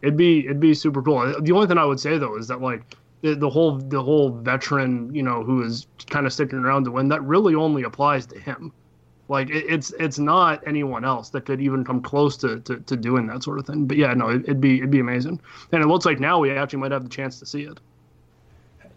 it'd 0.01 0.17
be 0.17 0.39
it'd 0.39 0.59
be 0.59 0.73
super 0.73 1.01
cool. 1.01 1.41
The 1.41 1.53
only 1.53 1.67
thing 1.67 1.77
I 1.77 1.85
would 1.85 2.01
say 2.01 2.17
though 2.17 2.35
is 2.35 2.49
that 2.49 2.59
like 2.59 2.97
the, 3.21 3.35
the 3.35 3.49
whole 3.49 3.77
the 3.77 4.03
whole 4.03 4.29
veteran 4.29 5.15
you 5.15 5.23
know 5.23 5.41
who 5.41 5.63
is 5.63 5.87
kind 6.09 6.25
of 6.25 6.33
sticking 6.33 6.59
around 6.59 6.83
to 6.83 6.91
win 6.91 7.07
that 7.07 7.23
really 7.23 7.55
only 7.55 7.83
applies 7.83 8.25
to 8.25 8.37
him. 8.37 8.73
Like 9.27 9.49
it, 9.49 9.65
it's 9.67 9.91
it's 9.99 10.19
not 10.19 10.65
anyone 10.67 11.03
else 11.03 11.29
that 11.29 11.45
could 11.45 11.59
even 11.59 11.83
come 11.83 12.01
close 12.01 12.37
to, 12.37 12.59
to, 12.61 12.77
to 12.77 12.95
doing 12.95 13.25
that 13.27 13.43
sort 13.43 13.57
of 13.59 13.65
thing. 13.65 13.85
But 13.85 13.97
yeah, 13.97 14.13
no, 14.13 14.29
it, 14.29 14.47
would 14.47 14.61
be 14.61 14.77
it'd 14.77 14.91
be 14.91 14.99
amazing. 14.99 15.39
And 15.71 15.83
it 15.83 15.87
looks 15.87 16.05
like 16.05 16.19
now 16.19 16.39
we 16.39 16.51
actually 16.51 16.79
might 16.79 16.91
have 16.91 17.03
the 17.03 17.09
chance 17.09 17.39
to 17.39 17.45
see 17.45 17.63
it. 17.63 17.79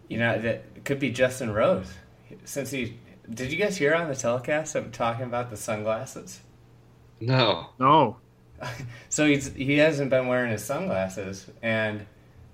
You 0.07 0.19
know, 0.19 0.39
that 0.39 0.85
could 0.85 0.99
be 0.99 1.11
Justin 1.11 1.51
Rose. 1.51 1.91
Since 2.45 2.71
he 2.71 2.97
did 3.33 3.51
you 3.51 3.57
guys 3.57 3.77
hear 3.77 3.95
on 3.95 4.07
the 4.07 4.15
telecast 4.15 4.75
him 4.75 4.91
talking 4.91 5.25
about 5.25 5.49
the 5.49 5.57
sunglasses? 5.57 6.41
No. 7.19 7.69
No. 7.79 8.17
so 9.09 9.25
he's 9.25 9.53
he 9.53 9.77
hasn't 9.77 10.09
been 10.09 10.27
wearing 10.27 10.51
his 10.51 10.63
sunglasses 10.63 11.47
and 11.61 12.05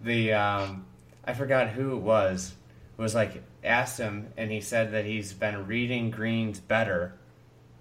the 0.04 0.34
um, 0.34 0.86
I 1.26 1.34
forgot 1.34 1.70
who 1.70 1.94
it 1.94 2.02
was 2.02 2.54
was 2.98 3.16
like 3.16 3.44
asked 3.64 3.98
him 3.98 4.32
and 4.38 4.52
he 4.52 4.62
said 4.62 4.92
that 4.94 5.06
he's 5.06 5.34
been 5.34 5.68
reading 5.68 6.12
greens 6.12 6.60
better 6.60 7.16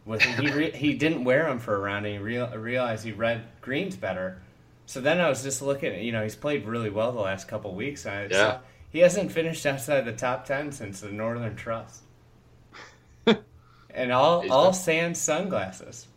with 0.05 0.23
he 0.23 0.51
re, 0.51 0.71
he 0.71 0.95
didn't 0.95 1.25
wear 1.25 1.45
them 1.45 1.59
for 1.59 1.75
a 1.75 1.79
round 1.79 2.07
and 2.07 2.15
he 2.17 2.21
real, 2.21 2.49
realized 2.57 3.05
he 3.05 3.13
read 3.13 3.43
greens 3.61 3.97
better 3.97 4.41
so 4.87 5.01
then 5.01 5.21
I 5.21 5.29
was 5.29 5.43
just 5.43 5.63
looking 5.63 6.03
you 6.03 6.13
know 6.13 6.23
he's 6.23 6.37
played 6.37 6.67
really 6.67 6.91
well 6.91 7.13
the 7.13 7.21
last 7.21 7.49
couple 7.49 7.75
weeks 7.75 8.07
I 8.07 8.27
yeah. 8.27 8.59
he 8.91 8.99
hasn't 9.01 9.33
finished 9.33 9.65
outside 9.67 10.05
the 10.05 10.13
top 10.13 10.45
10 10.45 10.73
since 10.73 11.01
the 11.01 11.11
Northern 11.11 11.57
Trust 11.57 12.03
and 13.91 14.13
all 14.13 14.51
all 14.51 14.73
sans 14.73 15.19
sunglasses 15.19 16.09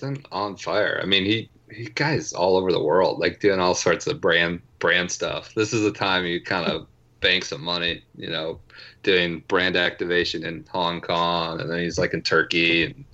he's 0.00 0.26
on 0.32 0.56
fire. 0.56 1.00
I 1.02 1.06
mean, 1.06 1.24
he 1.24 1.50
he 1.70 1.86
guys 1.86 2.32
all 2.32 2.56
over 2.56 2.72
the 2.72 2.82
world, 2.82 3.18
like 3.18 3.40
doing 3.40 3.60
all 3.60 3.74
sorts 3.74 4.06
of 4.06 4.20
brand 4.20 4.60
brand 4.78 5.10
stuff. 5.10 5.54
This 5.54 5.72
is 5.72 5.82
the 5.82 5.92
time 5.92 6.24
you 6.24 6.40
kind 6.40 6.70
of 6.70 6.86
bank 7.24 7.44
some 7.44 7.64
money, 7.64 8.04
you 8.16 8.28
know, 8.28 8.60
doing 9.02 9.42
brand 9.48 9.76
activation 9.76 10.44
in 10.44 10.64
Hong 10.70 11.00
Kong, 11.00 11.58
and 11.58 11.70
then 11.70 11.80
he's 11.80 11.98
like 11.98 12.12
in 12.12 12.20
Turkey, 12.22 12.84
and 12.84 13.04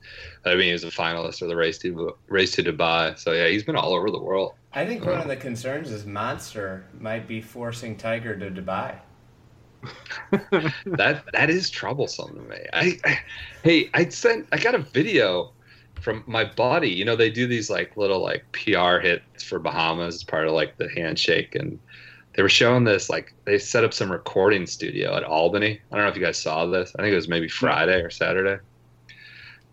I 0.44 0.56
mean, 0.56 0.66
he 0.66 0.72
was 0.72 0.84
a 0.84 0.88
finalist 0.88 1.38
for 1.38 1.46
the 1.46 1.56
race 1.56 1.78
to 1.78 2.14
race 2.26 2.52
to 2.56 2.62
Dubai. 2.62 3.18
So 3.18 3.32
yeah, 3.32 3.46
he's 3.46 3.62
been 3.62 3.76
all 3.76 3.94
over 3.94 4.10
the 4.10 4.20
world. 4.20 4.54
I 4.72 4.84
think 4.84 5.04
one 5.04 5.14
of 5.14 5.20
uh-huh. 5.20 5.28
the 5.28 5.36
concerns 5.36 5.90
is 5.90 6.04
Monster 6.04 6.84
might 6.98 7.26
be 7.26 7.40
forcing 7.40 7.96
Tiger 7.96 8.36
to 8.36 8.50
Dubai. 8.50 8.98
that 10.86 11.24
that 11.32 11.48
is 11.48 11.70
troublesome 11.70 12.34
to 12.34 12.42
me. 12.42 12.58
I, 12.72 12.98
I 13.04 13.18
hey, 13.62 13.90
I 13.94 14.08
sent 14.08 14.48
I 14.52 14.58
got 14.58 14.74
a 14.74 14.78
video 14.78 15.52
from 16.00 16.24
my 16.26 16.44
buddy. 16.44 16.90
You 16.90 17.04
know, 17.04 17.16
they 17.16 17.30
do 17.30 17.46
these 17.46 17.70
like 17.70 17.96
little 17.96 18.20
like 18.20 18.44
PR 18.52 18.98
hits 18.98 19.44
for 19.44 19.58
Bahamas 19.58 20.16
as 20.16 20.24
part 20.24 20.48
of 20.48 20.52
like 20.52 20.78
the 20.78 20.88
handshake, 20.90 21.54
and 21.54 21.78
they 22.34 22.42
were 22.42 22.48
showing 22.48 22.84
this 22.84 23.10
like 23.10 23.34
they 23.44 23.58
set 23.58 23.84
up 23.84 23.92
some 23.92 24.10
recording 24.10 24.66
studio 24.66 25.16
at 25.16 25.24
Albany. 25.24 25.80
I 25.90 25.96
don't 25.96 26.04
know 26.04 26.10
if 26.10 26.16
you 26.16 26.22
guys 26.22 26.38
saw 26.38 26.66
this. 26.66 26.92
I 26.98 27.02
think 27.02 27.12
it 27.12 27.16
was 27.16 27.28
maybe 27.28 27.48
Friday 27.48 28.00
or 28.00 28.10
Saturday, 28.10 28.62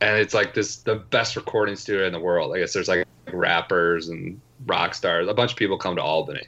and 0.02 0.17
it's 0.17 0.34
like 0.34 0.54
this 0.54 0.78
the 0.78 0.96
best 0.96 1.36
recording 1.36 1.76
studio 1.76 2.06
in 2.08 2.13
the 2.13 2.20
world. 2.20 2.56
I 2.56 2.60
guess 2.60 2.74
there's 2.74 2.88
like 2.88 3.08
rappers 3.32 4.10
and 4.10 4.39
rock 4.65 4.96
stars. 4.96 5.28
A 5.28 5.34
bunch 5.34 5.52
of 5.52 5.58
people 5.58 5.78
come 5.78 5.96
to 5.96 6.02
Albany. 6.02 6.46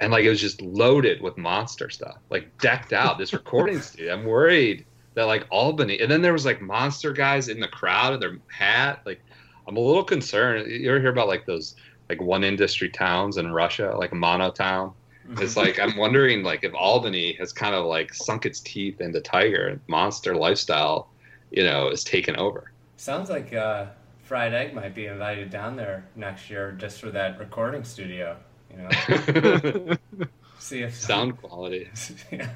And 0.00 0.10
like 0.10 0.24
it 0.24 0.30
was 0.30 0.40
just 0.40 0.60
loaded 0.60 1.20
with 1.20 1.38
monster 1.38 1.88
stuff, 1.88 2.16
like 2.30 2.58
decked 2.58 2.92
out. 2.92 3.18
This 3.18 3.32
recording 3.32 3.80
studio. 3.80 4.12
I'm 4.12 4.24
worried 4.24 4.84
that 5.14 5.24
like 5.24 5.46
Albany, 5.50 6.00
and 6.00 6.10
then 6.10 6.20
there 6.20 6.32
was 6.32 6.44
like 6.44 6.60
monster 6.60 7.12
guys 7.12 7.48
in 7.48 7.60
the 7.60 7.68
crowd 7.68 8.14
in 8.14 8.20
their 8.20 8.38
hat. 8.48 9.02
Like, 9.06 9.22
I'm 9.68 9.76
a 9.76 9.80
little 9.80 10.04
concerned. 10.04 10.70
You 10.70 10.90
ever 10.90 11.00
hear 11.00 11.10
about 11.10 11.28
like 11.28 11.46
those 11.46 11.76
like 12.08 12.20
one 12.20 12.44
industry 12.44 12.88
towns 12.88 13.36
in 13.36 13.52
Russia, 13.52 13.94
like 13.96 14.12
a 14.12 14.16
mono 14.16 14.50
town? 14.50 14.92
It's 15.38 15.56
like 15.56 15.78
I'm 15.78 15.96
wondering 15.96 16.42
like 16.42 16.64
if 16.64 16.74
Albany 16.74 17.32
has 17.34 17.52
kind 17.52 17.74
of 17.74 17.86
like 17.86 18.12
sunk 18.12 18.46
its 18.46 18.60
teeth 18.60 19.00
into 19.00 19.20
Tiger 19.20 19.80
monster 19.86 20.34
lifestyle, 20.34 21.08
you 21.50 21.64
know, 21.64 21.88
is 21.88 22.04
taken 22.04 22.36
over. 22.36 22.72
Sounds 22.96 23.30
like 23.30 23.52
uh, 23.54 23.86
Fried 24.22 24.54
Egg 24.54 24.74
might 24.74 24.94
be 24.94 25.06
invited 25.06 25.50
down 25.50 25.76
there 25.76 26.04
next 26.14 26.50
year 26.50 26.72
just 26.72 27.00
for 27.00 27.10
that 27.10 27.38
recording 27.38 27.84
studio. 27.84 28.36
You 28.70 28.82
know, 28.82 29.96
see 30.58 30.82
if 30.82 30.94
sound 30.94 31.36
quality. 31.38 31.88
yeah 32.32 32.48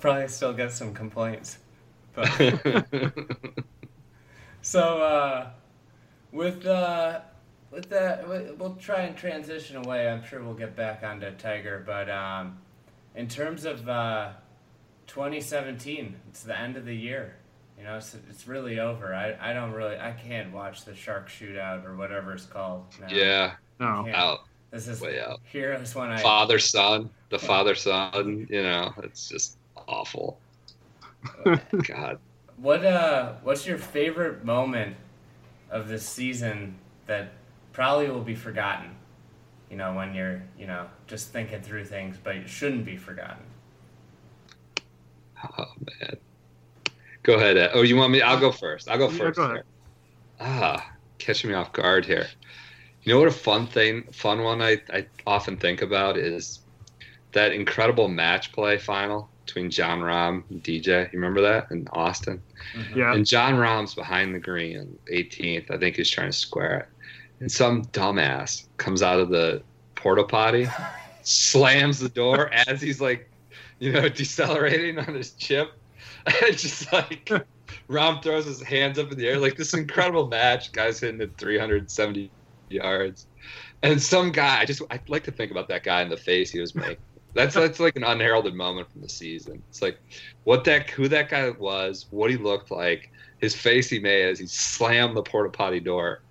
probably 0.00 0.28
still 0.28 0.52
get 0.52 0.72
some 0.72 0.94
complaints. 0.94 1.58
But 2.14 2.30
so 4.62 5.02
uh, 5.02 5.50
with 6.32 6.64
uh, 6.66 7.20
with 7.76 7.90
that, 7.90 8.26
we'll 8.58 8.74
try 8.80 9.02
and 9.02 9.14
transition 9.14 9.76
away. 9.76 10.08
I'm 10.08 10.24
sure 10.24 10.42
we'll 10.42 10.54
get 10.54 10.74
back 10.74 11.02
onto 11.04 11.30
Tiger, 11.32 11.82
but 11.84 12.08
um, 12.08 12.56
in 13.14 13.28
terms 13.28 13.66
of 13.66 13.86
uh, 13.86 14.30
2017, 15.06 16.16
it's 16.30 16.42
the 16.42 16.58
end 16.58 16.78
of 16.78 16.86
the 16.86 16.96
year. 16.96 17.36
You 17.78 17.84
know, 17.84 17.98
it's, 17.98 18.16
it's 18.30 18.48
really 18.48 18.80
over. 18.80 19.14
I, 19.14 19.36
I 19.38 19.52
don't 19.52 19.72
really, 19.72 19.96
I 19.96 20.12
can't 20.12 20.54
watch 20.54 20.86
the 20.86 20.94
Shark 20.94 21.28
Shootout 21.28 21.84
or 21.84 21.94
whatever 21.94 22.32
it's 22.32 22.46
called. 22.46 22.86
Now. 22.98 23.08
Yeah, 23.10 23.52
no, 23.78 24.08
out. 24.10 24.44
This 24.70 24.88
is 24.88 25.02
way 25.02 25.20
out. 25.20 25.40
Heroes 25.44 25.94
when 25.94 26.10
I 26.10 26.16
father 26.16 26.58
son, 26.58 27.10
the 27.28 27.38
father 27.38 27.74
son. 27.74 28.46
You 28.48 28.62
know, 28.62 28.94
it's 29.02 29.28
just 29.28 29.58
awful. 29.86 30.38
God. 31.44 32.18
What 32.56 32.84
uh 32.84 33.34
what's 33.42 33.66
your 33.66 33.78
favorite 33.78 34.44
moment 34.44 34.96
of 35.70 35.88
this 35.88 36.06
season 36.06 36.76
that 37.06 37.32
probably 37.76 38.08
will 38.08 38.22
be 38.22 38.34
forgotten? 38.34 38.88
You 39.70 39.76
know, 39.76 39.92
when 39.92 40.14
you're, 40.14 40.42
you 40.58 40.66
know, 40.66 40.86
just 41.06 41.28
thinking 41.28 41.60
through 41.60 41.84
things, 41.84 42.16
but 42.22 42.34
it 42.34 42.48
shouldn't 42.48 42.86
be 42.86 42.96
forgotten. 42.96 43.44
Oh 45.58 45.66
man. 46.00 46.16
Go 47.22 47.34
ahead. 47.34 47.58
Ed. 47.58 47.72
Oh, 47.74 47.82
you 47.82 47.96
want 47.96 48.12
me? 48.12 48.22
I'll 48.22 48.40
go 48.40 48.50
first. 48.50 48.88
I'll 48.88 48.96
go 48.96 49.10
yeah, 49.10 49.18
first. 49.18 49.36
Go 49.36 49.60
ah, 50.40 50.90
catching 51.18 51.50
me 51.50 51.56
off 51.56 51.74
guard 51.74 52.06
here. 52.06 52.26
You 53.02 53.12
know 53.12 53.18
what 53.18 53.28
a 53.28 53.32
fun 53.32 53.66
thing, 53.66 54.04
fun 54.10 54.42
one 54.42 54.62
I, 54.62 54.80
I 54.90 55.06
often 55.26 55.58
think 55.58 55.82
about 55.82 56.16
is 56.16 56.60
that 57.32 57.52
incredible 57.52 58.08
match 58.08 58.52
play 58.52 58.78
final 58.78 59.28
between 59.44 59.70
Jon 59.70 60.00
Rahm 60.00 60.44
and 60.50 60.62
DJ. 60.64 61.12
You 61.12 61.18
remember 61.18 61.42
that 61.42 61.70
in 61.70 61.86
Austin? 61.92 62.42
Mm-hmm. 62.74 62.98
Yeah. 62.98 63.12
And 63.12 63.26
Jon 63.26 63.54
Rahm's 63.54 63.94
behind 63.94 64.34
the 64.34 64.40
green, 64.40 64.98
18th. 65.12 65.70
I 65.70 65.76
think 65.76 65.96
he's 65.96 66.10
trying 66.10 66.30
to 66.30 66.36
square 66.36 66.78
it. 66.80 66.95
And 67.40 67.50
some 67.50 67.84
dumbass 67.86 68.66
comes 68.78 69.02
out 69.02 69.20
of 69.20 69.28
the 69.28 69.62
porta 69.94 70.24
potty, 70.24 70.68
slams 71.22 71.98
the 71.98 72.08
door 72.08 72.50
as 72.52 72.80
he's 72.80 73.00
like, 73.00 73.30
you 73.78 73.92
know, 73.92 74.08
decelerating 74.08 74.98
on 74.98 75.14
his 75.14 75.32
chip. 75.32 75.72
And 76.42 76.58
just 76.58 76.92
like 76.92 77.30
Rahm 77.88 78.20
throws 78.20 78.46
his 78.46 78.60
hands 78.60 78.98
up 78.98 79.12
in 79.12 79.18
the 79.18 79.28
air, 79.28 79.38
like 79.38 79.56
this 79.56 79.74
incredible 79.74 80.26
match. 80.26 80.72
Guys 80.72 80.98
hitting 80.98 81.20
at 81.20 81.38
370 81.38 82.32
yards. 82.68 83.26
And 83.82 84.02
some 84.02 84.32
guy, 84.32 84.60
I 84.60 84.64
just 84.64 84.82
I 84.90 84.98
like 85.08 85.24
to 85.24 85.30
think 85.30 85.52
about 85.52 85.68
that 85.68 85.84
guy 85.84 86.02
in 86.02 86.08
the 86.08 86.16
face 86.16 86.50
he 86.50 86.60
was 86.60 86.74
making. 86.74 86.96
That's 87.34 87.54
that's 87.54 87.78
like 87.78 87.96
an 87.96 88.04
unheralded 88.04 88.54
moment 88.54 88.90
from 88.90 89.02
the 89.02 89.08
season. 89.08 89.62
It's 89.68 89.82
like 89.82 90.00
what 90.44 90.64
that 90.64 90.90
who 90.90 91.06
that 91.08 91.28
guy 91.28 91.50
was, 91.50 92.06
what 92.10 92.30
he 92.30 92.36
looked 92.36 92.70
like, 92.70 93.12
his 93.38 93.54
face 93.54 93.90
he 93.90 93.98
made 93.98 94.30
as 94.30 94.38
he 94.38 94.46
slammed 94.46 95.16
the 95.16 95.22
porta 95.22 95.50
potty 95.50 95.80
door, 95.80 96.22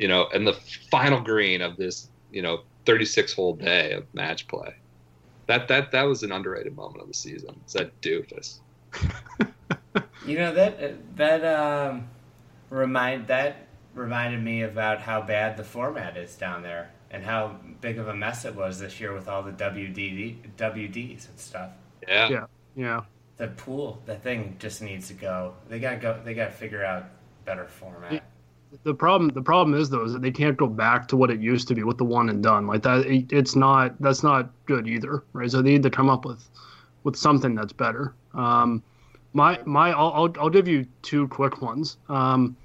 you 0.00 0.08
know, 0.08 0.28
and 0.32 0.46
the 0.46 0.54
final 0.90 1.20
green 1.20 1.60
of 1.60 1.76
this, 1.76 2.08
you 2.32 2.40
know, 2.40 2.62
36 2.86 3.34
whole 3.34 3.54
day 3.54 3.92
of 3.92 4.06
match 4.14 4.48
play. 4.48 4.74
That 5.46 5.68
that 5.68 5.92
that 5.92 6.04
was 6.04 6.22
an 6.22 6.32
underrated 6.32 6.74
moment 6.74 7.02
of 7.02 7.08
the 7.08 7.14
season. 7.14 7.60
It's 7.64 7.74
that 7.74 8.00
doofus. 8.00 8.60
you 10.26 10.38
know 10.38 10.54
that 10.54 11.16
that 11.16 11.44
um, 11.44 12.08
remind 12.70 13.26
that 13.26 13.66
reminded 13.94 14.42
me 14.42 14.62
about 14.62 15.02
how 15.02 15.20
bad 15.20 15.58
the 15.58 15.64
format 15.64 16.16
is 16.16 16.34
down 16.34 16.62
there 16.62 16.90
and 17.10 17.22
how 17.22 17.56
big 17.82 17.98
of 17.98 18.08
a 18.08 18.14
mess 18.14 18.44
it 18.46 18.54
was 18.54 18.78
this 18.78 19.00
year 19.00 19.12
with 19.12 19.28
all 19.28 19.42
the 19.42 19.52
WD, 19.52 20.36
WDs 20.56 21.28
and 21.28 21.38
stuff. 21.38 21.70
Yeah. 22.08 22.28
Yeah. 22.28 22.46
Yeah. 22.74 23.00
The 23.36 23.48
pool, 23.48 24.00
the 24.06 24.14
thing 24.14 24.56
just 24.58 24.80
needs 24.80 25.08
to 25.08 25.14
go. 25.14 25.54
They 25.68 25.78
got 25.78 25.90
to 25.90 25.96
go. 25.96 26.20
They 26.24 26.34
got 26.34 26.46
to 26.46 26.52
figure 26.52 26.84
out 26.84 27.06
better 27.44 27.66
format. 27.66 28.22
The 28.84 28.94
problem, 28.94 29.30
the 29.30 29.42
problem 29.42 29.78
is 29.78 29.90
though, 29.90 30.04
is 30.04 30.12
that 30.12 30.22
they 30.22 30.30
can't 30.30 30.56
go 30.56 30.66
back 30.66 31.08
to 31.08 31.16
what 31.16 31.30
it 31.30 31.40
used 31.40 31.68
to 31.68 31.74
be 31.74 31.82
with 31.82 31.98
the 31.98 32.04
one 32.04 32.28
and 32.28 32.42
done 32.42 32.66
like 32.66 32.82
that. 32.82 33.06
It, 33.06 33.32
it's 33.32 33.56
not. 33.56 34.00
That's 34.00 34.22
not 34.22 34.50
good 34.66 34.86
either, 34.88 35.24
right? 35.32 35.50
So 35.50 35.62
they 35.62 35.70
need 35.70 35.82
to 35.84 35.90
come 35.90 36.08
up 36.08 36.24
with, 36.24 36.48
with 37.04 37.16
something 37.16 37.54
that's 37.54 37.72
better. 37.72 38.14
Um, 38.34 38.82
My 39.32 39.60
my 39.64 39.90
I'll 39.92 40.12
I'll, 40.12 40.34
I'll 40.40 40.50
give 40.50 40.68
you 40.68 40.86
two 41.02 41.28
quick 41.28 41.62
ones. 41.62 41.98
Um, 42.08 42.56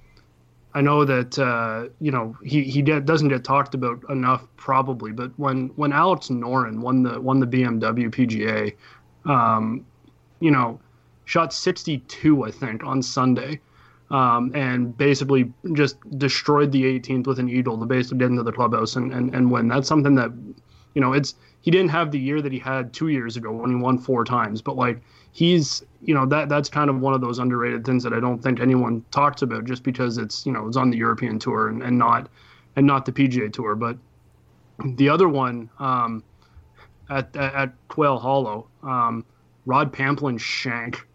I 0.74 0.82
know 0.82 1.06
that 1.06 1.40
uh, 1.40 1.90
you 2.02 2.12
know 2.12 2.36
he 2.44 2.64
he 2.64 2.82
doesn't 2.82 3.30
get 3.30 3.44
talked 3.44 3.76
about 3.76 4.04
enough 4.10 4.48
probably, 4.58 5.12
but 5.12 5.32
when 5.38 5.70
when 5.76 5.94
Alex 5.94 6.30
Noren 6.30 6.80
won 6.82 7.04
the 7.04 7.22
won 7.22 7.40
the 7.40 7.48
BMW 7.48 8.10
PGA, 8.10 8.76
um, 9.32 9.86
you 10.40 10.52
know, 10.52 10.80
shot 11.26 11.54
62 11.54 12.44
I 12.46 12.52
think 12.52 12.84
on 12.84 13.02
Sunday, 13.02 13.60
um, 14.12 14.52
and 14.54 14.96
basically 14.98 15.52
just 15.74 15.98
destroyed 16.18 16.72
the 16.72 16.84
18th 17.00 17.28
with 17.28 17.40
an 17.40 17.50
eagle 17.50 17.80
to 17.80 17.86
basically 17.86 18.20
get 18.20 18.30
into 18.30 18.44
the 18.44 18.52
clubhouse 18.52 18.96
and, 18.96 19.12
and 19.14 19.34
and 19.34 19.52
win. 19.52 19.68
That's 19.68 19.88
something 19.88 20.16
that 20.16 20.32
you 20.94 21.02
know 21.02 21.14
it's 21.14 21.36
he 21.62 21.72
didn't 21.72 21.90
have 21.90 22.12
the 22.12 22.20
year 22.20 22.42
that 22.42 22.52
he 22.52 22.60
had 22.60 22.94
two 22.94 23.08
years 23.08 23.38
ago 23.38 23.52
when 23.52 23.72
he 23.72 23.76
won 23.76 23.98
four 23.98 24.24
times, 24.24 24.62
but 24.62 24.76
like 24.76 25.02
he's 25.32 25.84
you 26.02 26.14
know 26.14 26.26
that 26.28 26.50
that's 26.50 26.70
kind 26.70 26.90
of 26.90 27.00
one 27.00 27.14
of 27.14 27.22
those 27.22 27.40
underrated 27.40 27.84
things 27.84 28.04
that 28.04 28.14
I 28.14 28.20
don't 28.20 28.42
think 28.42 28.60
anyone 28.60 29.04
talks 29.12 29.42
about 29.42 29.66
just 29.66 29.84
because 29.84 30.18
it's 30.18 30.46
you 30.46 30.52
know 30.52 30.68
it's 30.68 30.78
on 30.78 30.92
the 30.92 30.98
European 30.98 31.40
tour 31.40 31.70
and, 31.70 31.82
and 31.82 31.98
not 31.98 32.30
and 32.76 32.86
not 32.86 33.06
the 33.06 33.12
PGA 33.12 33.52
tour. 33.52 33.76
But 33.76 33.98
the 34.84 35.10
other 35.10 35.28
one 35.28 35.70
um, 35.80 36.24
at, 37.10 37.36
at, 37.36 37.56
at 37.56 37.88
Quail 37.88 38.20
Hollow, 38.20 38.68
um, 38.84 39.26
Rod 39.66 39.92
Pampling 39.92 40.40
shank 40.40 41.06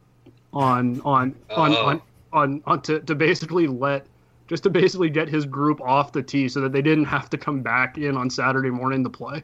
on 0.52 1.00
on 1.02 1.36
on, 1.50 1.76
on 1.76 2.02
on 2.32 2.62
on 2.66 2.82
to, 2.82 3.00
to 3.00 3.14
basically 3.14 3.66
let 3.66 4.06
just 4.48 4.62
to 4.64 4.70
basically 4.70 5.10
get 5.10 5.28
his 5.28 5.46
group 5.46 5.80
off 5.80 6.12
the 6.12 6.22
tee 6.22 6.48
so 6.48 6.60
that 6.60 6.72
they 6.72 6.82
didn't 6.82 7.04
have 7.04 7.30
to 7.30 7.38
come 7.38 7.62
back 7.62 7.98
in 7.98 8.16
on 8.16 8.28
Saturday 8.30 8.70
morning 8.70 9.04
to 9.04 9.10
play 9.10 9.42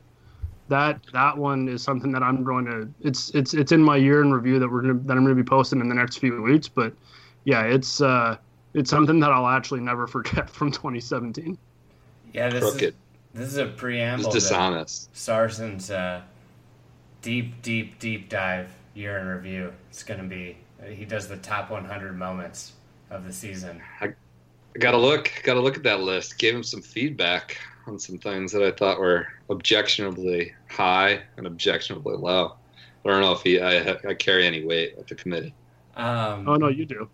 that 0.69 1.01
that 1.13 1.37
one 1.37 1.69
is 1.69 1.83
something 1.83 2.13
that 2.13 2.23
I'm 2.23 2.43
going 2.43 2.65
to 2.67 2.89
it's 3.01 3.31
it's 3.31 3.55
it's 3.55 3.73
in 3.73 3.83
my 3.83 3.97
year 3.97 4.23
in 4.23 4.33
review 4.33 4.59
that 4.59 4.69
we're 4.69 4.83
gonna 4.83 4.95
that 4.95 5.17
I'm 5.17 5.23
gonna 5.23 5.35
be 5.35 5.45
posting 5.45 5.81
in 5.81 5.89
the 5.89 5.95
next 5.95 6.19
few 6.19 6.43
weeks. 6.43 6.69
But 6.69 6.93
yeah, 7.45 7.63
it's 7.63 8.01
uh 8.01 8.37
it's 8.75 8.91
something 8.91 9.21
that 9.21 9.31
I'll 9.31 9.47
actually 9.47 9.81
never 9.81 10.07
forget 10.07 10.51
from 10.51 10.71
2017. 10.71 11.57
Yeah, 12.33 12.49
this 12.49 12.63
Crooked. 12.63 12.89
is 12.89 12.95
this 13.35 13.49
is 13.49 13.57
a 13.59 13.67
preamble. 13.67 14.27
It's 14.27 14.35
dishonest. 14.35 15.15
Sarson's 15.15 15.91
uh, 15.91 16.23
deep, 17.21 17.61
deep, 17.63 17.99
deep 17.99 18.29
dive 18.31 18.71
year 18.95 19.19
in 19.19 19.27
review. 19.27 19.73
It's 19.91 20.03
gonna 20.03 20.25
be 20.25 20.59
he 20.89 21.05
does 21.05 21.29
the 21.29 21.37
top 21.39 21.71
100 21.71 22.17
moments 22.19 22.73
of 23.11 23.25
the 23.25 23.33
season. 23.33 23.81
I, 24.01 24.07
I 24.07 24.79
gotta 24.79 24.99
look, 24.99 25.31
gotta 25.45 25.61
look 25.61 25.77
at 25.77 25.83
that 25.85 26.01
list. 26.01 26.39
Gave 26.39 26.55
him 26.55 26.63
some 26.63 26.83
feedback 26.83 27.59
on 27.87 27.99
some 27.99 28.19
things 28.19 28.53
that 28.53 28.63
I 28.63 28.71
thought 28.73 28.99
were 28.99 29.29
objectionably 29.49 30.55
high 30.69 31.23
and 31.37 31.47
objectionably 31.47 32.17
low. 32.17 32.57
I 33.05 33.09
don't 33.09 33.21
know 33.21 33.33
if 33.33 33.43
he 33.43 33.61
I, 33.61 33.97
I 34.09 34.15
carry 34.15 34.47
any 34.47 34.65
weight 34.65 34.97
at 34.99 35.07
the 35.07 35.15
committee. 35.15 35.55
Um, 35.97 36.49
oh 36.49 36.57
no, 36.57 36.69
you 36.69 36.85
do. 36.85 37.09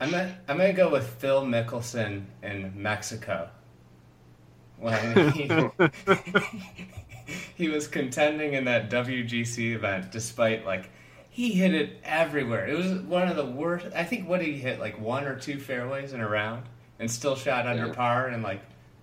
I'm 0.00 0.10
gonna, 0.10 0.36
I'm 0.48 0.58
gonna 0.58 0.72
go 0.72 0.90
with 0.90 1.06
Phil 1.06 1.44
Mickelson 1.44 2.24
in 2.42 2.72
Mexico 2.74 3.48
when 4.78 5.30
he, 5.30 5.48
he 7.54 7.68
was 7.68 7.86
contending 7.86 8.54
in 8.54 8.64
that 8.64 8.90
WGC 8.90 9.74
event, 9.74 10.10
despite 10.10 10.66
like 10.66 10.90
he 11.34 11.50
hit 11.50 11.74
it 11.74 11.98
everywhere. 12.04 12.68
It 12.68 12.78
was 12.78 12.92
one 13.02 13.26
of 13.26 13.34
the 13.34 13.44
worst. 13.44 13.86
I 13.92 14.04
think 14.04 14.28
what 14.28 14.40
he 14.40 14.52
hit 14.52 14.78
like 14.78 15.00
one 15.00 15.24
or 15.24 15.36
two 15.36 15.58
fairways 15.58 16.12
in 16.12 16.20
a 16.20 16.28
round, 16.28 16.62
and 17.00 17.10
still 17.10 17.34
shot 17.34 17.66
under 17.66 17.88
yeah. 17.88 17.92
par 17.92 18.28
and 18.28 18.40
like 18.44 18.60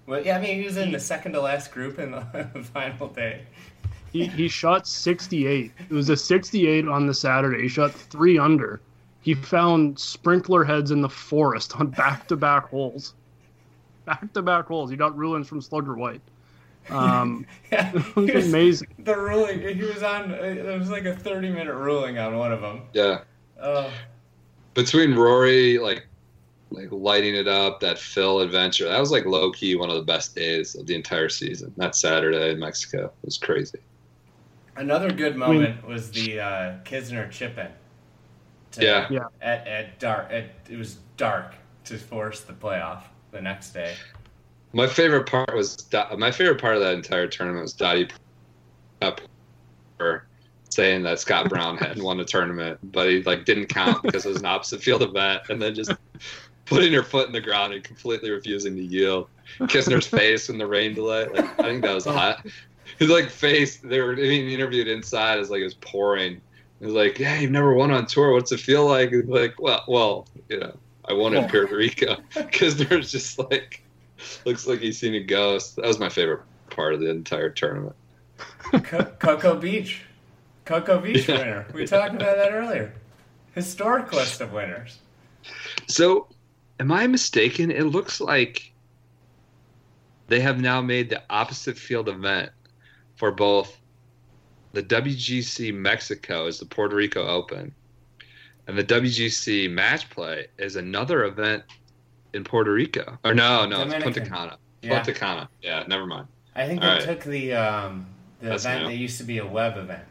well, 0.08 0.24
yeah, 0.26 0.38
I 0.38 0.42
mean, 0.42 0.60
he 0.60 0.66
was 0.66 0.78
in 0.78 0.94
the 0.94 1.00
second 1.00 1.34
to 1.34 1.42
last 1.42 1.74
group 1.74 2.00
in 2.00 2.12
the 2.12 2.22
final 2.74 3.10
day. 3.10 3.44
He, 4.14 4.28
he 4.28 4.48
shot 4.48 4.88
68. 4.88 5.72
It 5.90 5.94
was 5.94 6.10
a 6.10 6.16
68 6.16 6.88
on 6.88 7.06
the 7.06 7.14
Saturday. 7.14 7.64
He 7.64 7.68
shot 7.68 7.92
three 7.94 8.38
under. 8.38 8.80
He 9.22 9.34
found 9.34 10.00
sprinkler 10.00 10.64
heads 10.64 10.92
in 10.92 11.02
the 11.02 11.10
forest 11.10 11.78
on 11.80 11.88
back 11.88 12.28
to 12.30 12.38
back 12.38 12.70
holes. 12.70 13.14
Back 14.06 14.32
to 14.34 14.42
back 14.42 14.68
holes. 14.68 14.90
He 14.90 14.96
got 14.96 15.18
ruins 15.18 15.50
from 15.50 15.62
Slugger 15.62 15.96
White. 15.96 16.22
Um, 16.92 17.46
yeah, 17.72 17.92
it 17.94 18.16
was, 18.16 18.32
was 18.32 18.48
amazing. 18.48 18.88
The 19.00 19.18
ruling, 19.18 19.62
he 19.76 19.84
was 19.84 20.04
on, 20.04 20.32
it 20.32 20.78
was 20.78 20.90
like 20.90 21.06
a 21.06 21.16
30 21.16 21.50
minute 21.50 21.74
ruling 21.74 22.20
on 22.20 22.38
one 22.38 22.52
of 22.52 22.62
them. 22.62 22.84
Yeah. 22.94 23.22
Uh, 23.60 23.90
Between 24.74 25.16
Rory, 25.16 25.80
like 25.80 26.08
like 26.72 26.88
lighting 26.92 27.36
it 27.36 27.48
up, 27.48 27.80
that 27.82 28.00
Phil 28.00 28.40
adventure. 28.40 28.88
That 28.88 29.00
was 29.00 29.12
like 29.12 29.26
low 29.26 29.52
key 29.52 29.76
one 29.76 29.90
of 29.90 29.96
the 29.96 30.04
best 30.04 30.36
days 30.36 30.76
of 30.76 30.88
the 30.88 30.96
entire 30.96 31.30
season. 31.30 31.74
That 31.78 31.96
Saturday 31.96 32.52
in 32.52 32.60
Mexico 32.60 33.06
it 33.06 33.26
was 33.26 33.38
crazy. 33.38 33.80
Another 34.78 35.12
good 35.12 35.36
moment 35.36 35.86
was 35.86 36.12
the 36.12 36.40
uh, 36.40 36.78
Kisner 36.86 37.30
chip 37.30 37.58
in. 37.58 37.68
yeah. 38.80 39.08
yeah. 39.10 39.26
At, 39.42 39.68
at 39.68 40.00
dark, 40.00 40.32
at, 40.32 40.46
it 40.70 40.78
was 40.78 40.98
dark 41.18 41.56
to 41.86 41.98
force 41.98 42.42
the 42.42 42.54
playoff 42.54 43.04
the 43.32 43.42
next 43.42 43.72
day. 43.72 43.96
My 44.74 44.88
favorite 44.88 45.28
part 45.28 45.54
was 45.54 45.88
my 46.18 46.32
favorite 46.32 46.60
part 46.60 46.76
of 46.76 46.82
that 46.82 46.94
entire 46.94 47.28
tournament 47.28 47.64
was 47.64 47.74
Dottie 47.74 48.10
Pepper 49.00 50.26
saying 50.70 51.04
that 51.04 51.20
Scott 51.20 51.50
Brown 51.50 51.78
hadn't 51.78 52.04
won 52.04 52.20
a 52.20 52.26
tournament, 52.26 52.80
but 52.92 53.10
he 53.10 53.22
like 53.24 53.46
didn't 53.46 53.68
count 53.68 54.02
because 54.04 54.26
it 54.26 54.30
was 54.30 54.40
an 54.40 54.46
opposite 54.46 54.82
field 54.82 55.02
event, 55.02 55.44
and 55.50 55.62
then 55.62 55.76
just 55.76 55.92
putting 56.66 56.94
her 56.94 57.04
foot 57.04 57.28
in 57.28 57.34
the 57.34 57.42
ground 57.42 57.74
and 57.74 57.84
completely 57.84 58.32
refusing 58.32 58.76
to 58.76 58.82
yield. 58.82 59.28
Kisner's 59.60 60.08
face 60.08 60.50
in 60.50 60.58
the 60.58 60.66
rain 60.66 60.94
delay. 60.94 61.28
Like, 61.28 61.60
I 61.60 61.64
think 61.64 61.82
that 61.82 61.94
was 61.94 62.06
hot. 62.06 62.46
His 62.98 63.10
like 63.10 63.30
face. 63.30 63.78
They 63.78 64.00
were 64.00 64.16
being 64.16 64.50
interviewed 64.50 64.88
inside 64.88 65.40
as 65.40 65.50
like 65.50 65.62
it 65.62 65.66
was 65.66 65.74
pouring. 65.76 66.42
He 66.80 66.86
was 66.86 66.96
like, 66.96 67.20
"Yeah, 67.20 67.40
you've 67.40 67.52
never 67.52 67.74
won 67.74 67.92
on 67.92 68.06
tour. 68.06 68.32
What's 68.32 68.52
it 68.52 68.60
feel 68.60 68.88
like?" 68.88 69.12
like, 69.26 69.60
well, 69.60 69.84
well, 69.88 70.28
you 70.50 70.60
know, 70.60 70.76
I 71.06 71.14
won 71.14 71.36
in 71.36 71.50
Puerto 71.50 71.76
Rico. 71.76 72.16
Kisner's 72.34 73.12
just 73.12 73.38
like 73.38 73.81
looks 74.46 74.68
like 74.68 74.80
he's 74.80 75.00
seen 75.00 75.16
a 75.16 75.24
ghost. 75.24 75.76
That 75.76 75.86
was 75.86 76.00
my 76.00 76.10
favorite 76.10 76.42
part 76.70 76.94
of 76.94 77.00
the 77.00 77.10
entire 77.10 77.50
tournament. 77.50 77.96
Cocoa 78.72 79.56
Beach, 79.56 80.04
Cocoa 80.66 81.00
Beach 81.00 81.28
yeah. 81.28 81.38
winner. 81.38 81.68
We 81.74 81.86
talked 81.86 82.16
about 82.16 82.38
that 82.38 82.52
earlier. 82.52 82.94
Historic 83.54 84.14
list 84.14 84.42
of 84.42 84.54
winners. 84.54 85.00
So 85.88 86.28
am 86.80 86.92
I 86.92 87.08
mistaken? 87.08 87.72
It 87.72 87.84
looks 87.84 88.22
like 88.22 88.72
they 90.28 90.40
have 90.40 90.60
now 90.60 90.82
made 90.82 91.10
the 91.10 91.22
opposite 91.30 91.78
field 91.78 92.08
event 92.08 92.52
for 93.16 93.32
both 93.32 93.78
the 94.74 94.84
WGC 94.84 95.74
Mexico 95.74 96.48
is 96.48 96.60
the 96.60 96.66
Puerto 96.66 96.96
Rico 96.96 97.28
Open, 97.28 97.74
and 98.68 98.78
the 98.78 98.84
WGC 98.84 99.70
Match 99.70 100.10
Play 100.10 100.48
is 100.58 100.78
another 100.78 101.26
event 101.26 101.64
in 102.34 102.44
Puerto 102.44 102.72
Rico. 102.72 103.18
Or 103.24 103.34
no, 103.34 103.66
no, 103.66 103.80
Dominican. 103.80 104.10
it's 104.10 104.18
Punta 104.18 104.30
Cana. 104.30 104.58
Yeah. 104.82 104.96
Punta 104.96 105.14
Cana. 105.14 105.50
Yeah, 105.62 105.84
never 105.88 106.06
mind. 106.06 106.28
I 106.56 106.68
think 106.68 106.82
All 106.82 106.90
they 106.90 106.96
right. 106.96 107.04
took 107.04 107.24
the 107.24 107.54
um, 107.54 108.06
the 108.40 108.50
That's 108.50 108.66
event 108.66 108.84
new. 108.84 108.90
that 108.90 108.96
used 108.96 109.18
to 109.20 109.24
be 109.24 109.38
a 109.38 109.46
web 109.46 109.78
event. 109.78 110.04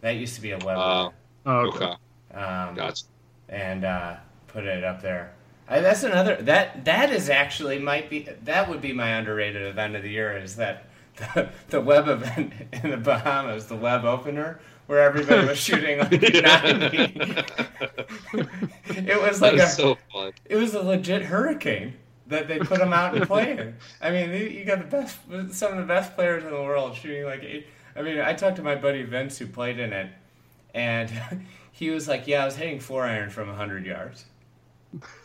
That 0.00 0.12
used 0.12 0.34
to 0.36 0.40
be 0.40 0.52
a 0.52 0.58
web 0.58 0.78
uh, 0.78 1.10
event. 1.10 1.14
Oh, 1.46 1.58
okay. 1.68 1.94
Um, 2.38 2.74
gotcha. 2.74 3.04
And 3.48 3.84
uh, 3.84 4.16
put 4.48 4.64
it 4.64 4.84
up 4.84 5.02
there. 5.02 5.34
I, 5.68 5.80
that's 5.80 6.02
another 6.02 6.36
that 6.42 6.84
that 6.84 7.10
is 7.10 7.30
actually 7.30 7.78
might 7.78 8.10
be 8.10 8.28
that 8.42 8.68
would 8.68 8.80
be 8.80 8.92
my 8.92 9.10
underrated 9.10 9.62
event 9.62 9.96
of 9.96 10.02
the 10.02 10.10
year 10.10 10.36
is 10.36 10.56
that 10.56 10.86
the, 11.34 11.48
the 11.68 11.80
web 11.80 12.08
event 12.08 12.52
in 12.72 12.90
the 12.90 12.96
Bahamas, 12.96 13.66
the 13.66 13.76
web 13.76 14.04
opener, 14.04 14.60
where 14.86 15.00
everybody 15.00 15.46
was 15.46 15.58
shooting 15.66 15.98
like 15.98 16.12
ninety. 16.12 17.20
it 18.88 19.20
was 19.20 19.40
like 19.40 19.54
a 19.54 19.66
so 19.68 19.96
fun. 20.12 20.32
It 20.44 20.56
was 20.56 20.74
a 20.74 20.82
legit 20.82 21.22
hurricane 21.22 21.94
that 22.26 22.48
they 22.48 22.58
put 22.58 22.78
them 22.78 22.92
out 22.92 23.16
and 23.16 23.26
playing. 23.26 23.74
I 24.00 24.10
mean, 24.10 24.30
you 24.52 24.64
got 24.64 24.78
the 24.78 24.84
best, 24.84 25.18
some 25.54 25.72
of 25.72 25.78
the 25.78 25.84
best 25.84 26.14
players 26.14 26.44
in 26.44 26.50
the 26.50 26.62
world 26.62 26.94
shooting 26.96 27.24
like. 27.24 27.42
Eight. 27.42 27.66
I 27.96 28.02
mean, 28.02 28.18
I 28.18 28.32
talked 28.34 28.56
to 28.56 28.62
my 28.62 28.74
buddy 28.74 29.02
Vince 29.02 29.38
who 29.38 29.46
played 29.46 29.78
in 29.78 29.92
it, 29.92 30.10
and 30.74 31.10
he 31.72 31.90
was 31.90 32.08
like, 32.08 32.26
"Yeah, 32.26 32.42
I 32.42 32.46
was 32.46 32.56
hitting 32.56 32.80
four 32.80 33.04
iron 33.04 33.30
from 33.30 33.48
hundred 33.54 33.86
yards." 33.86 34.24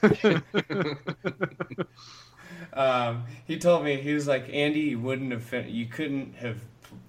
um, 2.73 3.25
he 3.45 3.57
told 3.59 3.83
me 3.83 3.97
he 3.97 4.13
was 4.13 4.27
like 4.27 4.49
Andy, 4.51 4.79
you 4.81 4.99
wouldn't 4.99 5.31
have 5.31 5.43
fin- 5.43 5.69
you 5.69 5.85
couldn't 5.85 6.35
have 6.35 6.57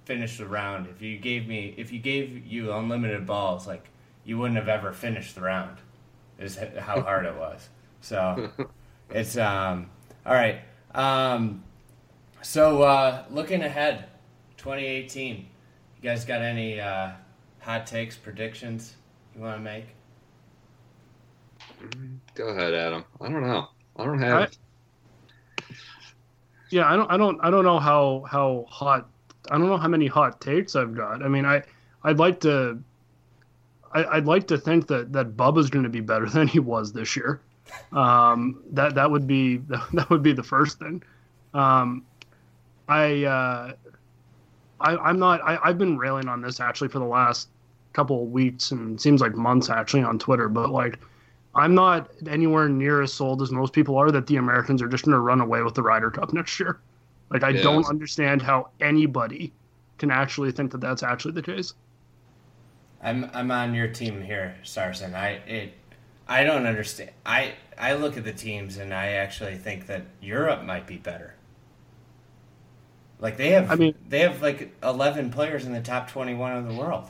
finished 0.05 0.37
the 0.37 0.45
round 0.45 0.87
if 0.87 1.01
you 1.01 1.17
gave 1.17 1.47
me 1.47 1.73
if 1.77 1.91
you 1.91 1.99
gave 1.99 2.45
you 2.45 2.71
unlimited 2.73 3.25
balls 3.25 3.67
like 3.67 3.89
you 4.25 4.37
wouldn't 4.37 4.57
have 4.57 4.69
ever 4.69 4.91
finished 4.91 5.35
the 5.35 5.41
round. 5.41 5.77
Is 6.39 6.57
how 6.79 7.01
hard 7.01 7.25
it 7.25 7.35
was. 7.35 7.69
So 8.01 8.49
it's 9.09 9.37
um 9.37 9.89
all 10.25 10.33
right. 10.33 10.61
Um, 10.93 11.63
so 12.41 12.83
uh, 12.83 13.25
looking 13.29 13.61
ahead, 13.61 14.05
2018. 14.57 15.37
You 15.37 16.09
guys 16.09 16.25
got 16.25 16.41
any 16.41 16.79
uh, 16.79 17.11
hot 17.59 17.87
takes, 17.87 18.17
predictions 18.17 18.95
you 19.35 19.41
want 19.41 19.57
to 19.57 19.61
make? 19.61 19.85
Go 22.35 22.47
ahead, 22.47 22.73
Adam. 22.73 23.05
I 23.19 23.29
don't 23.29 23.41
know. 23.41 23.67
I 23.95 24.05
don't 24.05 24.19
have. 24.19 24.41
I, 24.41 25.65
yeah, 26.69 26.91
I 26.91 26.95
don't. 26.95 27.11
I 27.11 27.17
don't. 27.17 27.39
I 27.41 27.49
don't 27.49 27.63
know 27.63 27.79
how 27.79 28.25
how 28.29 28.65
hot. 28.69 29.09
I 29.51 29.57
don't 29.57 29.67
know 29.67 29.77
how 29.77 29.89
many 29.89 30.07
hot 30.07 30.39
takes 30.39 30.75
I've 30.77 30.95
got. 30.95 31.21
I 31.21 31.27
mean, 31.27 31.45
I 31.45 31.61
I'd 32.03 32.17
like 32.17 32.39
to. 32.41 32.79
I, 33.93 34.15
would 34.15 34.25
like 34.25 34.47
to 34.47 34.57
think 34.57 34.87
that 34.87 35.11
that 35.11 35.35
Bubba's 35.35 35.69
going 35.69 35.83
to 35.83 35.89
be 35.89 35.99
better 35.99 36.25
than 36.29 36.47
he 36.47 36.59
was 36.59 36.93
this 36.93 37.15
year. 37.15 37.41
Um, 37.91 38.63
that 38.71 38.95
that 38.95 39.11
would 39.11 39.27
be 39.27 39.57
that 39.93 40.09
would 40.09 40.23
be 40.23 40.33
the 40.33 40.43
first 40.43 40.79
thing. 40.79 41.03
Um, 41.53 42.05
I, 42.87 43.25
uh, 43.25 43.73
I 44.79 45.09
am 45.09 45.19
not. 45.19 45.41
I, 45.43 45.59
I've 45.61 45.77
been 45.77 45.97
railing 45.97 46.29
on 46.29 46.41
this 46.41 46.59
actually 46.61 46.87
for 46.87 46.99
the 46.99 47.05
last 47.05 47.49
couple 47.93 48.23
of 48.23 48.29
weeks 48.29 48.71
and 48.71 48.99
seems 48.99 49.19
like 49.19 49.35
months 49.35 49.69
actually 49.69 50.03
on 50.03 50.17
Twitter, 50.17 50.49
but 50.49 50.71
like. 50.71 50.97
I'm 51.53 51.75
not 51.75 52.09
anywhere 52.29 52.69
near 52.69 53.01
as 53.01 53.11
sold 53.11 53.41
as 53.41 53.51
most 53.51 53.73
people 53.73 53.97
are 53.97 54.09
that 54.09 54.25
the 54.25 54.37
Americans 54.37 54.81
are 54.81 54.87
just 54.87 55.03
going 55.03 55.15
to 55.15 55.19
run 55.19 55.41
away 55.41 55.61
with 55.63 55.73
the 55.73 55.81
Ryder 55.81 56.09
Cup 56.09 56.31
next 56.31 56.57
year. 56.61 56.79
Like, 57.31 57.43
I 57.43 57.49
yeah. 57.49 57.63
don't 57.63 57.87
understand 57.87 58.43
how 58.43 58.69
anybody 58.79 59.51
can 59.97 60.11
actually 60.11 60.51
think 60.51 60.71
that 60.73 60.81
that's 60.81 61.01
actually 61.01 61.33
the 61.33 61.41
case. 61.41 61.73
I'm 63.01 63.29
I'm 63.33 63.49
on 63.49 63.73
your 63.73 63.87
team 63.87 64.21
here, 64.21 64.55
Sarson. 64.61 65.15
I 65.15 65.29
it 65.47 65.73
I 66.27 66.43
don't 66.43 66.67
understand. 66.67 67.11
I 67.25 67.53
I 67.77 67.93
look 67.93 68.17
at 68.17 68.23
the 68.23 68.33
teams 68.33 68.77
and 68.77 68.93
I 68.93 69.07
actually 69.13 69.55
think 69.55 69.87
that 69.87 70.03
Europe 70.21 70.63
might 70.63 70.85
be 70.85 70.97
better. 70.97 71.33
Like 73.19 73.37
they 73.37 73.49
have, 73.49 73.71
I 73.71 73.75
mean, 73.75 73.95
they 74.09 74.19
have 74.19 74.41
like 74.41 74.75
eleven 74.83 75.31
players 75.31 75.65
in 75.65 75.73
the 75.73 75.81
top 75.81 76.09
twenty-one 76.09 76.57
of 76.57 76.67
the 76.67 76.73
world. 76.73 77.09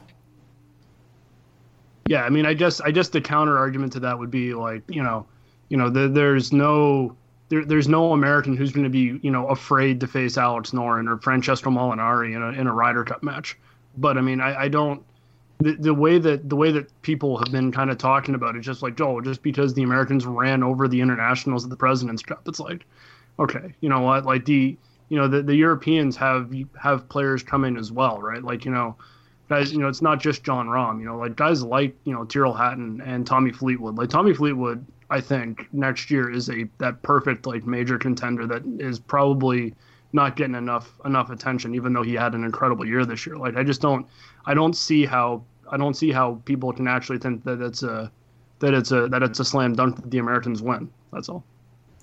Yeah, 2.07 2.23
I 2.23 2.29
mean, 2.29 2.45
I 2.45 2.53
just, 2.53 2.81
I 2.81 2.91
just 2.91 3.13
the 3.13 3.21
counter 3.21 3.57
argument 3.57 3.93
to 3.93 4.01
that 4.01 4.19
would 4.19 4.31
be 4.31 4.53
like, 4.53 4.83
you 4.89 5.01
know, 5.01 5.25
you 5.69 5.77
know, 5.77 5.89
the, 5.89 6.09
there's 6.09 6.51
no, 6.51 7.15
there, 7.51 7.65
there's 7.65 7.89
no 7.89 8.13
American 8.13 8.55
who's 8.55 8.71
going 8.71 8.85
to 8.85 8.89
be, 8.89 9.19
you 9.21 9.29
know, 9.29 9.45
afraid 9.47 9.99
to 9.99 10.07
face 10.07 10.37
Alex 10.37 10.71
Noren 10.71 11.09
or 11.09 11.17
Francesco 11.17 11.69
Molinari 11.69 12.33
in 12.33 12.41
a 12.41 12.59
in 12.59 12.65
a 12.65 12.73
Ryder 12.73 13.03
Cup 13.03 13.21
match. 13.21 13.57
But 13.97 14.17
I 14.17 14.21
mean, 14.21 14.39
I, 14.39 14.61
I 14.61 14.67
don't, 14.69 15.03
the, 15.59 15.73
the 15.73 15.93
way 15.93 16.17
that 16.17 16.47
the 16.47 16.55
way 16.55 16.71
that 16.71 16.89
people 17.01 17.37
have 17.37 17.51
been 17.51 17.69
kind 17.73 17.91
of 17.91 17.97
talking 17.97 18.35
about 18.35 18.55
it, 18.55 18.61
just 18.61 18.81
like 18.81 18.99
oh, 19.01 19.19
just 19.19 19.43
because 19.43 19.73
the 19.73 19.83
Americans 19.83 20.25
ran 20.25 20.63
over 20.63 20.87
the 20.87 21.01
internationals 21.01 21.65
at 21.65 21.69
the 21.69 21.75
Presidents 21.75 22.23
Cup, 22.23 22.47
it's 22.47 22.61
like, 22.61 22.85
okay, 23.37 23.73
you 23.81 23.89
know 23.89 23.99
what? 23.99 24.25
Like 24.25 24.45
the 24.45 24.77
you 25.09 25.17
know 25.17 25.27
the, 25.27 25.43
the 25.43 25.55
Europeans 25.55 26.15
have 26.15 26.55
have 26.81 27.09
players 27.09 27.43
come 27.43 27.65
in 27.65 27.75
as 27.75 27.91
well, 27.91 28.21
right? 28.21 28.41
Like 28.41 28.63
you 28.63 28.71
know, 28.71 28.95
guys, 29.49 29.73
you 29.73 29.79
know 29.79 29.89
it's 29.89 30.01
not 30.01 30.21
just 30.21 30.45
Jon 30.45 30.67
Rahm. 30.67 30.99
You 30.99 31.05
know, 31.05 31.17
like 31.17 31.35
guys 31.35 31.63
like 31.63 31.97
you 32.05 32.13
know 32.13 32.23
Tyrrell 32.23 32.53
Hatton 32.53 33.01
and 33.05 33.27
Tommy 33.27 33.51
Fleetwood. 33.51 33.97
Like 33.97 34.07
Tommy 34.07 34.33
Fleetwood, 34.33 34.85
I 35.11 35.19
think 35.19 35.67
next 35.73 36.09
year 36.09 36.31
is 36.31 36.49
a 36.49 36.67
that 36.77 37.01
perfect 37.01 37.45
like 37.45 37.65
major 37.65 37.99
contender 37.99 38.47
that 38.47 38.63
is 38.79 38.97
probably 38.97 39.75
not 40.13 40.37
getting 40.37 40.55
enough 40.55 40.93
enough 41.03 41.29
attention, 41.29 41.75
even 41.75 41.91
though 41.91 42.01
he 42.01 42.13
had 42.13 42.33
an 42.33 42.45
incredible 42.45 42.87
year 42.87 43.05
this 43.05 43.25
year. 43.25 43.35
Like 43.35 43.57
I 43.57 43.63
just 43.63 43.81
don't 43.81 44.07
I 44.45 44.53
don't 44.53 44.75
see 44.75 45.05
how 45.05 45.43
I 45.69 45.75
don't 45.75 45.95
see 45.95 46.11
how 46.11 46.41
people 46.45 46.71
can 46.71 46.87
actually 46.87 47.19
think 47.19 47.43
that 47.43 47.61
it's 47.61 47.83
a 47.83 48.09
that 48.59 48.73
it's 48.73 48.93
a 48.93 49.09
that 49.09 49.21
it's 49.21 49.39
a 49.41 49.45
slam 49.45 49.73
dunk 49.73 49.97
that 49.97 50.09
the 50.09 50.19
Americans 50.19 50.61
win. 50.61 50.89
That's 51.11 51.27
all. 51.27 51.43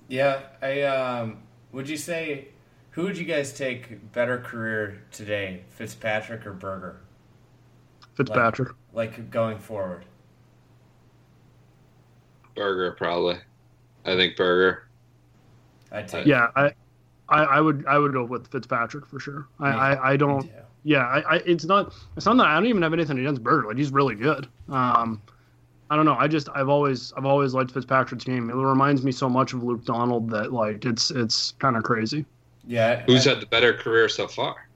Yeah, 0.08 0.40
I 0.60 0.82
um, 0.82 1.38
would 1.72 1.88
you 1.88 1.96
say 1.96 2.48
who 2.90 3.04
would 3.04 3.16
you 3.16 3.24
guys 3.24 3.54
take 3.54 4.12
better 4.12 4.38
career 4.38 5.02
today, 5.12 5.62
Fitzpatrick 5.70 6.46
or 6.46 6.52
Berger? 6.52 7.00
Fitzpatrick. 8.16 8.70
Like, 8.92 9.16
like 9.16 9.30
going 9.30 9.58
forward. 9.58 10.04
Berger 12.58 12.92
probably. 12.92 13.36
I 14.04 14.16
think 14.16 14.36
Berger. 14.36 14.88
I 15.90 16.02
take. 16.02 16.26
Yeah, 16.26 16.48
I, 16.56 16.72
I, 17.28 17.44
I 17.44 17.60
would 17.60 17.84
I 17.86 17.98
would 17.98 18.12
go 18.12 18.24
with 18.24 18.50
Fitzpatrick 18.50 19.06
for 19.06 19.20
sure. 19.20 19.48
I, 19.60 19.70
I, 19.70 20.12
I 20.12 20.16
don't 20.16 20.50
yeah, 20.84 21.06
I, 21.06 21.36
I, 21.36 21.36
it's 21.44 21.64
not 21.64 21.92
it's 22.16 22.26
not 22.26 22.36
that 22.38 22.46
I 22.46 22.54
don't 22.54 22.66
even 22.66 22.82
have 22.82 22.92
anything 22.92 23.18
against 23.18 23.42
Berger. 23.42 23.68
Like 23.68 23.76
he's 23.76 23.92
really 23.92 24.14
good. 24.14 24.48
Um, 24.68 25.20
I 25.90 25.96
don't 25.96 26.04
know. 26.04 26.14
I 26.14 26.28
just 26.28 26.48
I've 26.54 26.68
always 26.68 27.12
I've 27.16 27.26
always 27.26 27.54
liked 27.54 27.72
Fitzpatrick's 27.72 28.24
game. 28.24 28.50
It 28.50 28.54
reminds 28.54 29.02
me 29.02 29.12
so 29.12 29.28
much 29.28 29.52
of 29.52 29.62
Luke 29.62 29.84
Donald 29.84 30.30
that 30.30 30.52
like 30.52 30.84
it's 30.84 31.10
it's 31.10 31.52
kind 31.58 31.76
of 31.76 31.82
crazy. 31.82 32.24
Yeah. 32.66 33.02
Who's 33.02 33.26
I, 33.26 33.30
had 33.30 33.40
the 33.40 33.46
better 33.46 33.72
career 33.74 34.08
so 34.08 34.28
far? 34.28 34.68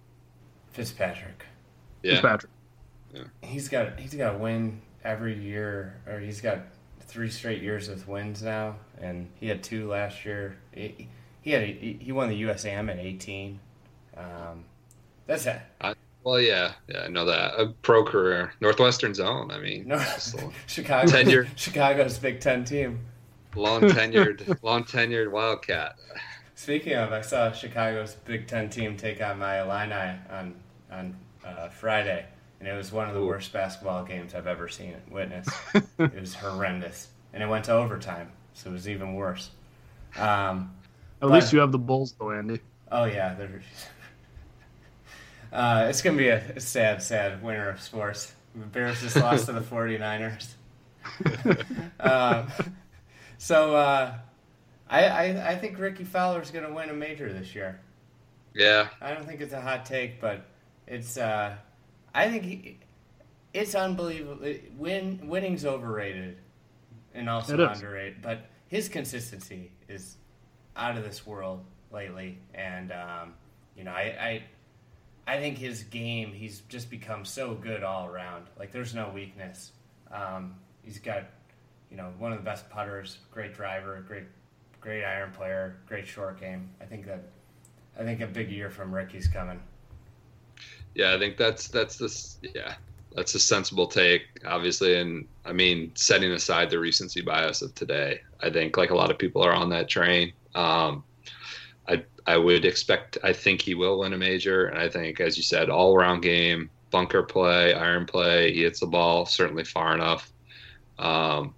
Fitzpatrick. 0.73 1.45
Yeah. 2.03 2.13
Fitzpatrick. 2.13 2.53
Yeah. 3.15 3.25
He's 3.43 3.69
got 3.69 3.99
he's 3.99 4.15
got 4.15 4.35
a 4.35 4.39
win 4.39 4.81
every 5.05 5.39
year, 5.39 6.01
or 6.07 6.19
he's 6.19 6.41
got 6.41 6.61
three 7.13 7.29
straight 7.31 7.63
years 7.63 7.91
with 7.91 8.09
wins 8.09 8.43
now, 8.43 8.77
and 9.01 9.29
he 9.39 9.47
had 9.47 9.63
two 9.63 9.89
last 9.91 10.25
year. 10.25 10.57
He, 10.73 11.09
he 11.43 11.51
had 11.51 11.63
a, 11.63 11.99
he 12.01 12.11
won 12.11 12.31
the 12.31 12.43
USAM 12.43 12.91
at 12.91 12.99
eighteen. 12.99 13.61
Um, 14.17 14.65
that's 15.27 15.47
it. 15.47 15.61
I, 15.81 15.95
well, 16.25 16.41
yeah, 16.41 16.73
yeah, 16.89 17.03
I 17.03 17.09
know 17.09 17.27
that. 17.27 17.55
A 17.59 17.67
pro 17.83 18.05
career, 18.05 18.55
Northwestern 18.61 19.13
Zone. 19.13 19.51
I 19.51 19.59
mean, 19.59 19.89
no, 19.89 19.99
Chicago, 20.67 21.11
tenure, 21.11 21.49
Chicago's 21.57 22.19
Big 22.19 22.41
Ten 22.41 22.65
team. 22.65 23.01
Long 23.55 23.83
tenured, 23.83 24.63
long 24.63 24.85
tenured 24.85 25.31
Wildcat. 25.31 25.97
Speaking 26.55 26.95
of, 26.95 27.13
I 27.13 27.21
saw 27.21 27.53
Chicago's 27.53 28.15
Big 28.15 28.47
Ten 28.47 28.71
team 28.71 28.97
take 28.97 29.21
on 29.21 29.39
my 29.39 29.61
Illini 29.61 30.19
on 30.31 30.55
on 30.91 31.17
uh, 31.45 31.69
Friday, 31.69 32.25
and 32.63 32.71
it 32.71 32.77
was 32.77 32.93
one 32.93 33.09
of 33.09 33.15
the 33.15 33.25
worst 33.25 33.53
basketball 33.53 34.05
games 34.05 34.37
I've 34.37 34.47
ever 34.47 34.69
seen 34.69 34.95
witnessed. 35.11 35.51
it 35.99 36.21
was 36.21 36.33
horrendous, 36.33 37.09
and 37.33 37.43
it 37.43 37.49
went 37.49 37.65
to 37.65 37.73
overtime, 37.73 38.31
so 38.55 38.71
it 38.71 38.73
was 38.73 38.89
even 38.89 39.15
worse. 39.15 39.51
Um, 40.17 40.73
At 41.21 41.23
but, 41.23 41.31
least 41.33 41.53
you 41.53 41.59
have 41.59 41.73
the 41.73 41.79
Bulls, 41.79 42.15
though, 42.21 42.31
Andy. 42.31 42.61
Oh 42.93 43.05
yeah, 43.05 43.35
uh, 45.53 45.87
it's 45.89 46.03
going 46.03 46.17
to 46.17 46.23
be 46.23 46.29
a 46.29 46.61
sad, 46.61 47.03
sad 47.03 47.43
winter 47.43 47.69
of 47.69 47.81
sports. 47.81 48.33
The 48.55 48.67
Bears 48.67 49.01
just 49.01 49.17
lost 49.17 49.47
to 49.47 49.53
the 49.53 49.61
49ers. 49.61 50.51
um, 51.99 52.47
so 53.39 53.75
uh, 53.75 54.15
I, 54.89 55.05
I, 55.05 55.51
I 55.51 55.59
think 55.59 55.81
Rickie 55.81 56.05
Fowler 56.05 56.41
is 56.41 56.53
going 56.53 56.65
to 56.65 56.73
win 56.73 56.91
a 56.91 56.95
major 56.95 57.33
this 57.33 57.57
year. 57.57 57.81
Yeah. 58.55 58.87
I 59.01 59.15
don't 59.15 59.27
think 59.27 59.41
it's 59.41 59.53
a 59.53 59.61
hot 59.61 59.85
take, 59.85 60.21
but 60.21 60.47
it's. 60.87 61.19
I 62.15 62.31
think 62.31 62.45
he, 62.45 62.79
it's 63.55 63.75
unbelievable. 63.75 64.47
Win 64.77 65.21
winning's 65.25 65.65
overrated, 65.65 66.39
and 67.15 67.29
also 67.29 67.57
underrated. 67.67 68.23
But 68.23 68.47
his 68.69 68.89
consistency 68.89 69.73
is 69.89 70.17
out 70.77 70.97
of 70.97 71.05
this 71.05 71.27
world 71.27 71.65
lately, 71.93 72.39
and 72.55 72.93
um, 72.93 73.35
you 73.77 73.85
know 73.85 73.93
I, 73.93 74.03
I 74.21 74.43
I 75.27 75.39
think 75.39 75.59
his 75.59 75.85
game, 75.85 76.33
he's 76.33 76.61
just 76.69 76.91
become 76.91 77.25
so 77.25 77.55
good 77.55 77.83
all 77.83 78.07
around. 78.07 78.47
Like 78.59 78.73
there's 78.73 78.95
no 78.95 79.11
weakness. 79.11 79.73
Um, 80.11 80.57
he's 80.83 80.99
got, 80.99 81.25
you 81.91 81.97
know, 81.97 82.13
one 82.19 82.33
of 82.33 82.39
the 82.39 82.45
best 82.45 82.69
putters, 82.69 83.19
great 83.31 83.55
driver, 83.55 84.05
great, 84.07 84.25
great 84.81 85.05
iron 85.05 85.31
player, 85.33 85.77
great 85.87 86.07
short 86.07 86.41
game. 86.41 86.69
I 86.81 86.85
think 86.87 87.07
that, 87.07 87.31
I 87.99 88.03
think 88.03 88.21
a 88.21 88.27
big 88.27 88.51
year 88.51 88.69
from 88.69 88.93
Rickie's 88.93 89.29
coming. 89.29 89.61
Yeah, 90.95 91.15
I 91.15 91.19
think 91.19 91.37
that's 91.37 91.69
that's 91.69 91.97
this. 91.97 92.39
Yeah, 92.43 92.75
that's 93.15 93.35
a 93.35 93.39
sensible 93.39 93.87
take, 93.87 94.23
obviously. 94.45 94.99
And 94.99 95.27
I 95.45 95.53
mean, 95.53 95.93
setting 95.95 96.33
aside 96.33 96.71
the 96.71 96.79
recency 96.79 97.21
bias 97.21 97.63
of 97.63 97.75
today, 97.75 98.21
I 98.41 98.51
think 98.51 98.77
like 98.77 98.91
a 98.91 98.95
lot 98.95 99.11
of 99.11 99.19
people 99.19 99.43
are 99.43 99.55
on 99.55 99.71
that 99.71 99.89
train. 99.89 100.33
Um, 100.55 101.05
I 101.89 102.05
I 102.27 102.37
would 102.37 102.65
expect. 102.65 103.19
I 103.25 103.33
think 103.33 103.63
he 103.63 103.75
will 103.75 103.99
win 104.01 104.13
a 104.13 104.19
major, 104.19 104.67
and 104.67 104.79
I 104.79 104.89
think, 104.89 105.21
as 105.21 105.37
you 105.37 105.43
said, 105.43 105.71
all 105.71 105.97
around 105.97 106.21
game, 106.21 106.71
bunker 106.91 107.23
play, 107.23 107.75
iron 107.75 108.07
play. 108.07 108.53
He 108.53 108.63
hits 108.63 108.81
the 108.81 108.87
ball 108.87 109.27
certainly 109.27 109.65
far 109.65 109.95
enough. 109.95 110.31
Um, 110.99 111.55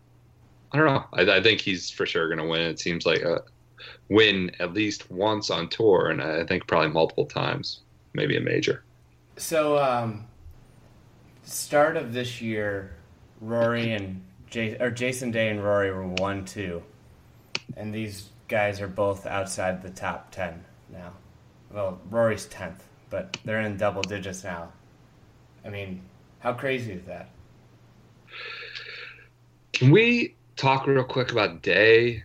I 0.73 0.79
don't 0.79 0.87
know. 0.87 1.05
I, 1.13 1.39
I 1.39 1.43
think 1.43 1.61
he's 1.61 1.91
for 1.91 2.07
sure 2.07 2.29
going 2.29 2.39
to 2.39 2.51
win. 2.51 2.63
It 2.63 2.81
seems 2.81 3.05
like 3.05 3.23
a 3.23 3.43
win 4.09 4.51
at 4.61 4.73
least 4.73 5.11
once 5.11 5.51
on 5.51 5.69
tour, 5.69 6.11
and 6.11 6.23
I 6.23 6.45
think 6.45 6.67
probably 6.67 6.91
multiple 6.91 7.27
times, 7.27 7.81
maybe 8.13 8.37
a 8.37 8.41
major. 8.41 8.85
So, 9.37 9.79
um, 9.79 10.27
start 11.43 11.97
of 11.97 12.13
this 12.13 12.41
year, 12.41 12.95
Rory 13.41 13.93
and 13.93 14.23
or 14.81 14.91
Jason 14.91 15.33
Day 15.33 15.49
and 15.49 15.63
Rory 15.63 15.91
were 15.91 16.07
one 16.07 16.45
two, 16.45 16.83
and 17.77 17.93
these 17.93 18.29
guys 18.49 18.81
are 18.81 18.89
both 18.89 19.27
outside 19.27 19.83
the 19.83 19.91
top 19.91 20.31
10 20.31 20.65
now. 20.93 21.13
Well, 21.73 21.99
Rory's 22.11 22.47
10th, 22.47 22.81
but 23.11 23.37
they're 23.45 23.63
in 23.63 23.77
double 23.77 24.03
digits 24.03 24.45
now. 24.45 24.71
I 25.65 25.71
mean, 25.71 26.03
how 26.41 26.53
crazy 26.53 26.93
is 26.93 27.07
that? 27.07 27.31
Can 29.73 29.91
we 29.91 30.37
talk 30.57 30.87
real 30.87 31.03
quick 31.03 31.33
about 31.33 31.63
Day 31.63 32.23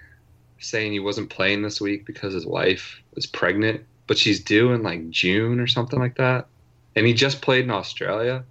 saying 0.59 0.91
he 0.91 0.99
wasn't 0.99 1.29
playing 1.29 1.61
this 1.63 1.81
week 1.81 2.05
because 2.05 2.33
his 2.33 2.45
wife 2.45 3.01
was 3.15 3.25
pregnant, 3.25 3.85
but 4.05 4.17
she's 4.17 4.43
due 4.43 4.73
in 4.73 4.83
like 4.83 5.09
June 5.09 5.59
or 5.59 5.67
something 5.67 5.99
like 5.99 6.17
that? 6.17 6.47
And 6.95 7.05
he 7.05 7.13
just 7.13 7.41
played 7.41 7.65
in 7.65 7.71
Australia. 7.71 8.43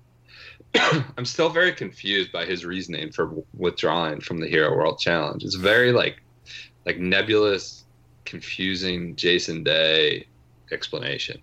I'm 0.74 1.24
still 1.24 1.48
very 1.48 1.72
confused 1.72 2.32
by 2.32 2.44
his 2.44 2.64
reasoning 2.64 3.10
for 3.12 3.32
withdrawing 3.56 4.20
from 4.20 4.38
the 4.38 4.48
Hero 4.48 4.76
World 4.76 4.98
Challenge. 4.98 5.44
It's 5.44 5.54
very 5.54 5.92
like 5.92 6.22
like 6.86 6.98
nebulous, 6.98 7.84
confusing 8.24 9.16
Jason 9.16 9.62
Day 9.62 10.26
explanation. 10.70 11.40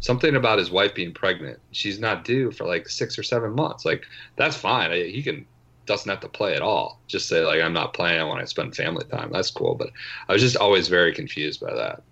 Something 0.00 0.36
about 0.36 0.58
his 0.58 0.70
wife 0.70 0.94
being 0.94 1.12
pregnant. 1.12 1.58
She's 1.72 1.98
not 1.98 2.24
due 2.24 2.52
for 2.52 2.66
like 2.66 2.88
six 2.88 3.18
or 3.18 3.22
seven 3.22 3.54
months. 3.54 3.84
Like 3.84 4.04
that's 4.36 4.56
fine. 4.56 4.92
He 4.92 5.22
can 5.22 5.46
doesn't 5.86 6.08
have 6.08 6.20
to 6.20 6.28
play 6.28 6.54
at 6.54 6.62
all. 6.62 7.00
Just 7.08 7.28
say 7.28 7.44
like 7.44 7.60
I'm 7.60 7.72
not 7.72 7.94
playing. 7.94 8.20
I 8.20 8.24
want 8.24 8.40
to 8.40 8.46
spend 8.46 8.76
family 8.76 9.04
time. 9.06 9.30
That's 9.32 9.50
cool. 9.50 9.74
But 9.74 9.90
I 10.28 10.32
was 10.32 10.42
just 10.42 10.56
always 10.56 10.86
very 10.86 11.12
confused 11.12 11.60
by 11.60 11.74
that. 11.74 12.02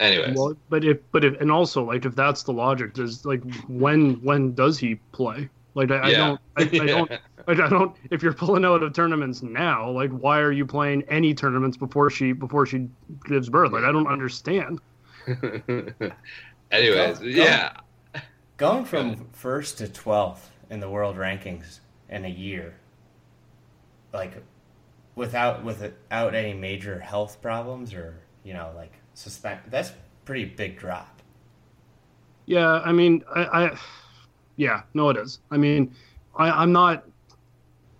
Anyways, 0.00 0.36
Well, 0.36 0.54
but 0.68 0.84
if 0.84 0.98
but 1.12 1.24
if 1.24 1.40
and 1.40 1.50
also 1.50 1.84
like 1.84 2.04
if 2.04 2.16
that's 2.16 2.42
the 2.42 2.52
logic, 2.52 2.94
does 2.94 3.24
like 3.24 3.42
when 3.68 4.14
when 4.22 4.54
does 4.54 4.78
he 4.78 4.96
play? 5.12 5.48
Like 5.74 5.90
I, 5.90 6.08
I 6.08 6.10
don't 6.12 6.40
I, 6.56 6.62
I 6.62 6.86
don't 6.86 7.10
like, 7.46 7.60
I 7.60 7.68
don't 7.68 7.96
if 8.10 8.22
you're 8.22 8.32
pulling 8.32 8.64
out 8.64 8.82
of 8.82 8.92
tournaments 8.92 9.42
now, 9.42 9.90
like 9.90 10.10
why 10.10 10.40
are 10.40 10.52
you 10.52 10.66
playing 10.66 11.02
any 11.08 11.34
tournaments 11.34 11.76
before 11.76 12.10
she 12.10 12.32
before 12.32 12.66
she 12.66 12.88
gives 13.26 13.48
birth? 13.48 13.72
Like 13.72 13.84
I 13.84 13.92
don't 13.92 14.08
understand. 14.08 14.80
Anyways, 16.70 17.18
Go- 17.18 17.24
go. 17.24 17.28
yeah. 17.28 17.72
Going 18.56 18.84
from 18.84 19.28
first 19.32 19.78
to 19.78 19.88
twelfth 19.88 20.50
in 20.70 20.80
the 20.80 20.88
world 20.88 21.16
rankings 21.16 21.80
in 22.08 22.24
a 22.24 22.28
year, 22.28 22.74
like 24.12 24.42
without 25.14 25.64
without 25.64 26.34
any 26.34 26.54
major 26.54 26.98
health 27.00 27.40
problems 27.42 27.94
or 27.94 28.16
you 28.44 28.52
know 28.54 28.72
like 28.76 28.92
suspend, 29.14 29.60
that's 29.70 29.92
pretty 30.24 30.44
big 30.44 30.78
drop. 30.78 31.22
Yeah, 32.46 32.80
I 32.84 32.92
mean, 32.92 33.24
I, 33.34 33.44
I 33.44 33.78
yeah, 34.56 34.82
no, 34.92 35.08
it 35.08 35.16
is. 35.16 35.38
I 35.50 35.56
mean, 35.56 35.94
I, 36.36 36.50
I'm 36.50 36.72
not. 36.72 37.04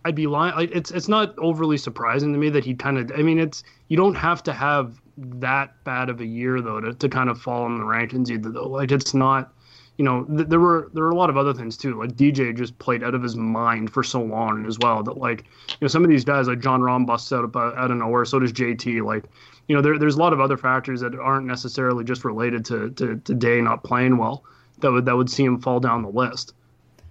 I'd 0.05 0.15
be 0.15 0.27
lying. 0.27 0.55
Like, 0.55 0.71
it's 0.73 0.91
it's 0.91 1.09
not 1.09 1.35
overly 1.39 1.79
surprising 1.79 2.33
to 2.33 2.39
me 2.39 2.51
that 2.51 2.65
he 2.65 2.75
kind 2.75 2.99
of. 2.99 3.11
I 3.19 3.23
mean, 3.23 3.39
it's 3.39 3.65
you 3.89 3.97
don't 3.97 4.15
have 4.15 4.43
to 4.45 4.53
have 4.53 5.01
that 5.17 5.83
bad 5.85 6.11
of 6.11 6.21
a 6.21 6.27
year 6.27 6.61
though 6.61 6.81
to, 6.81 6.93
to 6.93 7.09
kind 7.09 7.31
of 7.31 7.41
fall 7.41 7.67
in 7.67 7.79
the 7.79 7.85
rankings 7.85 8.31
either 8.31 8.51
though. 8.51 8.69
Like 8.69 8.93
it's 8.93 9.15
not. 9.15 9.54
You 9.97 10.05
know, 10.05 10.25
th- 10.25 10.49
there 10.49 10.59
were 10.61 10.91
there 10.93 11.05
were 11.05 11.11
a 11.11 11.15
lot 11.17 11.31
of 11.31 11.37
other 11.37 11.55
things 11.55 11.77
too. 11.77 11.99
Like 11.99 12.13
DJ 12.17 12.57
just 12.57 12.77
played 12.79 13.05
out 13.05 13.15
of 13.15 13.23
his 13.23 13.37
mind 13.37 13.93
for 13.93 14.03
so 14.03 14.21
long 14.21 14.67
as 14.67 14.79
well 14.81 15.03
that 15.05 15.19
like 15.19 15.45
you 15.69 15.77
know 15.83 15.89
some 15.89 16.03
of 16.03 16.11
these 16.11 16.25
guys 16.25 16.49
like 16.49 16.61
Jon 16.61 16.81
Rahm 16.81 17.07
busts 17.07 17.33
out 17.33 17.45
of, 17.45 17.55
out 17.57 17.91
of 17.91 17.97
nowhere. 17.97 18.25
So 18.25 18.39
does 18.41 18.53
JT. 18.53 19.05
Like 19.05 19.25
you 19.69 19.77
know, 19.77 19.81
there, 19.81 19.99
there's 19.99 20.17
a 20.17 20.19
lot 20.19 20.33
of 20.33 20.41
other 20.41 20.57
factors 20.57 21.01
that 21.01 21.15
aren't 21.15 21.47
necessarily 21.47 22.05
just 22.05 22.25
related 22.25 22.65
to, 22.67 22.91
to, 22.91 23.17
to 23.17 23.35
Day 23.35 23.61
not 23.61 23.83
playing 23.85 24.19
well 24.19 24.45
that 24.81 24.91
would 24.91 25.05
that 25.07 25.17
would 25.17 25.31
see 25.31 25.45
him 25.45 25.61
fall 25.61 25.81
down 25.81 26.03
the 26.03 26.09
list. 26.09 26.55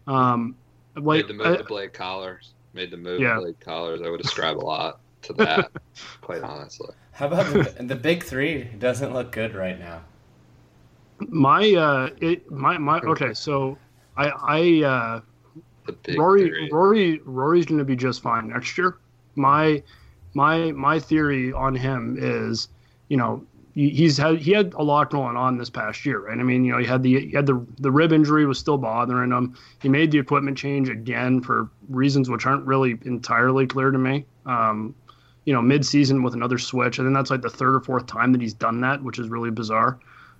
Um, 0.07 0.55
like 0.95 1.25
made 1.25 1.27
the 1.29 1.33
move 1.33 1.47
I- 1.47 1.57
to 1.57 1.63
Blade 1.63 1.93
Collars. 1.93 2.51
Made 2.73 2.91
the 2.91 2.97
move 2.97 3.21
Yeah. 3.21 3.35
to 3.35 3.39
Blade 3.41 3.59
Collars. 3.59 4.01
I 4.01 4.09
would 4.09 4.19
ascribe 4.25 4.57
a 4.57 4.65
lot 4.65 4.99
to 5.23 5.33
that, 5.33 5.71
quite 6.21 6.41
honestly. 6.41 6.89
How 7.11 7.27
about 7.27 7.53
the, 7.53 7.83
the 7.83 7.95
big 7.95 8.23
three? 8.23 8.63
Doesn't 8.63 9.13
look 9.13 9.31
good 9.31 9.53
right 9.55 9.79
now. 9.79 10.01
My 11.19 11.73
uh, 11.73 12.09
it 12.21 12.49
my 12.51 12.77
my 12.77 12.99
okay, 12.99 13.33
so 13.33 13.77
I 14.17 14.29
I 14.29 14.87
uh, 14.87 15.21
Rory 16.15 16.49
three. 16.49 16.69
Rory 16.71 17.21
Rory's 17.25 17.65
going 17.65 17.79
to 17.79 17.85
be 17.85 17.95
just 17.95 18.21
fine 18.21 18.49
next 18.49 18.77
year. 18.77 18.97
My 19.35 19.83
my 20.33 20.71
my 20.71 20.99
theory 20.99 21.53
on 21.53 21.75
him 21.75 22.17
is, 22.19 22.69
you 23.09 23.17
know, 23.17 23.45
he's 23.73 24.17
had 24.17 24.37
he 24.37 24.51
had 24.51 24.73
a 24.73 24.83
lot 24.83 25.09
going 25.09 25.35
on 25.35 25.57
this 25.57 25.69
past 25.69 26.05
year, 26.05 26.19
right? 26.19 26.37
I 26.37 26.43
mean, 26.43 26.63
you 26.63 26.71
know, 26.71 26.77
he 26.77 26.85
had 26.85 27.03
the 27.03 27.27
he 27.27 27.31
had 27.31 27.45
the 27.45 27.65
the 27.79 27.91
rib 27.91 28.13
injury 28.13 28.45
was 28.45 28.59
still 28.59 28.77
bothering 28.77 29.31
him. 29.31 29.55
He 29.81 29.89
made 29.89 30.11
the 30.11 30.19
equipment 30.19 30.57
change 30.57 30.89
again 30.89 31.41
for 31.41 31.69
reasons 31.89 32.29
which 32.29 32.45
aren't 32.45 32.65
really 32.65 32.97
entirely 33.05 33.67
clear 33.67 33.91
to 33.91 33.97
me. 33.97 34.25
Um, 34.45 34.95
you 35.45 35.53
know, 35.53 35.61
mid-season 35.61 36.23
with 36.23 36.33
another 36.33 36.57
switch, 36.57 36.99
and 36.99 37.05
then 37.05 37.13
that's 37.13 37.29
like 37.29 37.41
the 37.41 37.49
third 37.49 37.75
or 37.75 37.81
fourth 37.81 38.05
time 38.05 38.31
that 38.31 38.39
he's 38.39 38.53
done 38.53 38.79
that, 38.79 39.03
which 39.03 39.19
is 39.19 39.27
really 39.27 39.51
bizarre. 39.51 39.99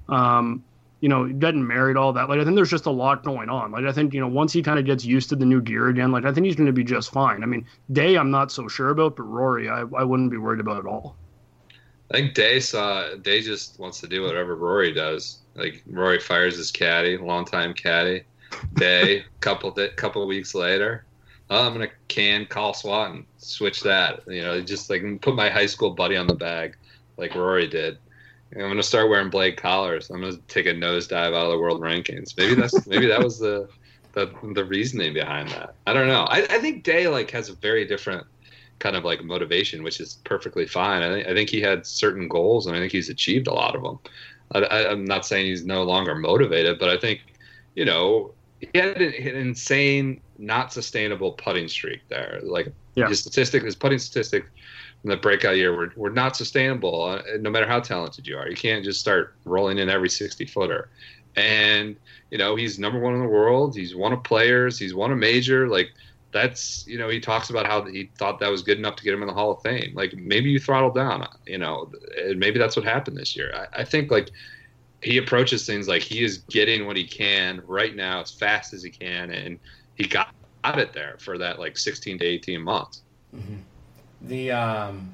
Um, 0.09 0.63
you 1.01 1.09
know, 1.09 1.27
getting 1.27 1.67
married, 1.67 1.97
all 1.97 2.13
that. 2.13 2.29
Like, 2.29 2.39
I 2.39 2.45
think 2.45 2.55
there's 2.55 2.69
just 2.69 2.85
a 2.85 2.91
lot 2.91 3.25
going 3.25 3.49
on. 3.49 3.71
Like, 3.71 3.83
I 3.83 3.91
think, 3.91 4.13
you 4.13 4.21
know, 4.21 4.27
once 4.27 4.53
he 4.53 4.63
kind 4.63 4.79
of 4.79 4.85
gets 4.85 5.03
used 5.03 5.27
to 5.29 5.35
the 5.35 5.45
new 5.45 5.61
gear 5.61 5.89
again, 5.89 6.13
like, 6.13 6.23
I 6.23 6.31
think 6.31 6.45
he's 6.45 6.55
going 6.55 6.67
to 6.67 6.71
be 6.71 6.85
just 6.85 7.11
fine. 7.11 7.43
I 7.43 7.45
mean, 7.45 7.65
Day, 7.91 8.15
I'm 8.15 8.31
not 8.31 8.53
so 8.53 8.69
sure 8.69 8.89
about, 8.89 9.17
but 9.17 9.23
Rory, 9.23 9.69
I, 9.69 9.81
I 9.81 10.03
wouldn't 10.05 10.31
be 10.31 10.37
worried 10.37 10.61
about 10.61 10.77
at 10.77 10.85
all. 10.85 11.17
I 12.13 12.17
think 12.17 12.35
Day 12.35 12.59
saw 12.59 13.15
Day 13.15 13.41
just 13.41 13.79
wants 13.79 13.99
to 14.01 14.07
do 14.07 14.21
whatever 14.21 14.55
Rory 14.55 14.93
does. 14.93 15.39
Like 15.55 15.83
Rory 15.87 16.19
fires 16.19 16.57
his 16.57 16.71
caddy, 16.71 17.17
longtime 17.17 17.73
caddy. 17.73 18.23
Day, 18.75 19.25
couple 19.39 19.71
di- 19.71 19.89
couple 19.89 20.25
weeks 20.27 20.53
later, 20.53 21.05
oh, 21.49 21.65
I'm 21.65 21.73
gonna 21.73 21.89
can 22.09 22.45
call 22.45 22.73
SWAT 22.75 23.11
and 23.11 23.25
switch 23.37 23.81
that. 23.81 24.21
You 24.27 24.43
know, 24.43 24.61
just 24.61 24.91
like 24.91 25.03
put 25.21 25.35
my 25.35 25.49
high 25.49 25.65
school 25.65 25.91
buddy 25.91 26.15
on 26.15 26.27
the 26.27 26.35
bag, 26.35 26.77
like 27.17 27.33
Rory 27.33 27.67
did. 27.67 27.97
I'm 28.55 28.61
gonna 28.69 28.83
start 28.83 29.09
wearing 29.09 29.29
blade 29.29 29.57
collars. 29.57 30.09
I'm 30.09 30.21
gonna 30.21 30.37
take 30.47 30.65
a 30.67 30.73
nosedive 30.73 31.35
out 31.35 31.45
of 31.45 31.51
the 31.51 31.59
world 31.59 31.81
rankings. 31.81 32.37
Maybe 32.37 32.55
that's 32.55 32.85
maybe 32.87 33.07
that 33.07 33.21
was 33.21 33.39
the 33.39 33.67
the 34.13 34.33
the 34.53 34.65
reasoning 34.65 35.13
behind 35.13 35.49
that. 35.51 35.75
I 35.85 35.93
don't 35.93 36.07
know. 36.07 36.23
I, 36.25 36.39
I 36.49 36.59
think 36.59 36.83
Day 36.83 37.07
like 37.07 37.31
has 37.31 37.49
a 37.49 37.55
very 37.55 37.85
different 37.85 38.25
kind 38.79 38.95
of 38.95 39.03
like 39.05 39.23
motivation, 39.23 39.83
which 39.83 39.99
is 39.99 40.19
perfectly 40.25 40.67
fine. 40.67 41.01
I 41.03 41.09
think, 41.13 41.27
I 41.27 41.33
think 41.33 41.49
he 41.49 41.61
had 41.61 41.85
certain 41.85 42.27
goals, 42.27 42.67
and 42.67 42.75
I 42.75 42.79
think 42.79 42.91
he's 42.91 43.09
achieved 43.09 43.47
a 43.47 43.53
lot 43.53 43.75
of 43.75 43.83
them. 43.83 43.99
I, 44.53 44.59
I, 44.59 44.91
I'm 44.91 45.05
not 45.05 45.25
saying 45.25 45.45
he's 45.47 45.65
no 45.65 45.83
longer 45.83 46.15
motivated, 46.15 46.79
but 46.79 46.89
I 46.89 46.97
think, 46.97 47.21
you 47.75 47.85
know, 47.85 48.35
he 48.59 48.69
had 48.77 49.01
an, 49.01 49.13
an 49.13 49.35
insane, 49.35 50.21
not 50.37 50.73
sustainable 50.73 51.33
putting 51.33 51.67
streak 51.67 52.01
there. 52.09 52.39
Like 52.43 52.73
Yeah. 52.95 53.07
his 53.07 53.21
statistic, 53.21 53.63
his 53.63 53.75
putting 53.75 53.99
statistic 53.99 54.45
in 55.03 55.09
the 55.09 55.17
breakout 55.17 55.57
year 55.57 55.75
were, 55.75 55.91
were 55.95 56.09
not 56.09 56.35
sustainable. 56.35 57.03
Uh, 57.03 57.21
no 57.39 57.49
matter 57.49 57.67
how 57.67 57.79
talented 57.79 58.27
you 58.27 58.37
are, 58.37 58.49
you 58.49 58.55
can't 58.55 58.83
just 58.83 58.99
start 58.99 59.35
rolling 59.45 59.77
in 59.77 59.89
every 59.89 60.09
60 60.09 60.45
footer. 60.45 60.89
And 61.35 61.97
you 62.31 62.37
know, 62.37 62.55
he's 62.55 62.79
number 62.79 62.99
one 62.99 63.13
in 63.13 63.19
the 63.19 63.27
world. 63.27 63.75
He's 63.75 63.95
one 63.95 64.13
of 64.13 64.23
players. 64.23 64.79
He's 64.79 64.93
won 64.93 65.11
a 65.11 65.15
major. 65.15 65.67
Like 65.67 65.91
that's 66.31 66.85
you 66.87 66.97
know 66.97 67.09
he 67.09 67.19
talks 67.19 67.49
about 67.49 67.65
how 67.65 67.83
he 67.85 68.09
thought 68.17 68.39
that 68.39 68.49
was 68.49 68.61
good 68.61 68.77
enough 68.77 68.95
to 68.97 69.03
get 69.03 69.13
him 69.13 69.21
in 69.21 69.27
the 69.27 69.33
Hall 69.33 69.51
of 69.51 69.61
Fame. 69.61 69.93
Like 69.95 70.13
maybe 70.15 70.49
you 70.49 70.59
throttle 70.59 70.91
down, 70.91 71.27
you 71.45 71.57
know, 71.57 71.91
and 72.17 72.39
maybe 72.39 72.59
that's 72.59 72.75
what 72.75 72.85
happened 72.85 73.17
this 73.17 73.35
year. 73.35 73.53
I, 73.55 73.81
I 73.81 73.83
think 73.83 74.11
like 74.11 74.29
he 75.01 75.17
approaches 75.17 75.65
things 75.65 75.87
like 75.87 76.01
he 76.01 76.23
is 76.23 76.39
getting 76.49 76.85
what 76.85 76.97
he 76.97 77.05
can 77.05 77.61
right 77.65 77.95
now 77.95 78.21
as 78.21 78.31
fast 78.31 78.73
as 78.73 78.83
he 78.83 78.89
can, 78.89 79.31
and 79.31 79.59
he 79.95 80.07
got 80.07 80.33
got 80.63 80.79
it 80.79 80.93
there 80.93 81.15
for 81.19 81.37
that 81.37 81.59
like 81.59 81.77
16 81.77 82.19
to 82.19 82.25
18 82.25 82.61
months. 82.61 83.01
The 84.23 84.51
um, 84.51 85.13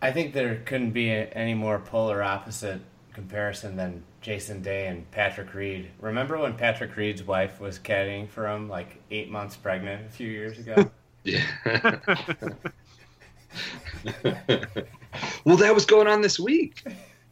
I 0.00 0.12
think 0.12 0.32
there 0.32 0.62
couldn't 0.64 0.92
be 0.92 1.10
a, 1.10 1.26
any 1.32 1.54
more 1.54 1.78
polar 1.78 2.22
opposite 2.22 2.80
comparison 3.12 3.76
than 3.76 4.02
Jason 4.20 4.62
Day 4.62 4.86
and 4.86 5.10
Patrick 5.10 5.52
Reed. 5.54 5.90
Remember 6.00 6.38
when 6.38 6.54
Patrick 6.54 6.96
Reed's 6.96 7.22
wife 7.22 7.60
was 7.60 7.78
caddying 7.78 8.28
for 8.28 8.46
him, 8.48 8.68
like 8.68 9.00
eight 9.10 9.30
months 9.30 9.56
pregnant, 9.56 10.06
a 10.06 10.10
few 10.10 10.28
years 10.28 10.58
ago? 10.58 10.90
Yeah. 11.24 11.44
well, 15.44 15.56
that 15.56 15.74
was 15.74 15.84
going 15.84 16.06
on 16.06 16.20
this 16.22 16.38
week. 16.38 16.84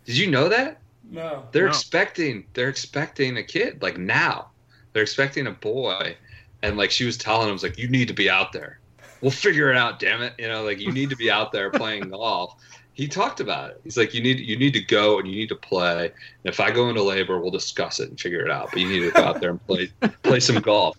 Did 0.05 0.17
you 0.19 0.31
know 0.31 0.49
that? 0.49 0.81
no. 1.09 1.45
They're 1.53 1.65
No. 1.67 1.71
expecting 1.71 2.45
they're 2.53 2.69
expecting 2.69 3.37
a 3.39 3.43
kid 3.43 3.81
like 3.81 3.97
now. 3.97 4.51
They're 4.93 5.03
expecting 5.05 5.47
a 5.47 5.53
boy, 5.53 6.17
and 6.63 6.77
like 6.77 6.91
she 6.91 7.05
was 7.05 7.17
telling 7.17 7.47
him, 7.49 7.53
was 7.55 7.63
like, 7.63 7.79
"You 7.79 7.89
need 7.89 8.09
to 8.09 8.15
be 8.15 8.29
out 8.29 8.53
there. 8.53 8.81
We'll 9.21 9.31
figure 9.31 9.71
it 9.71 9.77
out. 9.77 9.99
Damn 9.99 10.23
it, 10.23 10.35
you 10.39 10.49
know, 10.49 10.63
like 10.65 10.79
you 10.79 10.93
need 10.93 11.11
to 11.11 11.17
be 11.17 11.31
out 11.31 11.53
there 11.53 11.71
playing 11.71 12.09
golf." 12.11 12.55
He 12.95 13.07
talked 13.07 13.41
about 13.41 13.71
it. 13.71 13.81
He's 13.85 13.97
like, 13.97 14.15
"You 14.15 14.23
need 14.23 14.39
you 14.41 14.57
need 14.59 14.73
to 14.73 14.81
go 14.81 15.19
and 15.19 15.29
you 15.29 15.35
need 15.37 15.49
to 15.51 15.57
play. 15.57 16.07
And 16.07 16.13
if 16.45 16.61
I 16.61 16.71
go 16.71 16.89
into 16.89 17.03
labor, 17.03 17.39
we'll 17.39 17.51
discuss 17.51 18.01
it 18.01 18.09
and 18.09 18.19
figure 18.19 18.41
it 18.45 18.51
out. 18.51 18.71
But 18.73 18.81
you 18.81 18.89
need 18.89 19.01
to 19.01 19.11
go 19.11 19.23
out 19.23 19.41
there 19.41 19.51
and 19.51 19.67
play 19.67 19.91
play 20.23 20.41
some 20.41 20.61
golf." 20.63 20.97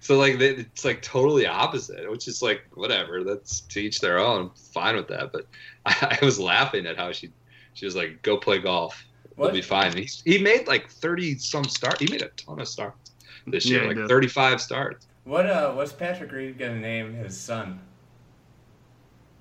So 0.00 0.18
like 0.18 0.38
they- 0.38 0.50
it's 0.56 0.84
like 0.84 1.02
totally 1.02 1.46
opposite, 1.46 2.10
which 2.10 2.26
is 2.28 2.42
like 2.42 2.62
whatever. 2.74 3.22
That's 3.24 3.60
to 3.60 3.80
each 3.80 4.00
their 4.00 4.18
own. 4.18 4.40
I'm 4.42 4.50
fine 4.50 4.96
with 4.96 5.08
that. 5.08 5.32
But 5.32 5.46
I, 5.86 6.18
I 6.22 6.24
was 6.24 6.38
laughing 6.38 6.86
at 6.86 6.96
how 6.96 7.12
she 7.12 7.30
she 7.74 7.84
was 7.86 7.96
like, 7.96 8.20
"Go 8.22 8.36
play 8.36 8.58
golf." 8.58 9.04
What? 9.36 9.46
He'll 9.46 9.54
be 9.54 9.62
fine. 9.62 9.96
He, 9.96 10.08
he 10.26 10.36
made 10.38 10.66
like 10.66 10.90
30 10.90 11.38
some 11.38 11.64
starts. 11.64 12.00
He 12.00 12.10
made 12.10 12.20
a 12.20 12.28
ton 12.30 12.60
of 12.60 12.68
starts 12.68 13.12
this 13.46 13.64
year, 13.64 13.86
like 13.86 13.96
did. 13.96 14.08
35 14.08 14.60
starts. 14.60 15.06
What 15.24 15.46
uh, 15.46 15.72
what's 15.72 15.92
Patrick 15.92 16.32
Reed 16.32 16.58
gonna 16.58 16.78
name 16.78 17.14
his 17.14 17.38
son? 17.38 17.80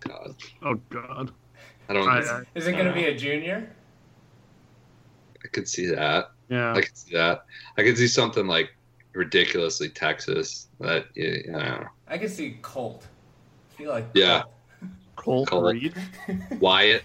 God, 0.02 0.36
Oh 0.62 0.76
God. 0.90 1.32
I 1.88 1.94
don't. 1.94 2.08
I- 2.08 2.20
I, 2.20 2.40
I- 2.40 2.44
Is 2.56 2.68
it 2.68 2.74
gonna 2.74 2.94
be 2.94 3.06
a 3.06 3.18
junior? 3.18 3.70
I 5.44 5.48
could 5.50 5.68
see 5.68 5.86
that. 5.88 6.32
Yeah. 6.50 6.74
I 6.74 6.82
could 6.82 6.98
see 6.98 7.14
that. 7.16 7.46
I 7.78 7.84
could 7.84 7.98
see 7.98 8.08
something 8.08 8.46
like 8.48 8.70
ridiculously 9.14 9.90
Texas. 9.90 10.68
That 10.80 11.06
yeah, 11.16 11.38
I 11.48 11.52
don't 11.70 11.82
know. 11.82 11.88
I 12.08 12.18
could 12.18 12.32
see 12.32 12.58
Colt. 12.62 13.08
I 13.74 13.78
feel 13.78 13.92
like 13.92 14.06
Yeah. 14.14 14.44
Colt. 15.16 15.48
Colt 15.48 15.50
Colt. 15.50 15.74
Reed. 15.74 15.96
Wyatt, 16.60 17.04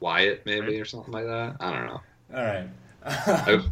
Wyatt 0.00 0.42
maybe 0.46 0.80
or 0.80 0.84
something 0.84 1.12
like 1.12 1.26
that. 1.26 1.56
I 1.60 1.72
don't 1.72 1.86
know. 1.86 2.00
All 2.34 2.44
right. 2.44 2.68
I, 3.04 3.64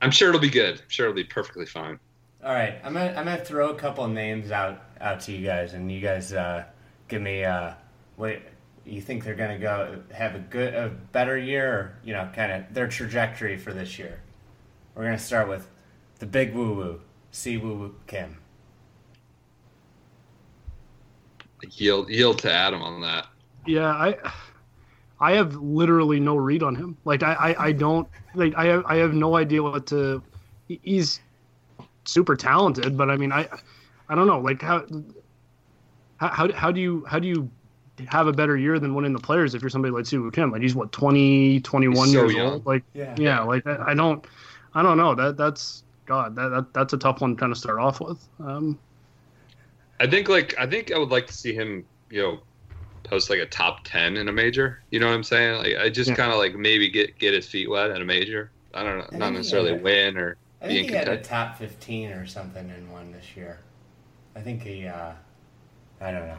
I'm 0.00 0.10
sure 0.10 0.28
it'll 0.30 0.40
be 0.40 0.50
good. 0.50 0.76
I'm 0.80 0.88
sure 0.88 1.06
it'll 1.06 1.16
be 1.16 1.24
perfectly 1.24 1.66
fine. 1.66 1.98
All 2.46 2.52
right, 2.52 2.78
I'm 2.84 2.92
gonna 2.92 3.12
I'm 3.16 3.24
gonna 3.24 3.44
throw 3.44 3.70
a 3.70 3.74
couple 3.74 4.06
names 4.06 4.52
out 4.52 4.80
out 5.00 5.18
to 5.22 5.32
you 5.32 5.44
guys, 5.44 5.74
and 5.74 5.90
you 5.90 6.00
guys 6.00 6.32
uh, 6.32 6.62
give 7.08 7.20
me 7.20 7.42
uh, 7.42 7.72
what 8.14 8.40
you 8.84 9.00
think 9.00 9.24
they're 9.24 9.34
gonna 9.34 9.58
go 9.58 10.00
have 10.12 10.36
a 10.36 10.38
good 10.38 10.72
a 10.72 10.90
better 11.10 11.36
year, 11.36 11.72
or 11.72 11.98
you 12.04 12.12
know, 12.12 12.30
kind 12.32 12.52
of 12.52 12.72
their 12.72 12.86
trajectory 12.86 13.56
for 13.56 13.72
this 13.72 13.98
year. 13.98 14.20
We're 14.94 15.02
gonna 15.02 15.18
start 15.18 15.48
with 15.48 15.68
the 16.20 16.26
big 16.26 16.54
woo 16.54 16.74
woo, 16.74 17.00
Si 17.32 17.56
Woo 17.56 17.74
Woo 17.74 17.94
Kim. 18.06 18.38
yield 21.68 22.08
yield 22.08 22.38
to 22.38 22.52
Adam 22.52 22.80
on 22.80 23.00
that. 23.00 23.26
Yeah, 23.66 23.88
I 23.88 24.16
I 25.18 25.32
have 25.32 25.56
literally 25.56 26.20
no 26.20 26.36
read 26.36 26.62
on 26.62 26.76
him. 26.76 26.96
Like 27.04 27.24
I, 27.24 27.32
I, 27.32 27.64
I 27.66 27.72
don't 27.72 28.06
like 28.36 28.54
I 28.56 28.66
have 28.66 28.84
I 28.86 28.98
have 28.98 29.14
no 29.14 29.34
idea 29.34 29.64
what 29.64 29.88
to. 29.88 30.22
He's 30.68 31.20
super 32.06 32.36
talented, 32.36 32.96
but 32.96 33.10
I 33.10 33.16
mean 33.16 33.32
I 33.32 33.48
I 34.08 34.14
don't 34.14 34.26
know 34.26 34.40
like 34.40 34.62
how 34.62 34.84
how 36.18 36.52
how 36.52 36.70
do 36.72 36.80
you 36.80 37.04
how 37.06 37.18
do 37.18 37.28
you 37.28 37.50
have 38.08 38.26
a 38.26 38.32
better 38.32 38.56
year 38.56 38.78
than 38.78 38.94
winning 38.94 39.12
the 39.12 39.18
players 39.18 39.54
if 39.54 39.62
you're 39.62 39.70
somebody 39.70 39.92
like 39.92 40.04
Siwoo 40.04 40.32
Kim? 40.32 40.50
Like 40.50 40.62
he's 40.62 40.74
what 40.74 40.92
20, 40.92 41.60
21 41.60 42.12
so 42.12 42.12
years 42.12 42.34
young. 42.34 42.62
old. 42.62 42.66
Like 42.66 42.84
Yeah. 42.94 43.18
yeah, 43.18 43.40
like 43.42 43.66
I, 43.66 43.90
I 43.92 43.94
don't 43.94 44.26
I 44.74 44.82
don't 44.82 44.98
know 44.98 45.14
that 45.14 45.36
that's 45.36 45.84
God 46.06 46.36
that, 46.36 46.48
that 46.48 46.74
that's 46.74 46.92
a 46.92 46.98
tough 46.98 47.20
one 47.20 47.30
to 47.30 47.36
kind 47.36 47.52
of 47.52 47.58
start 47.58 47.78
off 47.78 48.00
with. 48.00 48.26
Um, 48.38 48.80
I 50.00 50.06
think 50.06 50.28
like 50.28 50.54
I 50.58 50.66
think 50.66 50.92
I 50.92 50.98
would 50.98 51.10
like 51.10 51.26
to 51.26 51.32
see 51.32 51.54
him, 51.54 51.88
you 52.10 52.22
know, 52.22 52.46
post 53.04 53.30
like 53.30 53.40
a 53.40 53.46
top 53.46 53.84
ten 53.84 54.16
in 54.16 54.28
a 54.28 54.32
major. 54.32 54.84
You 54.90 55.00
know 55.00 55.08
what 55.08 55.14
I'm 55.14 55.24
saying? 55.24 55.58
Like 55.58 55.76
I 55.78 55.90
just 55.90 56.12
Yeah. 56.12 56.16
kind 56.16 56.32
of 56.32 56.38
like 56.38 56.54
maybe 56.56 56.90
get 56.90 57.18
get 57.18 57.34
his 57.34 57.48
feet 57.48 57.70
wet 57.70 57.90
at 57.90 58.02
a 58.02 58.04
major. 58.04 58.52
I 58.74 58.82
don't 58.84 58.98
know, 58.98 59.10
think 59.10 59.20
not 59.20 59.32
necessarily 59.34 59.72
had 59.72 59.80
win 59.80 60.18
or 60.18 60.38
I 60.66 60.68
think 60.74 60.90
he 60.90 60.94
had 60.96 61.08
a 61.08 61.16
top 61.20 61.58
15 61.58 62.10
or 62.10 62.26
something 62.26 62.68
in 62.70 62.90
one 62.90 63.12
this 63.12 63.36
year. 63.36 63.60
I 64.34 64.40
think 64.40 64.62
he, 64.62 64.86
uh, 64.86 65.12
I 66.00 66.10
don't 66.10 66.26
know. 66.26 66.38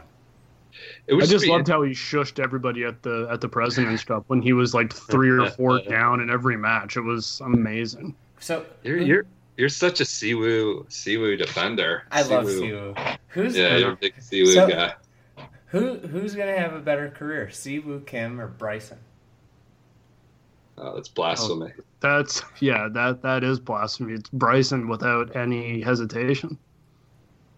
It 1.06 1.14
would 1.14 1.24
I 1.24 1.26
just 1.26 1.44
be 1.44 1.50
loved 1.50 1.66
how 1.68 1.82
he 1.82 1.92
shushed 1.92 2.42
everybody 2.42 2.84
at 2.84 3.02
the 3.02 3.26
at 3.30 3.40
the 3.40 3.48
President's 3.48 4.04
Cup 4.04 4.24
when 4.28 4.42
he 4.42 4.52
was 4.52 4.74
like 4.74 4.92
three 5.10 5.30
or 5.30 5.48
four 5.50 5.80
down 5.80 6.20
in 6.20 6.30
every 6.30 6.56
match. 6.56 6.96
It 6.96 7.00
was 7.00 7.40
amazing. 7.44 8.14
So 8.38 8.64
You're 8.84 8.98
you're 8.98 9.26
you're 9.56 9.68
such 9.70 10.00
a 10.00 10.04
Siwoo 10.04 10.86
Siwoo 10.88 11.36
defender. 11.38 12.04
I 12.12 12.22
love 12.22 12.44
Siwoo. 12.44 12.94
Siwoo. 12.94 13.16
Who's 13.28 13.56
Yeah, 13.56 13.76
you're 13.78 13.92
a 13.92 13.96
big 13.96 14.14
Siwoo 14.18 14.54
So- 14.54 14.68
guy. 14.68 14.94
who 15.66 15.94
who's 15.96 16.34
gonna 16.34 16.56
have 16.56 16.74
a 16.74 16.80
better 16.80 17.08
career, 17.10 17.48
Siwoo 17.50 18.06
Kim 18.06 18.40
or 18.40 18.46
Bryson? 18.46 18.98
Oh, 20.80 20.94
that's 20.94 21.08
blasphemy. 21.08 21.72
That's 22.00 22.42
yeah, 22.60 22.88
that 22.92 23.22
that 23.22 23.42
is 23.42 23.58
blasphemy. 23.58 24.14
It's 24.14 24.28
Bryson 24.30 24.88
without 24.88 25.34
any 25.34 25.80
hesitation. 25.80 26.56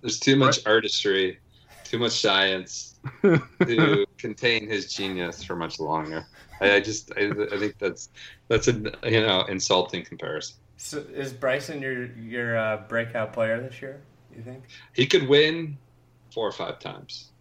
There's 0.01 0.19
too 0.19 0.37
much 0.37 0.67
artistry, 0.67 1.39
too 1.85 1.99
much 1.99 2.21
science 2.21 2.99
to 3.23 4.07
contain 4.17 4.67
his 4.67 4.93
genius 4.93 5.45
for 5.45 5.57
much 5.57 5.79
longer. 5.79 6.27
I, 6.61 6.77
I 6.77 6.81
just 6.81 7.13
I, 7.17 7.31
I 7.53 7.59
think 7.59 7.77
that's 7.79 8.09
that's 8.49 8.69
a 8.69 8.73
you 9.05 9.21
know 9.21 9.43
insulting 9.43 10.05
comparison. 10.05 10.57
So 10.79 11.05
is 11.13 11.33
Bryson 11.33 11.83
your 11.83 12.07
your 12.17 12.57
uh, 12.57 12.79
breakout 12.89 13.35
player 13.35 13.61
this 13.61 13.83
year? 13.83 14.01
You 14.35 14.43
think? 14.43 14.65
He 14.95 15.07
could 15.07 15.29
win 15.29 15.77
four 16.33 16.49
or 16.49 16.53
five 16.53 16.79
times. 16.79 17.33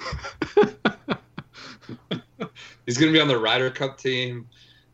He's 2.86 2.96
going 2.96 3.12
to 3.12 3.16
be 3.16 3.20
on 3.20 3.28
the 3.28 3.38
Ryder 3.38 3.70
Cup 3.70 3.98
team. 3.98 4.48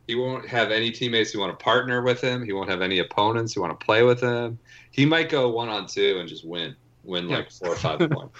He 0.06 0.14
won't 0.14 0.48
have 0.48 0.70
any 0.70 0.90
teammates 0.90 1.32
who 1.32 1.40
want 1.40 1.58
to 1.58 1.62
partner 1.62 2.02
with 2.02 2.20
him. 2.20 2.44
He 2.44 2.52
won't 2.52 2.70
have 2.70 2.80
any 2.82 3.00
opponents 3.00 3.54
who 3.54 3.60
want 3.62 3.78
to 3.78 3.84
play 3.84 4.02
with 4.04 4.20
him. 4.20 4.58
He 4.92 5.04
might 5.04 5.28
go 5.28 5.48
one 5.48 5.68
on 5.68 5.86
two 5.86 6.18
and 6.20 6.28
just 6.28 6.44
win, 6.46 6.76
win 7.04 7.28
like 7.28 7.50
four 7.50 7.70
or 7.70 7.76
five 7.76 7.98
points. 8.10 8.38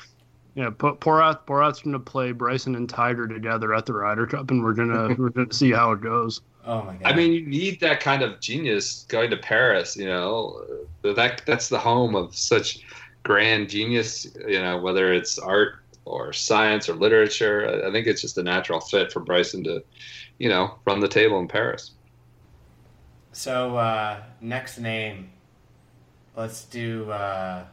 Yeah, 0.54 0.70
P- 0.70 0.96
Porath 1.00 1.40
Porath's 1.46 1.82
gonna 1.82 1.98
play 1.98 2.32
Bryson 2.32 2.76
and 2.76 2.88
Tiger 2.88 3.28
together 3.28 3.74
at 3.74 3.84
the 3.84 3.92
Ryder 3.92 4.26
Cup, 4.26 4.50
and 4.50 4.62
we're 4.64 4.72
gonna 4.72 5.14
we're 5.18 5.28
gonna 5.30 5.52
see 5.52 5.70
how 5.72 5.92
it 5.92 6.00
goes. 6.00 6.40
Oh 6.64 6.82
my 6.82 6.94
god! 6.94 7.12
I 7.12 7.14
mean, 7.14 7.32
you 7.32 7.44
need 7.46 7.78
that 7.80 8.00
kind 8.00 8.22
of 8.22 8.40
genius 8.40 9.04
going 9.08 9.30
to 9.30 9.36
Paris. 9.36 9.96
You 9.96 10.06
know, 10.06 10.64
that 11.02 11.42
that's 11.46 11.68
the 11.68 11.78
home 11.78 12.14
of 12.16 12.34
such 12.34 12.78
grand 13.22 13.68
genius. 13.68 14.26
You 14.48 14.60
know, 14.62 14.78
whether 14.78 15.12
it's 15.12 15.38
art 15.38 15.80
or 16.06 16.32
science 16.32 16.88
or 16.88 16.94
literature. 16.94 17.68
I- 17.84 17.88
I 17.88 17.92
think 17.92 18.06
it's 18.06 18.22
just 18.22 18.38
a 18.38 18.42
natural 18.42 18.80
fit 18.80 19.12
for 19.12 19.20
Bryson 19.20 19.62
to, 19.64 19.82
you 20.38 20.48
know, 20.48 20.78
run 20.86 21.00
the 21.00 21.08
table 21.08 21.38
in 21.38 21.48
Paris. 21.48 21.92
so 23.32 23.76
uh, 23.76 24.22
next 24.40 24.78
name. 24.78 25.30
Let's 26.36 26.64
do. 26.64 27.10
Uh, 27.10 27.64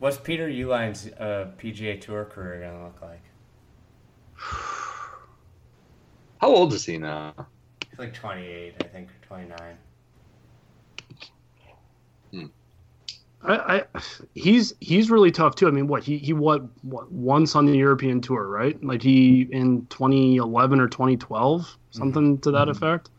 what's 0.00 0.16
Peter 0.18 0.48
Uihlein's 0.48 1.06
uh, 1.18 1.50
PGA 1.58 2.00
Tour 2.00 2.24
career 2.24 2.60
gonna 2.60 2.84
look 2.84 3.00
like? 3.00 3.22
How 6.38 6.48
old 6.48 6.72
is 6.72 6.84
he 6.84 6.98
now? 6.98 7.32
He's 7.88 7.98
like 7.98 8.12
28, 8.12 8.74
I 8.80 8.84
think, 8.88 9.08
or 9.10 9.26
29. 9.26 9.78
I, 13.44 13.54
I 13.76 13.84
he's 14.34 14.74
he's 14.80 15.10
really 15.10 15.30
tough 15.30 15.56
too. 15.56 15.66
I 15.66 15.70
mean, 15.70 15.88
what 15.88 16.04
he 16.04 16.18
he 16.18 16.32
what, 16.32 16.62
what 16.82 17.10
once 17.10 17.56
on 17.56 17.66
the 17.66 17.76
European 17.76 18.20
tour, 18.20 18.46
right? 18.46 18.82
Like 18.84 19.02
he 19.02 19.48
in 19.50 19.86
2011 19.86 20.80
or 20.80 20.88
2012, 20.88 21.60
mm-hmm. 21.60 21.98
something 21.98 22.38
to 22.38 22.50
that 22.52 22.68
mm-hmm. 22.68 22.70
effect. 22.70 23.10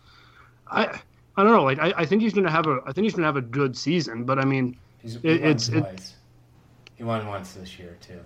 I 0.67 0.99
I 1.35 1.43
don't 1.43 1.51
know. 1.51 1.63
Like 1.63 1.79
I, 1.79 1.93
I 1.97 2.05
think 2.05 2.21
he's 2.21 2.33
gonna 2.33 2.51
have 2.51 2.67
a 2.67 2.79
I 2.85 2.93
think 2.93 3.03
he's 3.03 3.13
gonna 3.13 3.27
have 3.27 3.37
a 3.37 3.41
good 3.41 3.75
season, 3.77 4.23
but 4.23 4.39
I 4.39 4.45
mean, 4.45 4.77
He's, 5.03 5.15
he 5.15 5.27
It- 5.27 5.41
won 5.41 5.51
it's- 5.51 5.69
it- 5.69 6.15
He 6.95 7.03
won 7.03 7.27
once 7.27 7.53
this 7.53 7.77
year 7.77 7.97
too, 7.99 8.19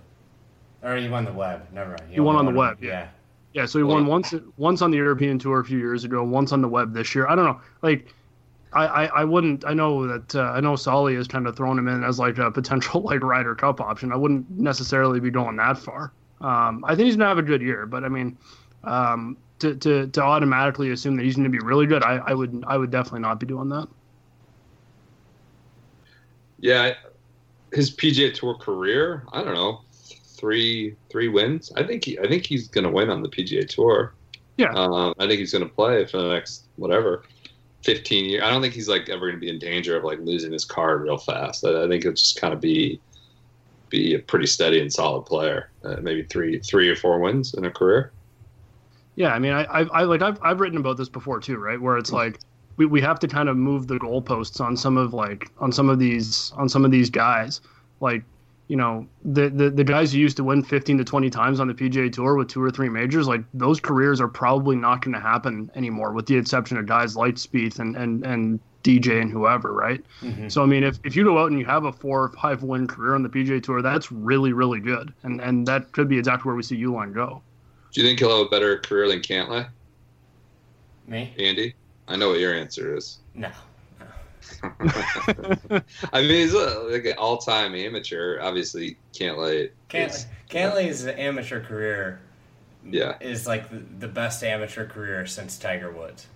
or 0.82 0.96
he 0.96 1.08
won 1.08 1.24
the 1.24 1.32
web. 1.32 1.66
Never 1.72 1.90
mind. 1.90 2.02
He 2.10 2.20
won 2.20 2.36
only 2.36 2.48
on 2.48 2.54
the 2.54 2.58
web, 2.58 2.78
yeah. 2.80 2.90
yeah. 2.90 3.08
Yeah, 3.54 3.66
so 3.66 3.78
he 3.78 3.82
won 3.82 4.06
once 4.06 4.34
once 4.56 4.82
on 4.82 4.90
the 4.90 4.98
European 4.98 5.38
tour 5.38 5.58
a 5.58 5.64
few 5.64 5.78
years 5.78 6.04
ago, 6.04 6.22
once 6.22 6.52
on 6.52 6.60
the 6.60 6.68
web 6.68 6.92
this 6.92 7.14
year. 7.14 7.26
I 7.26 7.34
don't 7.34 7.46
know. 7.46 7.60
Like 7.82 8.14
I, 8.72 8.86
I, 8.86 9.04
I 9.06 9.24
wouldn't 9.24 9.64
I 9.64 9.74
know 9.74 10.06
that 10.06 10.34
uh, 10.34 10.52
I 10.52 10.60
know 10.60 10.76
Solly 10.76 11.14
is 11.14 11.26
kind 11.26 11.46
of 11.46 11.56
throwing 11.56 11.78
him 11.78 11.88
in 11.88 12.04
as 12.04 12.18
like 12.18 12.38
a 12.38 12.50
potential 12.52 13.02
like 13.02 13.22
Ryder 13.22 13.54
Cup 13.54 13.80
option. 13.80 14.12
I 14.12 14.16
wouldn't 14.16 14.50
necessarily 14.50 15.20
be 15.20 15.30
going 15.30 15.56
that 15.56 15.78
far. 15.78 16.12
Um, 16.40 16.84
I 16.86 16.94
think 16.94 17.06
he's 17.06 17.16
gonna 17.16 17.28
have 17.28 17.38
a 17.38 17.42
good 17.42 17.62
year, 17.62 17.86
but 17.86 18.04
I 18.04 18.08
mean 18.08 18.36
um, 18.84 19.36
to, 19.58 19.74
to, 19.74 20.06
to 20.06 20.22
automatically 20.22 20.90
assume 20.90 21.16
that 21.16 21.24
he's 21.24 21.36
gonna 21.36 21.48
be 21.48 21.58
really 21.58 21.86
good, 21.86 22.02
I, 22.04 22.16
I 22.18 22.34
would 22.34 22.64
I 22.66 22.76
would 22.76 22.90
definitely 22.90 23.20
not 23.20 23.40
be 23.40 23.46
doing 23.46 23.68
that. 23.70 23.88
Yeah, 26.60 26.94
his 27.72 27.94
PGA 27.94 28.34
Tour 28.34 28.54
career. 28.54 29.24
I 29.32 29.42
don't 29.42 29.54
know, 29.54 29.82
three 30.38 30.96
three 31.10 31.28
wins. 31.28 31.72
I 31.76 31.82
think 31.82 32.04
he, 32.04 32.18
I 32.18 32.28
think 32.28 32.46
he's 32.46 32.68
going 32.68 32.84
to 32.84 32.90
win 32.90 33.10
on 33.10 33.22
the 33.22 33.28
PGA 33.28 33.68
Tour. 33.68 34.14
Yeah. 34.56 34.72
um, 34.74 35.14
I 35.18 35.26
think 35.26 35.38
he's 35.38 35.52
going 35.52 35.68
to 35.68 35.72
play 35.72 36.04
for 36.04 36.18
the 36.18 36.30
next 36.30 36.64
whatever. 36.76 37.22
15 37.84 38.24
years. 38.24 38.42
I 38.42 38.50
don't 38.50 38.60
think 38.60 38.74
he's 38.74 38.88
like 38.88 39.08
ever 39.08 39.26
going 39.26 39.34
to 39.34 39.40
be 39.40 39.48
in 39.48 39.58
danger 39.58 39.96
of 39.96 40.04
like 40.04 40.18
losing 40.20 40.52
his 40.52 40.64
card 40.64 41.02
real 41.02 41.18
fast. 41.18 41.64
I, 41.64 41.84
I 41.84 41.88
think 41.88 42.04
it'll 42.04 42.12
just 42.12 42.40
kind 42.40 42.52
of 42.52 42.60
be 42.60 43.00
be 43.90 44.14
a 44.14 44.18
pretty 44.18 44.46
steady 44.46 44.80
and 44.80 44.92
solid 44.92 45.22
player. 45.22 45.70
Uh, 45.84 45.96
maybe 46.02 46.22
three 46.24 46.58
three 46.60 46.88
or 46.88 46.96
four 46.96 47.18
wins 47.18 47.54
in 47.54 47.64
a 47.64 47.70
career. 47.70 48.12
Yeah, 49.14 49.34
I 49.34 49.38
mean, 49.38 49.52
I, 49.52 49.64
I, 49.64 49.80
I 49.82 50.02
like 50.04 50.22
I've, 50.22 50.38
I've 50.42 50.60
written 50.60 50.78
about 50.78 50.96
this 50.96 51.08
before 51.08 51.40
too, 51.40 51.56
right? 51.56 51.80
Where 51.80 51.98
it's 51.98 52.12
like 52.12 52.38
we, 52.76 52.86
we 52.86 53.00
have 53.00 53.18
to 53.20 53.28
kind 53.28 53.48
of 53.48 53.56
move 53.56 53.86
the 53.86 53.98
goalposts 53.98 54.60
on 54.60 54.76
some 54.76 54.96
of 54.96 55.12
like 55.12 55.50
on 55.58 55.72
some 55.72 55.88
of 55.88 55.98
these 55.98 56.52
on 56.56 56.68
some 56.68 56.84
of 56.84 56.90
these 56.90 57.10
guys, 57.10 57.60
like 58.00 58.22
you 58.68 58.76
know 58.76 59.06
the, 59.24 59.48
the 59.48 59.70
the 59.70 59.84
guys 59.84 60.12
who 60.12 60.18
used 60.18 60.36
to 60.36 60.44
win 60.44 60.62
15 60.62 60.98
to 60.98 61.04
20 61.04 61.30
times 61.30 61.58
on 61.58 61.68
the 61.68 61.74
PGA 61.74 62.12
Tour 62.12 62.36
with 62.36 62.48
two 62.48 62.62
or 62.62 62.70
three 62.70 62.88
majors, 62.88 63.26
like 63.26 63.42
those 63.54 63.80
careers 63.80 64.20
are 64.20 64.28
probably 64.28 64.76
not 64.76 65.02
going 65.02 65.14
to 65.14 65.20
happen 65.20 65.70
anymore, 65.74 66.12
with 66.12 66.26
the 66.26 66.36
exception 66.36 66.76
of 66.76 66.86
guys 66.86 67.16
like 67.16 67.34
Spieth 67.36 67.78
and 67.80 67.96
and 67.96 68.24
and 68.24 68.60
DJ 68.84 69.20
and 69.20 69.30
whoever, 69.30 69.72
right? 69.72 70.04
Mhm. 70.22 70.50
So 70.52 70.62
I 70.62 70.66
mean, 70.66 70.84
if, 70.84 71.00
if 71.02 71.16
you 71.16 71.24
go 71.24 71.38
out 71.38 71.50
and 71.50 71.58
you 71.58 71.66
have 71.66 71.84
a 71.84 71.92
four 71.92 72.22
or 72.22 72.28
five 72.28 72.62
win 72.62 72.86
career 72.86 73.14
on 73.14 73.22
the 73.22 73.28
PGA 73.28 73.62
Tour, 73.62 73.82
that's 73.82 74.12
really 74.12 74.52
really 74.52 74.80
good, 74.80 75.12
and 75.22 75.40
and 75.40 75.66
that 75.66 75.90
could 75.92 76.08
be 76.08 76.18
exactly 76.18 76.48
where 76.48 76.56
we 76.56 76.62
see 76.62 76.76
Uihlein 76.76 77.12
go. 77.12 77.42
Do 77.92 78.00
you 78.02 78.06
think 78.06 78.18
he'll 78.18 78.36
have 78.36 78.46
a 78.46 78.50
better 78.50 78.78
career 78.78 79.08
than 79.08 79.20
Cantlay, 79.20 79.66
Me? 81.06 81.34
Andy? 81.38 81.74
I 82.06 82.16
know 82.16 82.28
what 82.28 82.38
your 82.38 82.54
answer 82.54 82.94
is. 82.96 83.18
No. 83.34 83.50
I 86.12 86.20
mean, 86.22 86.30
he's 86.30 86.54
like 86.54 87.04
an 87.04 87.14
all-time 87.18 87.74
amateur. 87.74 88.40
Obviously. 88.40 88.96
Cantlay, 89.14 89.70
is- 89.92 90.26
Cantlay's 90.50 91.06
amateur 91.06 91.60
career 91.62 92.20
Yeah. 92.84 93.16
is 93.20 93.46
like 93.46 93.70
the, 93.70 93.82
the 93.98 94.08
best 94.08 94.42
amateur 94.42 94.86
career 94.86 95.26
since 95.26 95.58
Tiger 95.58 95.90
Woods. 95.90 96.26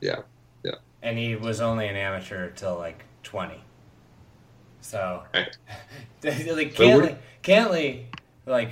Yeah, 0.00 0.20
yeah. 0.64 0.76
And 1.02 1.18
he 1.18 1.36
was 1.36 1.60
only 1.60 1.88
an 1.88 1.96
amateur 1.96 2.50
till 2.50 2.76
like 2.78 3.04
20. 3.22 3.60
So, 4.80 5.24
Right. 5.34 5.56
like 6.22 6.74
Cantlay, 6.74 7.16
Cantlay, 7.42 8.04
like, 8.46 8.70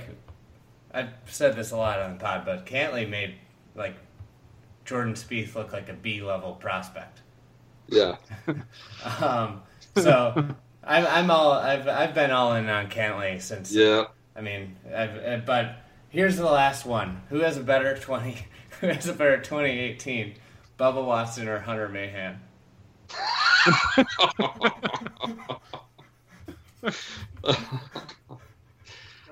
I've 0.93 1.09
said 1.27 1.55
this 1.55 1.71
a 1.71 1.77
lot 1.77 1.99
on 1.99 2.13
the 2.13 2.19
pod, 2.19 2.43
but 2.45 2.65
Cantlay 2.65 3.07
made 3.07 3.35
like 3.75 3.95
Jordan 4.85 5.13
Spieth 5.13 5.53
look 5.53 5.73
like 5.73 5.89
a 5.89 5.93
B 5.93 6.21
level 6.23 6.53
prospect. 6.53 7.21
Yeah. 7.87 8.15
Um, 9.21 9.61
so 9.95 10.33
I'm, 10.83 11.05
I'm 11.07 11.31
all 11.31 11.51
I've 11.53 11.87
I've 11.87 12.13
been 12.13 12.31
all 12.31 12.53
in 12.55 12.67
on 12.69 12.89
Cantlay 12.89 13.41
since 13.41 13.71
Yeah. 13.73 14.05
I 14.35 14.41
mean, 14.41 14.75
I've, 14.95 15.17
uh, 15.17 15.37
but 15.45 15.77
here's 16.09 16.37
the 16.37 16.45
last 16.45 16.85
one. 16.85 17.21
Who 17.29 17.39
has 17.39 17.57
a 17.57 17.63
better 17.63 17.97
20? 17.97 18.37
Who 18.81 18.87
has 18.87 19.07
a 19.07 19.13
better 19.13 19.37
2018? 19.37 20.35
Bubba 20.79 21.03
Watson 21.03 21.47
or 21.47 21.59
Hunter 21.59 21.89
Mahan? 21.89 22.39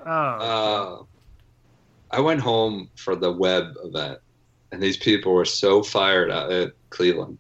Oh, 0.06 0.12
Uh, 0.12 1.04
I 2.12 2.20
went 2.22 2.42
home 2.42 2.90
for 2.96 3.16
the 3.16 3.32
web 3.32 3.74
event, 3.84 4.20
and 4.72 4.82
these 4.82 4.98
people 4.98 5.34
were 5.34 5.46
so 5.46 5.84
fired 5.84 6.30
at 6.32 6.72
Cleveland. 6.90 7.40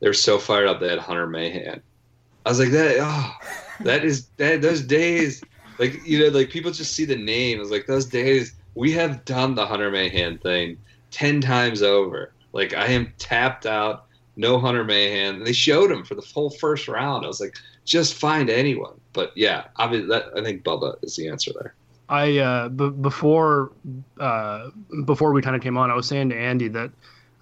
They 0.00 0.08
were 0.08 0.14
so 0.14 0.38
fired 0.38 0.68
up. 0.68 0.80
They 0.80 0.88
had 0.88 0.98
Hunter 0.98 1.26
Mahan. 1.26 1.82
I 2.46 2.48
was 2.48 2.58
like, 2.58 2.70
that. 2.70 2.96
Oh, 3.00 3.36
that 3.80 4.04
is 4.04 4.26
that. 4.36 4.62
Those 4.62 4.82
days, 4.82 5.42
like 5.78 6.06
you 6.06 6.18
know, 6.20 6.28
like 6.28 6.50
people 6.50 6.70
just 6.70 6.94
see 6.94 7.04
the 7.04 7.16
name. 7.16 7.58
I 7.58 7.60
was 7.60 7.70
like, 7.70 7.86
those 7.86 8.06
days. 8.06 8.54
We 8.74 8.92
have 8.92 9.24
done 9.24 9.56
the 9.56 9.66
Hunter 9.66 9.90
Mahan 9.90 10.38
thing 10.38 10.78
ten 11.10 11.40
times 11.40 11.82
over. 11.82 12.32
Like 12.52 12.74
I 12.74 12.86
am 12.86 13.12
tapped 13.18 13.66
out. 13.66 14.06
No 14.36 14.60
Hunter 14.60 14.84
Mahan. 14.84 15.42
They 15.42 15.52
showed 15.52 15.90
him 15.90 16.04
for 16.04 16.14
the 16.14 16.22
whole 16.22 16.50
first 16.50 16.86
round. 16.86 17.24
I 17.24 17.28
was 17.28 17.40
like, 17.40 17.56
just 17.84 18.14
find 18.14 18.48
anyone. 18.48 18.94
But 19.12 19.32
yeah, 19.34 19.64
obviously, 19.76 20.08
that 20.10 20.26
I 20.36 20.42
think 20.42 20.62
Bubba 20.62 21.02
is 21.02 21.16
the 21.16 21.28
answer 21.28 21.52
there. 21.60 21.74
I 22.08 22.38
uh, 22.38 22.68
b- 22.68 22.90
before 22.90 23.72
uh, 24.20 24.70
before 25.04 25.32
we 25.32 25.42
kind 25.42 25.56
of 25.56 25.62
came 25.62 25.76
on, 25.76 25.90
I 25.90 25.94
was 25.94 26.06
saying 26.06 26.28
to 26.28 26.36
Andy 26.36 26.68
that 26.68 26.90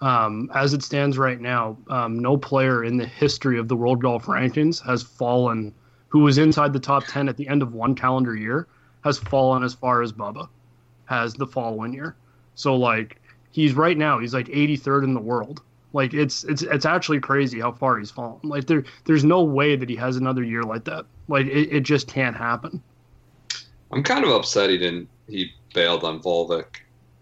um, 0.01 0.51
as 0.55 0.75
it 0.75 0.83
stands 0.83 1.17
right 1.17 1.41
now, 1.41 1.77
um, 1.89 2.19
no 2.19 2.37
player 2.37 2.85
in 2.85 2.97
the 2.97 3.07
history 3.07 3.59
of 3.59 3.69
the 3.69 3.77
World 3.77 4.03
Golf 4.03 4.27
Rankings 4.27 4.85
has 4.85 5.03
fallen 5.03 5.75
who 6.09 6.21
was 6.21 6.39
inside 6.39 6.73
the 6.73 6.81
top 6.81 7.05
ten 7.07 7.29
at 7.29 7.37
the 7.37 7.49
end 7.49 7.63
of 7.63 7.75
one 7.75 7.95
calendar 7.95 8.37
year 8.37 8.67
has 9.05 9.19
fallen 9.19 9.63
as 9.63 9.75
far 9.75 10.03
as 10.03 10.13
Bubba 10.13 10.49
has 11.07 11.35
the 11.35 11.47
following 11.47 11.93
year. 11.93 12.17
So 12.55 12.75
like 12.75 13.21
he's 13.51 13.75
right 13.75 13.97
now 13.97 14.19
he's 14.19 14.35
like 14.35 14.47
83rd 14.47 15.05
in 15.05 15.15
the 15.15 15.21
world. 15.21 15.63
Like 15.93 16.13
it's 16.13 16.45
it's 16.45 16.63
it's 16.63 16.85
actually 16.85 17.21
crazy 17.21 17.61
how 17.61 17.73
far 17.73 17.99
he's 17.99 18.11
fallen. 18.11 18.41
Like 18.43 18.67
there 18.67 18.85
there's 19.05 19.25
no 19.25 19.43
way 19.43 19.77
that 19.77 19.89
he 19.89 19.97
has 19.97 20.17
another 20.17 20.43
year 20.43 20.63
like 20.63 20.85
that. 20.85 21.07
Like 21.29 21.47
it, 21.47 21.73
it 21.73 21.81
just 21.81 22.07
can't 22.07 22.37
happen. 22.37 22.83
I'm 23.93 24.03
kind 24.03 24.25
of 24.25 24.31
upset 24.31 24.71
he 24.71 24.79
didn't. 24.79 25.09
He 25.29 25.53
bailed 25.75 26.05
on 26.05 26.21
Volvik. 26.21 26.67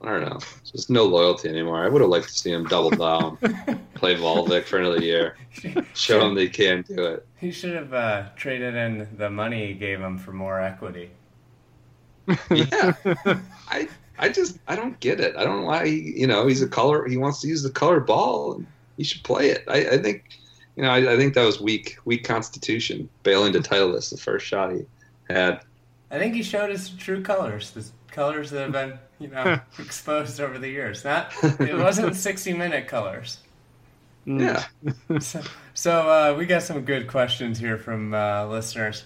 I 0.05 0.11
don't 0.19 0.29
know. 0.29 0.39
Just 0.71 0.91
no 0.91 1.05
loyalty 1.05 1.49
anymore. 1.49 1.85
I 1.85 1.89
would 1.89 2.01
have 2.01 2.11
liked 2.11 2.29
to 2.29 2.35
see 2.35 2.53
him 2.53 2.65
double 2.65 2.91
down, 2.91 3.37
play 3.95 4.17
Volvik 4.17 4.65
for 4.65 4.79
another 4.79 5.01
year, 5.01 5.37
show 5.95 6.27
him 6.27 6.35
they 6.35 6.49
can 6.49 6.83
do 6.83 7.05
it. 7.05 7.27
He 7.37 7.51
should 7.51 7.75
have 7.75 7.93
uh, 7.95 8.25
traded 8.37 8.75
in 8.75 9.09
the 9.17 9.31
money 9.31 9.67
he 9.69 9.75
gave 9.75 10.01
him 10.01 10.19
for 10.19 10.33
more 10.33 10.61
equity. 10.61 11.11
Yeah, 12.51 12.95
I 13.69 13.89
I 14.19 14.29
just 14.31 14.59
I 14.67 14.77
don't 14.77 14.99
get 15.01 15.21
it. 15.21 15.37
I 15.37 15.45
don't 15.45 15.61
know 15.61 15.67
why 15.67 15.87
he, 15.87 16.15
you 16.17 16.27
know 16.27 16.47
he's 16.47 16.63
a 16.63 16.69
color. 16.69 17.07
He 17.07 17.17
wants 17.17 17.41
to 17.43 17.49
use 17.49 17.63
the 17.63 17.71
colored 17.71 18.07
ball. 18.07 18.55
and 18.55 18.67
He 18.97 19.05
should 19.05 19.23
play 19.25 19.51
it. 19.51 19.65
I, 19.69 19.89
I 19.91 19.99
think 19.99 20.25
you 20.77 20.83
know 20.83 20.91
I, 20.91 21.13
I 21.13 21.17
think 21.17 21.35
that 21.35 21.45
was 21.45 21.61
weak 21.61 21.99
weak 22.07 22.25
constitution 22.25 23.09
bailing 23.25 23.53
to 23.53 23.61
Titleist 23.61 24.11
the 24.11 24.17
first 24.17 24.47
shot 24.47 24.73
he 24.73 24.83
had. 25.29 25.61
I 26.11 26.19
think 26.19 26.35
he 26.35 26.43
showed 26.43 26.71
his 26.71 26.91
true 26.91 27.23
colors, 27.23 27.73
the 27.73 27.85
colors 28.11 28.51
that 28.51 28.63
have 28.63 28.73
been, 28.73 28.99
you 29.19 29.29
know, 29.29 29.61
exposed 29.79 30.41
over 30.41 30.59
the 30.59 30.69
years. 30.69 31.05
Not 31.05 31.33
it 31.61 31.77
wasn't 31.77 32.17
60 32.17 32.53
minute 32.53 32.89
colors. 32.89 33.39
Mm. 34.27 34.41
Yeah. 34.41 35.19
So, 35.19 35.43
so 35.75 36.09
uh, 36.09 36.35
we 36.37 36.47
got 36.47 36.63
some 36.63 36.83
good 36.83 37.09
questions 37.09 37.59
here 37.59 37.77
from 37.77 38.15
uh, 38.15 38.47
listeners. 38.47 39.05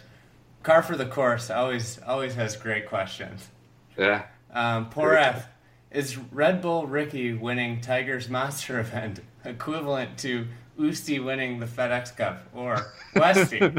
Car 0.62 0.82
for 0.82 0.96
the 0.96 1.06
course 1.06 1.50
always 1.50 1.98
always 2.06 2.34
has 2.34 2.56
great 2.56 2.88
questions. 2.88 3.48
Yeah. 3.96 4.26
Um, 4.52 4.88
poor 4.90 5.10
Very 5.10 5.24
F. 5.24 5.48
Is 5.90 6.18
Red 6.18 6.60
Bull 6.60 6.86
Rickie 6.86 7.32
winning 7.32 7.80
Tiger's 7.80 8.28
Monster 8.28 8.78
event 8.78 9.20
equivalent 9.44 10.18
to 10.18 10.46
Usti 10.78 11.24
winning 11.24 11.58
the 11.58 11.66
FedEx 11.66 12.14
Cup 12.16 12.46
or 12.54 12.92
Westy? 13.16 13.74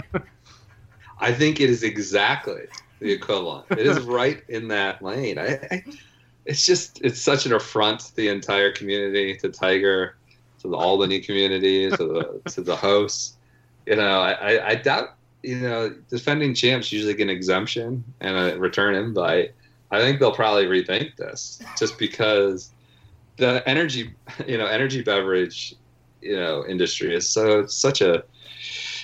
I 1.20 1.32
think 1.32 1.60
it 1.60 1.70
is 1.70 1.84
exactly 1.84 2.64
the 3.00 3.12
equivalent. 3.12 3.66
It 3.72 3.86
is 3.86 4.00
right 4.02 4.42
in 4.50 4.68
that 4.70 5.02
lane. 5.02 5.38
I, 5.38 5.60
I, 5.72 5.84
it's 6.50 6.66
just 6.66 7.00
it's 7.04 7.22
such 7.22 7.46
an 7.46 7.54
affront 7.54 8.00
to 8.00 8.16
the 8.16 8.28
entire 8.28 8.72
community, 8.72 9.38
to 9.38 9.50
Tiger, 9.50 10.18
to 10.62 10.68
the 10.68 10.76
Albany 10.76 11.20
community, 11.20 11.92
to 11.92 11.98
the 11.98 12.42
to 12.52 12.62
the 12.62 12.76
hosts. 12.76 13.38
You 13.86 13.98
know, 13.98 14.20
I, 14.20 14.32
I, 14.32 14.68
I 14.70 14.76
doubt 14.76 15.10
you 15.44 15.60
know 15.60 15.96
defending 16.10 16.56
champs 16.56 16.92
usually 16.92 17.14
get 17.14 17.24
an 17.24 17.30
exemption 17.30 18.04
and 18.20 18.36
a 18.36 18.60
return 18.60 18.96
invite. 18.96 19.54
I 19.92 20.00
think 20.00 20.20
they'll 20.20 20.32
probably 20.32 20.66
rethink 20.66 21.16
this 21.18 21.62
just 21.78 22.00
because 22.00 22.72
the 23.38 23.62
energy 23.70 24.16
you 24.48 24.58
know 24.58 24.66
energy 24.66 25.04
beverage 25.04 25.76
you 26.20 26.36
know 26.36 26.66
industry 26.66 27.16
is 27.16 27.30
so 27.30 27.68
such 27.68 28.02
a 28.02 28.24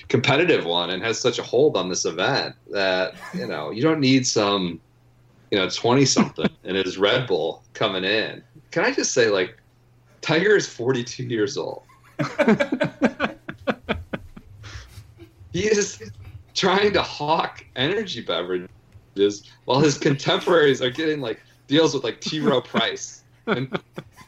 competitive 0.07 0.65
one 0.65 0.89
and 0.89 1.03
has 1.03 1.19
such 1.19 1.37
a 1.37 1.43
hold 1.43 1.77
on 1.77 1.89
this 1.89 2.05
event 2.05 2.55
that 2.71 3.13
you 3.35 3.45
know 3.45 3.69
you 3.69 3.83
don't 3.83 3.99
need 3.99 4.25
some 4.25 4.81
you 5.55 5.61
know 5.61 5.69
20 5.69 6.03
something 6.05 6.49
and 6.65 6.75
his 6.75 6.97
red 6.97 7.25
bull 7.27 7.63
coming 7.73 8.03
in 8.03 8.43
can 8.71 8.83
i 8.83 8.91
just 8.91 9.13
say 9.13 9.29
like 9.29 9.57
tiger 10.21 10.55
is 10.57 10.67
42 10.67 11.23
years 11.23 11.57
old 11.57 11.83
he 15.53 15.65
is 15.65 16.11
trying 16.53 16.91
to 16.91 17.01
hawk 17.01 17.63
energy 17.75 18.21
beverages 18.21 18.69
while 19.63 19.79
his 19.79 19.97
contemporaries 19.97 20.81
are 20.81 20.89
getting 20.89 21.21
like 21.21 21.39
deals 21.67 21.93
with 21.93 22.03
like 22.03 22.21
T. 22.21 22.39
Rowe 22.39 22.61
Price. 22.73 23.23
And 23.47 23.79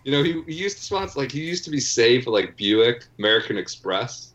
you 0.04 0.12
know, 0.12 0.24
he, 0.24 0.42
he 0.48 0.54
used 0.54 0.78
to 0.78 0.84
sponsor 0.84 1.20
like 1.20 1.32
he 1.32 1.42
used 1.42 1.64
to 1.66 1.72
be 1.72 1.80
saved 1.80 2.26
for 2.26 2.32
like 2.32 2.56
Buick, 2.58 3.06
American 3.18 3.58
Express. 3.58 4.34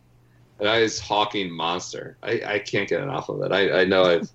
And 0.63 0.71
I 0.71 0.83
was 0.83 1.01
hawking 1.01 1.51
Monster. 1.51 2.17
I, 2.23 2.41
I 2.47 2.59
can't 2.61 2.89
get 2.89 3.01
enough 3.03 3.29
of 3.29 3.43
it. 3.43 3.51
I, 3.51 3.81
I 3.81 3.85
know 3.85 4.05
I've 4.05 4.31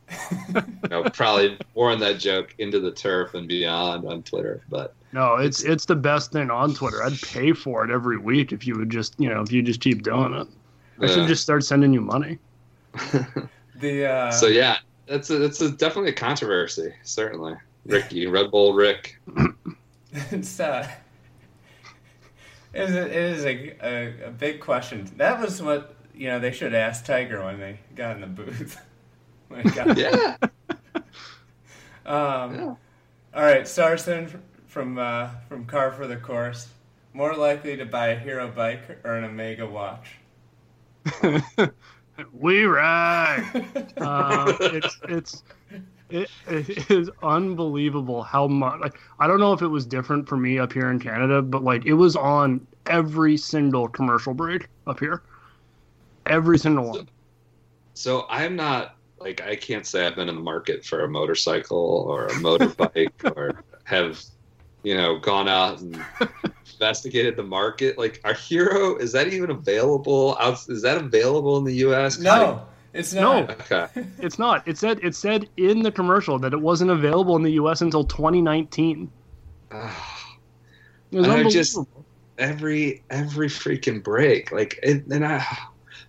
you 0.84 0.90
know, 0.90 1.04
probably 1.06 1.58
worn 1.74 2.02
that 2.02 2.20
joke 2.20 2.54
into 2.58 2.82
the 2.82 2.92
turf 2.92 3.34
and 3.34 3.48
beyond 3.48 4.06
on 4.06 4.24
Twitter, 4.24 4.62
but 4.68 4.94
No, 5.14 5.36
it's 5.36 5.64
it's 5.64 5.86
the 5.86 5.96
best 5.96 6.34
thing 6.34 6.52
on 6.52 6.74
Twitter. 6.74 7.02
I'd 7.02 7.18
pay 7.22 7.54
for 7.54 7.86
it 7.86 7.92
every 7.92 8.18
week 8.18 8.52
if 8.52 8.68
you 8.68 8.76
would 8.78 8.90
just 8.90 9.16
you 9.18 9.30
know 9.30 9.42
if 9.42 9.54
you 9.54 9.62
just 9.62 9.80
keep 9.80 10.04
doing 10.04 10.34
it. 10.34 10.48
I 11.00 11.06
Yeah. 11.06 11.14
should 11.14 11.28
just 11.30 11.44
start 11.44 11.64
sending 11.64 11.94
you 11.94 12.02
money. 12.02 12.40
The 13.80 14.06
uh, 14.06 14.32
so 14.32 14.48
yeah, 14.48 14.78
that's 15.06 15.30
a, 15.30 15.38
that's 15.38 15.62
a, 15.62 15.70
definitely 15.70 16.10
a 16.10 16.16
controversy. 16.16 16.94
Certainly, 17.04 17.54
Rickie 17.86 18.26
Red 18.26 18.50
Bull 18.50 18.74
Rick. 18.74 19.20
it's 20.12 20.60
uh, 20.60 20.90
it 22.74 22.90
is 22.90 22.96
a, 22.96 23.06
it 23.06 23.16
is 23.16 23.46
a, 23.46 23.86
a, 23.86 24.28
a 24.30 24.32
big 24.32 24.60
question. 24.62 25.08
That 25.18 25.40
was 25.40 25.62
what 25.62 25.96
you 26.18 26.28
know 26.28 26.40
they 26.40 26.52
should 26.52 26.74
ask 26.74 27.06
Tiger 27.06 27.44
when 27.44 27.60
they 27.60 27.80
got 27.96 28.16
in 28.16 28.22
the 28.22 28.28
booth. 28.28 28.80
When 29.50 29.64
got- 29.68 29.98
Yeah, 29.98 30.36
Um, 32.06 32.56
Yeah. 32.56 32.76
All 33.34 33.44
right, 33.44 33.66
Sarson 33.68 34.42
from 34.68 34.98
uh, 34.98 35.30
from 35.48 35.66
Car 35.66 35.92
for 35.92 36.06
the 36.08 36.18
Course. 36.18 36.68
More 37.14 37.34
likely 37.34 37.78
to 37.78 37.86
buy 37.86 38.08
a 38.10 38.20
Hero 38.20 38.50
bike 38.50 39.00
or 39.06 39.14
an 39.16 39.24
Omega 39.24 39.66
watch? 39.66 40.16
we 42.34 42.64
ride. 42.66 43.66
uh, 43.98 44.54
it's 44.60 45.00
it's 45.08 45.44
it, 46.10 46.30
it 46.48 46.92
is 46.92 47.10
unbelievable 47.24 48.24
how 48.24 48.48
much. 48.48 48.80
Like, 48.82 49.00
I 49.20 49.28
don't 49.28 49.40
know 49.40 49.54
if 49.54 49.62
it 49.62 49.68
was 49.68 49.86
different 49.86 50.28
for 50.28 50.38
me 50.38 50.60
up 50.60 50.74
here 50.74 50.90
in 50.92 51.00
Canada, 51.00 51.42
but 51.42 51.64
like 51.64 51.86
it 51.86 51.94
was 51.94 52.16
on 52.16 52.66
every 52.86 53.38
single 53.38 53.88
commercial 53.88 54.34
break 54.34 54.68
up 54.88 55.00
here. 55.00 55.22
Every 56.30 56.58
single 56.58 56.90
one. 56.90 57.10
So 57.94 58.26
I'm 58.30 58.56
not 58.56 58.96
like 59.20 59.42
I 59.42 59.56
can't 59.56 59.86
say 59.86 60.06
I've 60.06 60.16
been 60.16 60.30
in 60.30 60.36
the 60.36 60.42
market 60.42 60.86
for 60.86 61.04
a 61.04 61.08
motorcycle 61.10 62.06
or 62.08 62.28
a 62.28 62.32
motorbike 62.34 63.12
or 63.36 63.64
have 63.86 64.24
you 64.84 64.96
know 64.96 65.18
gone 65.18 65.48
out 65.48 65.80
and 65.80 66.00
investigated 66.74 67.36
the 67.36 67.44
market. 67.44 67.98
Like 67.98 68.22
our 68.24 68.34
hero 68.36 68.96
is 68.98 69.12
that 69.14 69.28
even 69.34 69.50
available? 69.50 70.38
Out 70.40 70.60
is 70.70 70.82
that 70.84 70.98
available 70.98 71.58
in 71.58 71.64
the 71.64 71.74
U.S.? 71.76 72.20
No, 72.20 72.66
it's 72.94 73.14
not. 73.14 73.50
Okay. 73.72 73.88
It's 74.20 74.38
not. 74.38 74.68
It 74.68 74.78
said 74.78 75.00
it 75.04 75.16
said 75.16 75.50
in 75.58 75.82
the 75.82 75.92
commercial 75.92 76.38
that 76.40 76.54
it 76.54 76.62
wasn't 76.62 76.92
available 76.92 77.36
in 77.36 77.42
the 77.44 77.54
U.S. 77.54 77.82
until 77.82 78.04
2019. 78.04 79.12
Ah, 79.72 80.36
It 81.12 81.18
was 81.18 81.28
I 81.28 81.44
just- 81.50 81.80
every 82.38 83.04
every 83.10 83.48
freaking 83.48 84.04
break. 84.04 84.52
Like 84.52 84.80
and, 84.84 85.12
and 85.12 85.26
I. 85.26 85.44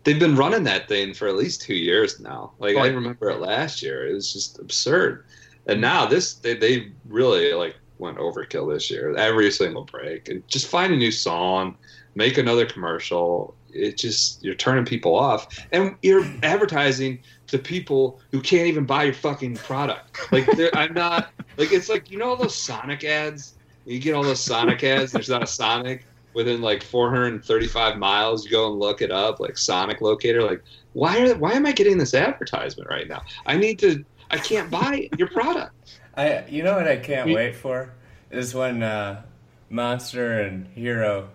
They've 0.08 0.18
been 0.18 0.36
running 0.36 0.64
that 0.64 0.88
thing 0.88 1.12
for 1.12 1.28
at 1.28 1.36
least 1.36 1.60
two 1.60 1.74
years 1.74 2.18
now. 2.18 2.52
Like 2.58 2.78
I 2.78 2.86
remember 2.86 3.28
it 3.28 3.40
last 3.40 3.82
year. 3.82 4.06
It 4.06 4.14
was 4.14 4.32
just 4.32 4.58
absurd. 4.58 5.26
And 5.66 5.82
now 5.82 6.06
this 6.06 6.32
they, 6.36 6.54
they 6.54 6.92
really 7.04 7.52
like 7.52 7.76
went 7.98 8.16
overkill 8.16 8.72
this 8.72 8.90
year. 8.90 9.14
Every 9.14 9.50
single 9.50 9.84
break. 9.84 10.30
And 10.30 10.48
just 10.48 10.66
find 10.66 10.94
a 10.94 10.96
new 10.96 11.10
song, 11.10 11.76
make 12.14 12.38
another 12.38 12.64
commercial. 12.64 13.54
It 13.70 13.98
just 13.98 14.42
you're 14.42 14.54
turning 14.54 14.86
people 14.86 15.14
off. 15.14 15.46
And 15.72 15.94
you're 16.00 16.24
advertising 16.42 17.18
to 17.48 17.58
people 17.58 18.18
who 18.30 18.40
can't 18.40 18.66
even 18.66 18.86
buy 18.86 19.04
your 19.04 19.12
fucking 19.12 19.56
product. 19.56 20.32
Like 20.32 20.48
I'm 20.74 20.94
not 20.94 21.32
like 21.58 21.70
it's 21.70 21.90
like 21.90 22.10
you 22.10 22.16
know 22.16 22.30
all 22.30 22.36
those 22.36 22.54
Sonic 22.54 23.04
ads? 23.04 23.56
You 23.84 23.98
get 23.98 24.14
all 24.14 24.22
those 24.22 24.40
Sonic 24.40 24.82
ads, 24.84 25.12
there's 25.12 25.28
not 25.28 25.42
a 25.42 25.46
Sonic 25.46 26.06
within 26.38 26.60
like 26.60 26.84
435 26.84 27.98
miles. 27.98 28.44
You 28.44 28.52
go 28.52 28.70
and 28.70 28.78
look 28.78 29.02
it 29.02 29.10
up, 29.10 29.40
like 29.40 29.58
Sonic 29.58 30.00
Locator. 30.00 30.40
Like, 30.40 30.62
why 30.92 31.18
are 31.20 31.34
why 31.34 31.52
am 31.54 31.66
I 31.66 31.72
getting 31.72 31.98
this 31.98 32.14
advertisement 32.14 32.88
right 32.88 33.08
now? 33.08 33.22
I 33.44 33.56
need 33.56 33.80
to 33.80 34.04
I 34.30 34.38
can't 34.38 34.70
buy 34.70 35.10
your 35.18 35.28
product. 35.28 36.00
I 36.14 36.44
you 36.48 36.62
know 36.62 36.76
what 36.76 36.86
I 36.86 36.96
can't 36.96 37.32
wait 37.32 37.56
for 37.56 37.92
is 38.30 38.54
when 38.54 38.84
uh, 38.84 39.22
Monster 39.68 40.40
and 40.40 40.68
Hero 40.68 41.30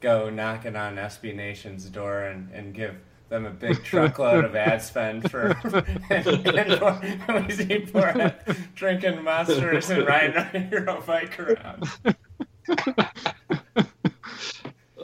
go 0.00 0.30
knocking 0.30 0.74
on 0.74 0.96
SB 0.96 1.36
Nation's 1.36 1.84
door 1.90 2.22
and, 2.22 2.50
and 2.52 2.72
give 2.72 2.96
them 3.28 3.44
a 3.44 3.50
big 3.50 3.84
truckload 3.84 4.46
of 4.46 4.56
ad 4.56 4.80
spend 4.80 5.30
for 5.30 5.48
and, 6.10 6.26
and, 6.26 6.46
and 6.48 7.46
we 7.46 7.52
see 7.52 7.80
Borat 7.80 8.56
drinking 8.74 9.22
monsters 9.22 9.90
and 9.90 10.06
riding 10.06 10.36
on 10.36 10.48
a 10.54 10.60
hero 10.60 11.02
bike 11.06 11.38
around. 11.38 11.90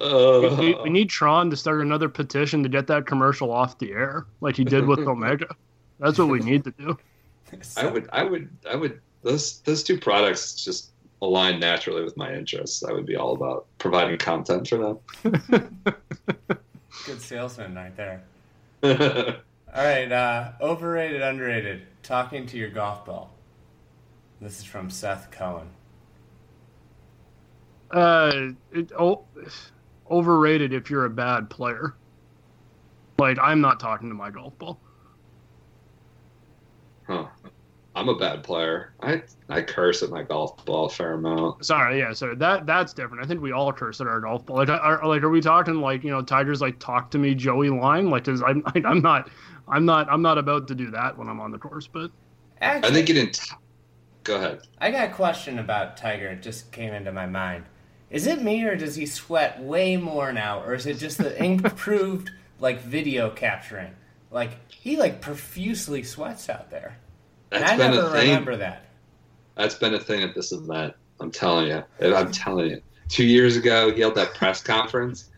Uh, 0.03 0.57
We, 0.59 0.75
we 0.83 0.91
need 0.91 1.09
Tron 1.09 1.51
to 1.51 1.57
start 1.57 1.81
another 1.81 2.09
petition 2.09 2.63
to 2.63 2.69
get 2.69 2.87
that 2.89 3.07
commercial 3.07 3.53
off 3.53 3.79
the 3.79 3.93
air, 3.93 4.27
like 4.41 4.57
he 4.57 4.65
did 4.65 4.87
with 4.87 4.99
Omega. 5.07 5.55
That's 5.99 6.19
what 6.19 6.29
we 6.29 6.41
need 6.41 6.65
to 6.65 6.73
do. 6.73 6.99
I 7.77 7.87
would, 7.87 8.09
I 8.13 8.25
would, 8.25 8.49
I 8.69 8.77
would. 8.77 9.01
Those 9.23 9.61
those 9.61 9.85
two 9.85 9.99
products 9.99 10.65
just 10.65 10.91
align 11.21 11.61
naturally 11.61 12.03
with 12.03 12.17
my 12.17 12.35
interests. 12.35 12.83
I 12.83 12.93
would 12.93 13.07
be 13.07 13.15
all 13.15 13.35
about 13.35 13.67
providing 13.79 14.19
content 14.19 14.69
for 14.69 14.79
them. 14.79 14.99
Good 17.07 17.21
salesman 17.21 17.75
right 17.75 17.97
there. 17.97 18.23
All 19.75 19.85
right, 19.85 20.11
uh, 20.13 20.53
overrated, 20.61 21.23
underrated. 21.23 21.83
Talking 22.03 22.47
to 22.49 22.59
your 22.59 22.69
golf 22.69 23.07
ball. 23.07 23.33
This 24.41 24.59
is 24.59 24.65
from 24.65 24.91
Seth 24.91 25.31
Cohen. 25.31 25.69
Uh, 27.91 28.51
it, 28.73 28.93
oh, 28.99 29.25
overrated 30.13 30.73
if 30.75 30.91
you're 30.91 31.07
a 31.07 31.11
bad 31.11 31.51
player. 31.51 31.99
Like 33.19 33.39
I'm 33.41 33.61
not 33.63 33.81
talking 33.81 34.09
to 34.11 34.15
my 34.15 34.31
golf 34.31 34.59
ball. 34.59 34.83
huh. 37.07 37.29
I'm 37.95 38.09
a 38.09 38.17
bad 38.17 38.45
player. 38.45 38.95
I 39.03 39.23
I 39.49 39.63
curse 39.63 40.03
at 40.03 40.11
my 40.11 40.23
golf 40.23 40.65
ball 40.65 40.87
a 40.87 40.91
fair 40.91 41.15
amount. 41.15 41.65
Sorry, 41.65 41.99
yeah, 42.01 42.13
so 42.15 42.35
That 42.35 42.67
that's 42.67 42.95
different. 42.95 43.25
I 43.25 43.29
think 43.29 43.41
we 43.43 43.53
all 43.53 43.73
curse 43.73 44.01
at 44.01 44.07
our 44.07 44.21
golf 44.21 44.47
ball. 44.47 44.57
Like, 44.57 44.69
are, 44.71 45.07
like, 45.07 45.23
are 45.23 45.31
we 45.31 45.41
talking 45.43 45.77
like 45.77 46.03
you 46.05 46.11
know, 46.11 46.23
Tigers 46.23 46.61
like 46.61 46.79
talk 46.81 47.11
to 47.13 47.19
me, 47.19 47.35
Joey 47.35 47.71
line? 47.71 48.11
Like, 48.11 48.25
does 48.25 48.43
I'm 48.43 48.63
like, 48.75 48.85
I'm 48.87 49.03
not, 49.03 49.31
I'm 49.69 49.85
not, 49.85 50.09
I'm 50.11 50.23
not 50.23 50.39
about 50.39 50.69
to 50.69 50.75
do 50.75 50.91
that 50.93 51.17
when 51.19 51.29
I'm 51.29 51.41
on 51.41 51.51
the 51.53 51.59
course. 51.59 51.87
But 51.89 52.11
Actually, 52.61 52.91
I 52.91 52.93
think 52.93 53.11
it. 53.11 53.17
Ent- 53.17 53.41
Go 54.25 54.37
ahead. 54.37 54.63
I 54.79 54.91
got 54.91 55.11
a 55.11 55.13
question 55.13 55.59
about 55.59 55.97
Tiger. 55.97 56.29
It 56.31 56.43
just 56.43 56.73
came 56.73 56.95
into 56.95 57.13
my 57.13 57.27
mind. 57.27 57.67
Is 58.13 58.27
it 58.29 58.43
me 58.43 58.63
or 58.65 58.77
does 58.77 58.95
he 58.95 59.07
sweat 59.07 59.61
way 59.61 59.97
more 59.97 60.33
now, 60.33 60.63
or 60.63 60.75
is 60.75 60.87
it 60.87 60.99
just 60.99 61.19
the 61.19 61.43
improved 61.45 62.31
like 62.61 62.83
video 62.83 63.31
capturing? 63.31 63.91
Like 64.31 64.71
he 64.73 64.97
like 64.97 65.21
profusely 65.21 66.03
sweats 66.05 66.49
out 66.49 66.71
there. 66.71 66.99
And 67.51 67.63
That's 67.63 67.73
I 67.73 67.77
been 67.79 67.91
never 67.95 68.07
a 68.07 68.11
thing. 68.13 68.29
remember 68.29 68.57
that. 68.59 68.85
That's 69.57 69.75
been 69.75 69.95
a 69.95 69.99
thing 70.01 70.23
at 70.23 70.35
this 70.35 70.53
event. 70.53 70.95
I'm 71.21 71.31
telling 71.31 71.69
you. 71.69 71.83
I'm 72.01 72.31
telling 72.31 72.71
you. 72.71 72.83
Two 73.09 73.25
years 73.27 73.57
ago, 73.57 73.93
he 73.93 74.01
held 74.01 74.15
that 74.15 74.35
press 74.35 74.63
conference, 74.63 75.31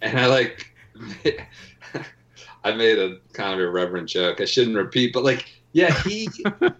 and 0.00 0.18
I 0.18 0.26
like, 0.26 0.74
I 2.64 2.72
made 2.72 2.98
a 2.98 3.18
kind 3.32 3.54
of 3.54 3.60
irreverent 3.60 4.08
joke. 4.08 4.40
I 4.40 4.44
shouldn't 4.46 4.76
repeat, 4.76 5.12
but 5.12 5.22
like, 5.24 5.46
yeah, 5.72 5.92
he, 6.02 6.28
he- 6.34 6.44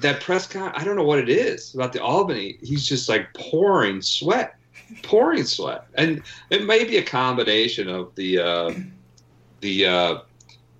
that 0.00 0.20
press 0.20 0.46
con. 0.46 0.72
I 0.74 0.84
don't 0.84 0.96
know 0.96 1.04
what 1.04 1.18
it 1.18 1.28
is 1.28 1.74
about 1.74 1.92
the 1.92 2.02
Albany. 2.02 2.58
He's 2.62 2.86
just 2.86 3.08
like 3.08 3.32
pouring 3.34 4.00
sweat, 4.02 4.56
pouring 5.02 5.44
sweat, 5.44 5.86
and 5.94 6.22
it 6.50 6.64
may 6.64 6.84
be 6.84 6.96
a 6.96 7.02
combination 7.02 7.88
of 7.88 8.14
the, 8.14 8.38
uh, 8.38 8.74
the. 9.60 9.86
Uh, 9.86 10.18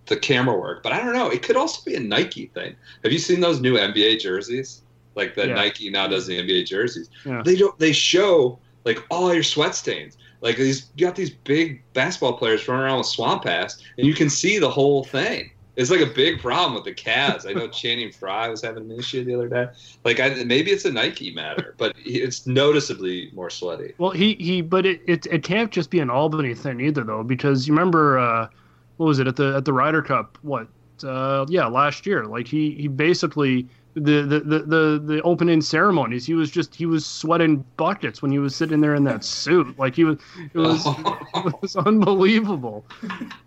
the 0.07 0.17
camera 0.17 0.57
work, 0.57 0.85
but 0.85 0.93
I 0.93 1.01
don't 1.01 1.15
know. 1.15 1.29
It 1.31 1.43
could 1.43 1.57
also 1.57 1.83
be 1.85 1.97
a 1.97 1.99
Nike 2.01 2.47
thing. 2.47 2.77
Have 3.03 3.11
you 3.13 3.19
seen 3.19 3.41
those 3.41 3.61
new 3.61 3.75
NBA 3.77 4.21
jerseys? 4.21 4.83
Like 5.17 5.35
the 5.35 5.49
Yeah. 5.49 5.55
Nike 5.55 5.91
now 5.91 6.07
does 6.07 6.29
the 6.29 6.39
NBA 6.39 6.67
jerseys. 6.67 7.11
Yeah. 7.25 7.43
They 7.45 7.57
don't. 7.57 7.77
They 7.81 7.93
show 7.93 8.61
like 8.85 9.03
all 9.11 9.35
your 9.35 9.43
sweat 9.43 9.75
stains. 9.75 10.17
Like 10.43 10.59
these, 10.59 10.91
you 10.97 11.07
got 11.07 11.17
these 11.17 11.31
big 11.31 11.83
basketball 11.93 12.35
players 12.35 12.69
running 12.69 12.85
around 12.85 12.99
with 12.99 13.09
swamp 13.09 13.47
ass, 13.47 13.83
and 13.99 14.07
you 14.07 14.15
can 14.15 14.31
see 14.31 14.59
the 14.59 14.71
whole 14.71 15.03
thing. 15.03 15.51
It's 15.77 15.91
like 15.91 16.01
a 16.01 16.07
big 16.07 16.41
problem 16.41 16.75
with 16.75 16.85
the 16.85 16.95
Cavs. 16.95 17.49
I 17.49 17.53
know 17.53 17.69
Channing 17.81 18.11
Frye 18.11 18.49
was 18.49 18.63
having 18.63 18.91
an 18.91 18.99
issue 18.99 19.25
the 19.25 19.35
other 19.35 19.49
day. 19.49 19.69
Like 20.05 20.21
I, 20.21 20.31
maybe 20.45 20.71
it's 20.71 20.85
a 20.85 20.93
Nike 20.93 21.33
matter, 21.33 21.75
but 21.77 21.95
it's 21.99 22.47
noticeably 22.47 23.31
more 23.35 23.51
sweaty. 23.51 23.95
well, 23.99 24.11
he 24.11 24.35
he, 24.35 24.63
but 24.63 24.87
it 24.87 25.03
it, 25.07 25.27
it 25.27 25.43
can't 25.43 25.71
just 25.71 25.91
be 25.91 26.01
an 26.01 26.11
Albany 26.11 26.55
thing 26.55 26.81
either 26.81 27.05
though, 27.05 27.23
because 27.23 27.69
you 27.69 27.75
remember 27.75 28.19
uh, 28.19 28.49
what 28.97 29.07
was 29.07 29.19
it 29.19 29.27
at 29.27 29.37
the 29.37 29.55
at 29.57 29.65
the 29.65 29.73
Ryder 29.73 30.03
Cup? 30.03 30.39
What? 30.43 30.69
Uh, 31.05 31.45
yeah, 31.49 31.67
last 31.67 32.07
year. 32.07 32.25
Like 32.25 32.49
he 32.49 32.71
he 32.73 32.89
basically 32.89 33.69
the, 33.97 34.23
the 34.23 34.41
the 34.41 34.59
the 34.61 35.03
the 35.05 35.23
opening 35.23 35.61
ceremonies. 35.61 36.27
He 36.27 36.35
was 36.35 36.51
just 36.51 36.75
he 36.75 36.87
was 36.87 37.05
sweating 37.05 37.65
buckets 37.77 38.21
when 38.21 38.31
he 38.31 38.39
was 38.39 38.55
sitting 38.55 38.81
there 38.81 38.95
in 38.95 39.05
that 39.05 39.25
suit. 39.25 39.79
Like 39.79 39.95
he 39.95 40.05
was 40.05 40.19
it 40.55 40.59
was 40.59 40.87
it 41.35 41.63
was 41.63 41.77
unbelievable. 41.77 42.85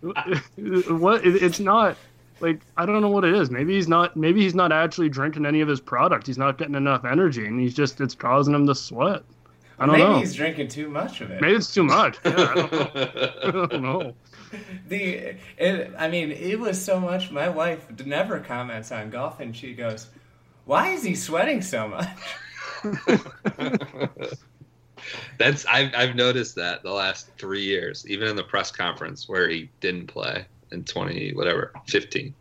what 0.00 1.24
it, 1.24 1.42
it's 1.42 1.60
not 1.60 1.96
like 2.40 2.60
I 2.76 2.86
don't 2.86 3.00
know 3.02 3.08
what 3.08 3.24
it 3.24 3.34
is. 3.34 3.50
Maybe 3.50 3.74
he's 3.74 3.88
not 3.88 4.16
maybe 4.16 4.40
he's 4.42 4.54
not 4.54 4.72
actually 4.72 5.08
drinking 5.08 5.46
any 5.46 5.60
of 5.60 5.68
his 5.68 5.80
product. 5.80 6.26
He's 6.26 6.38
not 6.38 6.58
getting 6.58 6.74
enough 6.74 7.04
energy, 7.04 7.46
and 7.46 7.60
he's 7.60 7.74
just 7.74 8.00
it's 8.00 8.14
causing 8.14 8.54
him 8.54 8.66
to 8.66 8.74
sweat. 8.74 9.22
I 9.78 9.86
don't 9.86 9.96
Maybe 9.96 10.04
know. 10.04 10.18
he's 10.18 10.34
drinking 10.34 10.68
too 10.68 10.90
much 10.90 11.22
of 11.22 11.30
it. 11.30 11.40
Maybe 11.40 11.54
it's 11.54 11.72
too 11.72 11.84
much. 11.84 12.18
Yeah, 12.24 12.32
I 12.32 12.54
don't 12.54 12.72
know. 12.72 13.28
I 13.44 13.50
don't 13.50 13.82
know. 13.82 14.14
The 14.88 15.36
it, 15.56 15.92
I 15.96 16.08
mean, 16.08 16.32
it 16.32 16.58
was 16.58 16.82
so 16.84 17.00
much. 17.00 17.30
My 17.30 17.48
wife 17.48 17.86
never 18.04 18.40
comments 18.40 18.92
on 18.92 19.08
golf, 19.10 19.40
and 19.40 19.56
she 19.56 19.72
goes, 19.74 20.08
"Why 20.66 20.90
is 20.90 21.02
he 21.02 21.14
sweating 21.14 21.62
so 21.62 21.88
much?" 21.88 22.08
That's 25.38 25.64
I've 25.66 25.94
I've 25.94 26.14
noticed 26.14 26.56
that 26.56 26.82
the 26.82 26.92
last 26.92 27.30
three 27.38 27.62
years, 27.62 28.06
even 28.08 28.28
in 28.28 28.36
the 28.36 28.44
press 28.44 28.70
conference 28.70 29.28
where 29.28 29.48
he 29.48 29.70
didn't 29.80 30.08
play 30.08 30.44
in 30.72 30.84
twenty 30.84 31.32
whatever 31.34 31.72
fifteen. 31.86 32.34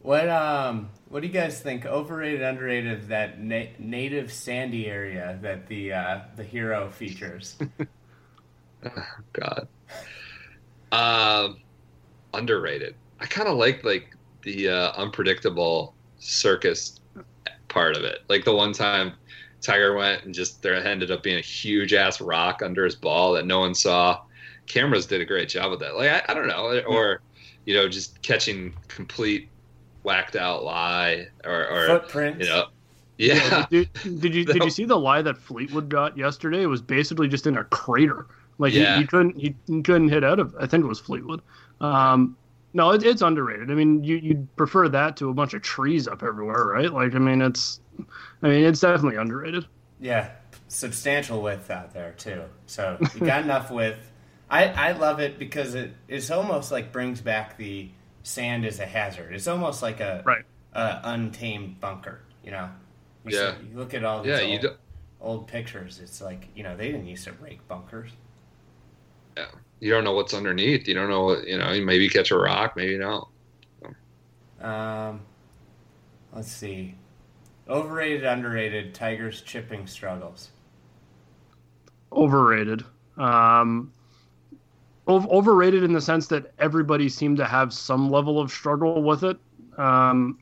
What 0.00 0.28
um, 0.28 0.90
what 1.08 1.20
do 1.20 1.28
you 1.28 1.32
guys 1.32 1.60
think? 1.60 1.86
Overrated, 1.86 2.42
underrated? 2.42 2.92
of 2.92 3.08
That 3.08 3.40
na- 3.40 3.66
native 3.78 4.32
sandy 4.32 4.88
area 4.88 5.38
that 5.42 5.68
the 5.68 5.92
uh, 5.92 6.20
the 6.36 6.44
hero 6.44 6.90
features. 6.90 7.56
God, 9.32 9.68
um, 10.90 11.60
underrated. 12.34 12.96
I 13.20 13.26
kind 13.26 13.48
of 13.48 13.56
like 13.56 13.84
like 13.84 14.16
the 14.42 14.68
uh, 14.68 14.92
unpredictable 14.96 15.94
circus 16.18 17.00
part 17.68 17.96
of 17.96 18.04
it. 18.04 18.20
Like 18.28 18.44
the 18.44 18.54
one 18.54 18.72
time 18.72 19.12
Tiger 19.60 19.94
went 19.94 20.24
and 20.24 20.34
just 20.34 20.62
there 20.62 20.74
ended 20.74 21.10
up 21.10 21.22
being 21.22 21.38
a 21.38 21.42
huge 21.42 21.94
ass 21.94 22.20
rock 22.20 22.62
under 22.62 22.84
his 22.84 22.96
ball 22.96 23.32
that 23.32 23.46
no 23.46 23.60
one 23.60 23.74
saw. 23.74 24.20
Cameras 24.66 25.06
did 25.06 25.20
a 25.20 25.24
great 25.24 25.48
job 25.48 25.70
with 25.70 25.80
that. 25.80 25.96
Like 25.96 26.10
I, 26.10 26.32
I 26.32 26.34
don't 26.34 26.46
know, 26.48 26.80
or 26.86 27.20
you 27.64 27.74
know, 27.74 27.88
just 27.88 28.22
catching 28.22 28.74
complete 28.88 29.48
whacked 30.02 30.34
out 30.36 30.64
lie 30.64 31.28
or, 31.44 31.66
or 31.68 31.86
Footprints. 31.86 32.40
you 32.40 32.46
know, 32.46 32.66
yeah. 33.18 33.66
Did, 33.70 33.88
did 34.02 34.34
you 34.34 34.44
did 34.44 34.64
you 34.64 34.70
see 34.70 34.84
the 34.84 34.98
lie 34.98 35.22
that 35.22 35.38
Fleetwood 35.38 35.88
got 35.88 36.16
yesterday? 36.16 36.62
It 36.62 36.66
was 36.66 36.82
basically 36.82 37.28
just 37.28 37.46
in 37.46 37.56
a 37.56 37.64
crater. 37.64 38.26
Like 38.58 38.72
Yeah. 38.72 38.96
he, 38.96 39.02
he 39.02 39.06
couldn't 39.06 39.36
he, 39.38 39.54
he 39.66 39.82
couldn't 39.82 40.08
hit 40.08 40.24
out 40.24 40.38
of. 40.38 40.54
I 40.58 40.66
think 40.66 40.84
it 40.84 40.88
was 40.88 41.00
Fleetwood. 41.00 41.42
Um, 41.80 42.36
no, 42.74 42.90
it, 42.92 43.04
it's 43.04 43.22
underrated. 43.22 43.70
I 43.70 43.74
mean, 43.74 44.02
you 44.04 44.16
you'd 44.16 44.56
prefer 44.56 44.88
that 44.88 45.16
to 45.18 45.28
a 45.28 45.34
bunch 45.34 45.54
of 45.54 45.62
trees 45.62 46.08
up 46.08 46.22
everywhere, 46.22 46.64
right? 46.66 46.90
Like, 46.92 47.14
I 47.14 47.18
mean, 47.18 47.42
it's, 47.42 47.80
I 48.42 48.48
mean, 48.48 48.64
it's 48.64 48.80
definitely 48.80 49.16
underrated. 49.16 49.66
Yeah, 50.00 50.30
substantial 50.68 51.42
width 51.42 51.70
out 51.70 51.92
there 51.92 52.12
too. 52.12 52.44
So 52.66 53.02
you 53.14 53.20
got 53.20 53.42
enough 53.44 53.70
width. 53.70 54.10
I, 54.52 54.66
I 54.66 54.92
love 54.92 55.18
it 55.18 55.38
because 55.38 55.74
it 55.74 55.94
it's 56.08 56.30
almost 56.30 56.70
like 56.70 56.92
brings 56.92 57.20
back 57.22 57.56
the 57.56 57.90
sand 58.22 58.64
as 58.66 58.78
a 58.78 58.86
hazard. 58.86 59.34
It's 59.34 59.48
almost 59.48 59.82
like 59.82 60.00
a 60.00 60.22
Right. 60.24 60.44
a 60.74 61.00
untamed 61.04 61.80
bunker. 61.80 62.20
You 62.44 62.52
know. 62.52 62.68
You 63.26 63.36
Yeah. 63.38 63.56
see- 63.58 63.66
you 63.68 63.76
look 63.78 63.94
at 63.94 64.04
all 64.04 64.22
these 64.22 64.30
Yeah, 64.38 64.40
old, 64.42 64.50
you 64.52 64.58
do, 64.60 64.70
old 65.20 65.48
pictures. 65.48 66.00
It's 66.00 66.20
like 66.20 66.48
you 66.54 66.62
know 66.62 66.76
they 66.76 66.92
didn't 66.92 67.06
used 67.06 67.24
to 67.24 67.32
rake 67.32 67.66
bunkers. 67.66 68.10
Yeah. 69.36 69.46
You 69.80 69.90
don't 69.90 70.04
know 70.04 70.12
what's 70.12 70.34
underneath. 70.34 70.86
You 70.86 70.94
don't 70.94 71.08
know 71.08 71.24
what 71.24 71.46
you 71.48 71.56
know. 71.58 71.72
You 71.72 71.84
maybe 71.84 72.08
catch 72.10 72.30
a 72.30 72.36
rock, 72.36 72.76
maybe 72.76 72.98
no. 72.98 73.28
Um, 74.60 75.22
let's 76.32 76.52
see. 76.52 76.94
Overrated, 77.68 78.24
underrated. 78.24 78.94
Tigers 78.94 79.40
chipping 79.40 79.86
struggles. 79.88 80.50
Overrated. 82.12 82.84
Um, 83.16 83.92
ov- 83.94 84.01
overrated 85.08 85.82
in 85.82 85.92
the 85.92 86.00
sense 86.00 86.28
that 86.28 86.52
everybody 86.58 87.08
seemed 87.08 87.36
to 87.38 87.44
have 87.44 87.72
some 87.72 88.10
level 88.10 88.40
of 88.40 88.50
struggle 88.50 89.02
with 89.02 89.24
it. 89.24 89.36
Um, 89.78 90.38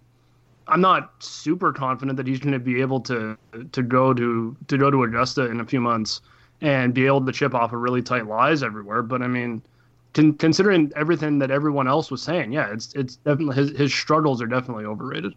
I'm 0.68 0.80
not 0.80 1.12
super 1.18 1.72
confident 1.72 2.16
that 2.16 2.26
he's 2.26 2.38
going 2.38 2.52
to 2.52 2.58
be 2.58 2.80
able 2.80 3.00
to 3.02 3.36
to 3.72 3.82
go 3.82 4.14
to 4.14 4.56
to 4.68 4.78
go 4.78 4.90
to 4.90 5.02
Augusta 5.02 5.50
in 5.50 5.60
a 5.60 5.66
few 5.66 5.80
months 5.80 6.20
and 6.60 6.94
be 6.94 7.06
able 7.06 7.24
to 7.24 7.32
chip 7.32 7.54
off 7.54 7.72
a 7.72 7.76
really 7.76 8.02
tight 8.02 8.26
lies 8.26 8.62
everywhere. 8.62 9.02
But 9.02 9.22
I 9.22 9.26
mean, 9.26 9.62
con- 10.14 10.34
considering 10.34 10.92
everything 10.94 11.38
that 11.38 11.50
everyone 11.50 11.88
else 11.88 12.10
was 12.10 12.22
saying, 12.22 12.52
yeah, 12.52 12.72
it's 12.72 12.92
it's 12.94 13.16
definitely 13.16 13.56
his 13.56 13.76
his 13.76 13.92
struggles 13.92 14.40
are 14.40 14.46
definitely 14.46 14.84
overrated. 14.84 15.34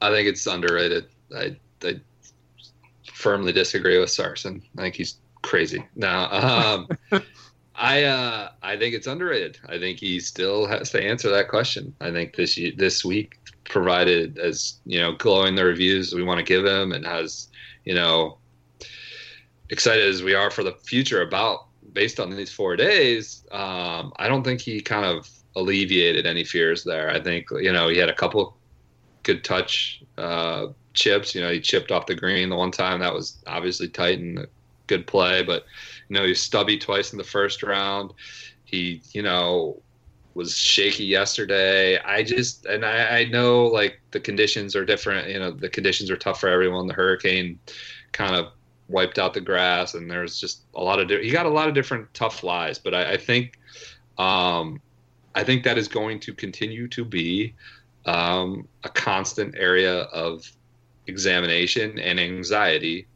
I 0.00 0.10
think 0.10 0.28
it's 0.28 0.46
underrated. 0.46 1.06
I, 1.36 1.56
I 1.82 2.00
firmly 3.12 3.52
disagree 3.52 3.98
with 3.98 4.10
Sarson. 4.10 4.62
I 4.76 4.82
think 4.82 4.94
he's 4.94 5.16
crazy. 5.42 5.84
Now, 5.96 6.30
um, 6.30 6.88
I 7.76 8.04
uh, 8.04 8.50
I 8.62 8.76
think 8.76 8.94
it's 8.94 9.06
underrated. 9.06 9.58
I 9.68 9.78
think 9.78 9.98
he 9.98 10.20
still 10.20 10.66
has 10.66 10.90
to 10.90 11.02
answer 11.02 11.30
that 11.30 11.48
question. 11.48 11.94
I 12.00 12.10
think 12.10 12.36
this 12.36 12.58
this 12.76 13.04
week 13.04 13.38
provided 13.64 14.38
as 14.38 14.74
you 14.86 15.00
know 15.00 15.12
glowing 15.12 15.54
the 15.54 15.64
reviews 15.64 16.14
we 16.14 16.22
want 16.22 16.38
to 16.38 16.44
give 16.44 16.64
him 16.64 16.92
and 16.92 17.04
has 17.06 17.48
you 17.84 17.94
know 17.94 18.38
excited 19.70 20.06
as 20.06 20.22
we 20.22 20.34
are 20.34 20.50
for 20.50 20.62
the 20.62 20.72
future 20.72 21.22
about 21.22 21.66
based 21.92 22.20
on 22.20 22.30
these 22.30 22.52
four 22.52 22.76
days. 22.76 23.44
Um, 23.50 24.12
I 24.16 24.28
don't 24.28 24.44
think 24.44 24.60
he 24.60 24.80
kind 24.80 25.04
of 25.04 25.28
alleviated 25.56 26.26
any 26.26 26.44
fears 26.44 26.84
there. 26.84 27.10
I 27.10 27.20
think 27.20 27.46
you 27.50 27.72
know 27.72 27.88
he 27.88 27.98
had 27.98 28.08
a 28.08 28.14
couple 28.14 28.56
good 29.24 29.42
touch 29.42 30.02
uh, 30.16 30.68
chips. 30.92 31.34
You 31.34 31.40
know, 31.40 31.50
he 31.50 31.60
chipped 31.60 31.90
off 31.90 32.06
the 32.06 32.14
green 32.14 32.50
the 32.50 32.56
one 32.56 32.70
time. 32.70 33.00
That 33.00 33.12
was 33.12 33.42
obviously 33.46 33.88
tight 33.88 34.20
and 34.20 34.46
good 34.86 35.06
play. 35.06 35.42
But 35.42 35.64
you 36.08 36.14
know, 36.14 36.26
he's 36.26 36.40
stubby 36.40 36.78
twice 36.78 37.12
in 37.12 37.18
the 37.18 37.24
first 37.24 37.62
round. 37.62 38.12
He, 38.64 39.02
you 39.12 39.22
know, 39.22 39.82
was 40.34 40.56
shaky 40.56 41.04
yesterday. 41.04 41.98
I 41.98 42.22
just 42.22 42.66
and 42.66 42.84
I, 42.84 43.20
I 43.20 43.24
know 43.26 43.66
like 43.66 44.00
the 44.10 44.20
conditions 44.20 44.74
are 44.76 44.84
different. 44.84 45.28
You 45.28 45.38
know, 45.38 45.50
the 45.50 45.68
conditions 45.68 46.10
are 46.10 46.16
tough 46.16 46.40
for 46.40 46.48
everyone. 46.48 46.86
The 46.86 46.94
hurricane 46.94 47.58
kind 48.12 48.34
of 48.34 48.48
wiped 48.88 49.18
out 49.18 49.34
the 49.34 49.40
grass, 49.40 49.94
and 49.94 50.10
there's 50.10 50.38
just 50.38 50.62
a 50.74 50.82
lot 50.82 50.98
of 51.00 51.08
he 51.08 51.30
got 51.30 51.46
a 51.46 51.50
lot 51.50 51.68
of 51.68 51.74
different 51.74 52.12
tough 52.14 52.40
flies. 52.40 52.78
But 52.78 52.94
I, 52.94 53.12
I 53.12 53.16
think, 53.16 53.58
um, 54.18 54.80
I 55.34 55.44
think 55.44 55.64
that 55.64 55.78
is 55.78 55.88
going 55.88 56.20
to 56.20 56.34
continue 56.34 56.88
to 56.88 57.04
be 57.04 57.54
um, 58.06 58.68
a 58.82 58.88
constant 58.88 59.54
area 59.56 60.02
of 60.02 60.44
examination 61.06 61.98
and 61.98 62.18
anxiety 62.18 63.06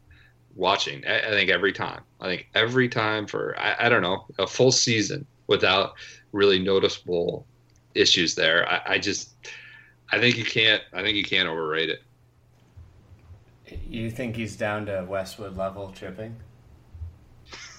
watching. 0.55 1.05
I, 1.05 1.19
I, 1.19 1.29
think 1.29 1.49
every 1.49 1.73
time. 1.73 2.01
I 2.19 2.27
think 2.27 2.47
every 2.55 2.89
time 2.89 3.27
for 3.27 3.57
I, 3.59 3.75
I, 3.79 3.89
don't 3.89 4.01
know 4.01 4.25
a 4.37 4.47
full 4.47 4.71
season 4.71 5.25
without 5.47 5.93
really 6.31 6.59
noticeable 6.59 7.45
issues 7.95 8.35
there. 8.35 8.67
I, 8.69 8.81
I 8.93 8.97
just 8.99 9.35
I 10.11 10.19
think 10.19 10.37
you 10.37 10.45
can't 10.45 10.81
I 10.93 11.01
think 11.01 11.15
you 11.15 11.23
can't 11.23 11.47
overrate 11.47 11.89
it. 11.89 12.03
You 13.87 14.09
think 14.09 14.35
he's 14.35 14.55
down 14.55 14.87
to 14.87 15.05
Westwood 15.07 15.55
level 15.55 15.91
chipping? 15.91 16.35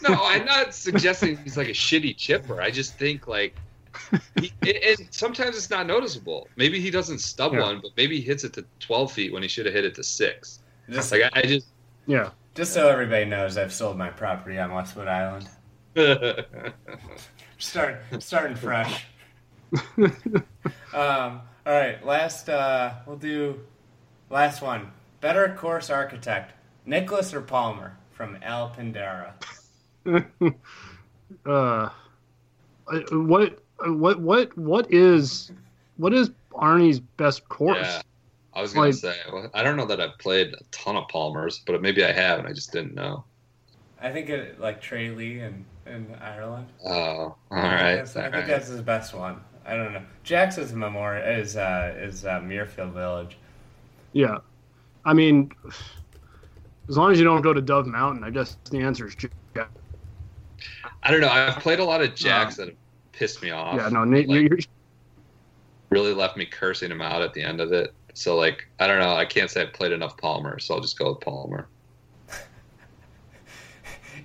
No, 0.02 0.16
I'm 0.22 0.44
not 0.44 0.74
suggesting 0.74 1.36
he's 1.38 1.56
like 1.56 1.68
a 1.68 1.72
shitty 1.72 2.16
chipper. 2.16 2.60
I 2.60 2.70
just 2.70 2.96
think 2.96 3.26
like 3.26 3.54
he, 4.40 4.52
and 4.62 5.08
sometimes 5.10 5.56
it's 5.56 5.70
not 5.70 5.86
noticeable. 5.86 6.48
Maybe 6.56 6.80
he 6.80 6.90
doesn't 6.90 7.18
stub 7.18 7.52
yeah. 7.52 7.62
one, 7.62 7.80
but 7.82 7.90
maybe 7.96 8.16
he 8.16 8.22
hits 8.22 8.44
it 8.44 8.52
to 8.54 8.64
12 8.78 9.12
feet 9.12 9.32
when 9.32 9.42
he 9.42 9.48
should 9.48 9.66
have 9.66 9.74
hit 9.74 9.84
it 9.84 9.94
to 9.96 10.04
six. 10.04 10.60
Just 10.88 11.12
like 11.12 11.22
I, 11.22 11.40
I 11.40 11.42
just 11.42 11.66
yeah. 12.06 12.30
Just 12.54 12.74
so 12.74 12.88
everybody 12.88 13.24
knows, 13.24 13.56
I've 13.56 13.72
sold 13.72 13.96
my 13.96 14.10
property 14.10 14.58
on 14.58 14.72
Westwood 14.72 15.06
Island. 15.06 15.48
Start 17.58 18.02
starting 18.18 18.56
fresh. 18.56 19.06
um, 19.96 20.12
all 20.92 21.40
right, 21.66 22.04
last 22.04 22.48
uh, 22.48 22.94
we'll 23.06 23.16
do 23.16 23.60
last 24.30 24.62
one. 24.62 24.90
Better 25.20 25.54
course 25.56 25.90
architect, 25.90 26.54
Nicklaus 26.86 27.32
or 27.32 27.40
Palmer 27.40 27.96
from 28.10 28.36
Al 28.42 28.70
Pindara. 28.70 29.32
uh, 31.46 31.88
what 33.12 33.62
what 33.86 34.20
what 34.20 34.58
what 34.58 34.92
is 34.92 35.52
what 35.98 36.12
is 36.12 36.30
Arnie's 36.52 36.98
best 36.98 37.48
course? 37.48 37.78
Yeah, 37.80 38.02
I 38.52 38.62
was 38.62 38.72
gonna 38.72 38.92
say 38.92 39.16
I 39.54 39.62
don't 39.62 39.76
know 39.76 39.86
that 39.86 40.00
I've 40.00 40.18
played 40.18 40.54
a 40.54 40.64
ton 40.70 40.96
of 40.96 41.08
Palmers, 41.08 41.62
but 41.66 41.80
maybe 41.80 42.04
I 42.04 42.12
have 42.12 42.38
and 42.40 42.48
I 42.48 42.52
just 42.52 42.72
didn't 42.72 42.94
know. 42.94 43.24
I 44.00 44.10
think 44.10 44.28
it 44.30 44.58
like 44.58 44.80
Tralee 44.80 45.40
in, 45.40 45.64
in 45.86 46.14
Ireland. 46.20 46.66
Oh, 46.84 46.90
all 46.90 47.36
right. 47.50 47.98
I, 47.98 48.04
think 48.04 48.34
right. 48.34 48.46
that's 48.46 48.68
his 48.68 48.80
best 48.80 49.14
one. 49.14 49.40
I 49.66 49.76
don't 49.76 49.92
know. 49.92 50.02
Jackson's 50.24 50.72
Memorial 50.72 51.38
is 51.38 51.56
uh, 51.56 51.94
is 51.98 52.24
uh, 52.24 52.40
Muirfield 52.40 52.92
Village. 52.92 53.36
Yeah, 54.12 54.38
I 55.04 55.12
mean, 55.12 55.52
as 56.88 56.96
long 56.96 57.12
as 57.12 57.18
you 57.18 57.24
don't 57.24 57.42
go 57.42 57.52
to 57.52 57.60
Dove 57.60 57.86
Mountain, 57.86 58.24
I 58.24 58.30
guess 58.30 58.56
the 58.70 58.78
answer 58.78 59.06
is 59.06 59.16
yeah. 59.54 59.66
I 61.02 61.10
don't 61.10 61.20
know. 61.20 61.28
I've 61.28 61.62
played 61.62 61.78
a 61.78 61.84
lot 61.84 62.02
of 62.02 62.14
jacks 62.14 62.56
that 62.56 62.74
pissed 63.12 63.42
me 63.42 63.50
off. 63.50 63.76
Yeah, 63.76 63.88
no, 63.88 64.04
Nate, 64.04 64.28
like, 64.28 64.48
you're... 64.48 64.58
really 65.90 66.14
left 66.14 66.36
me 66.36 66.46
cursing 66.46 66.90
him 66.90 67.00
out 67.00 67.22
at 67.22 67.32
the 67.32 67.42
end 67.42 67.60
of 67.60 67.72
it. 67.72 67.94
So 68.14 68.36
like, 68.36 68.66
I 68.78 68.86
don't 68.86 68.98
know. 68.98 69.14
I 69.14 69.24
can't 69.24 69.50
say 69.50 69.62
I've 69.62 69.72
played 69.72 69.92
enough 69.92 70.16
Palmer, 70.16 70.58
so 70.58 70.74
I'll 70.74 70.80
just 70.80 70.98
go 70.98 71.12
with 71.12 71.20
Palmer. 71.20 71.68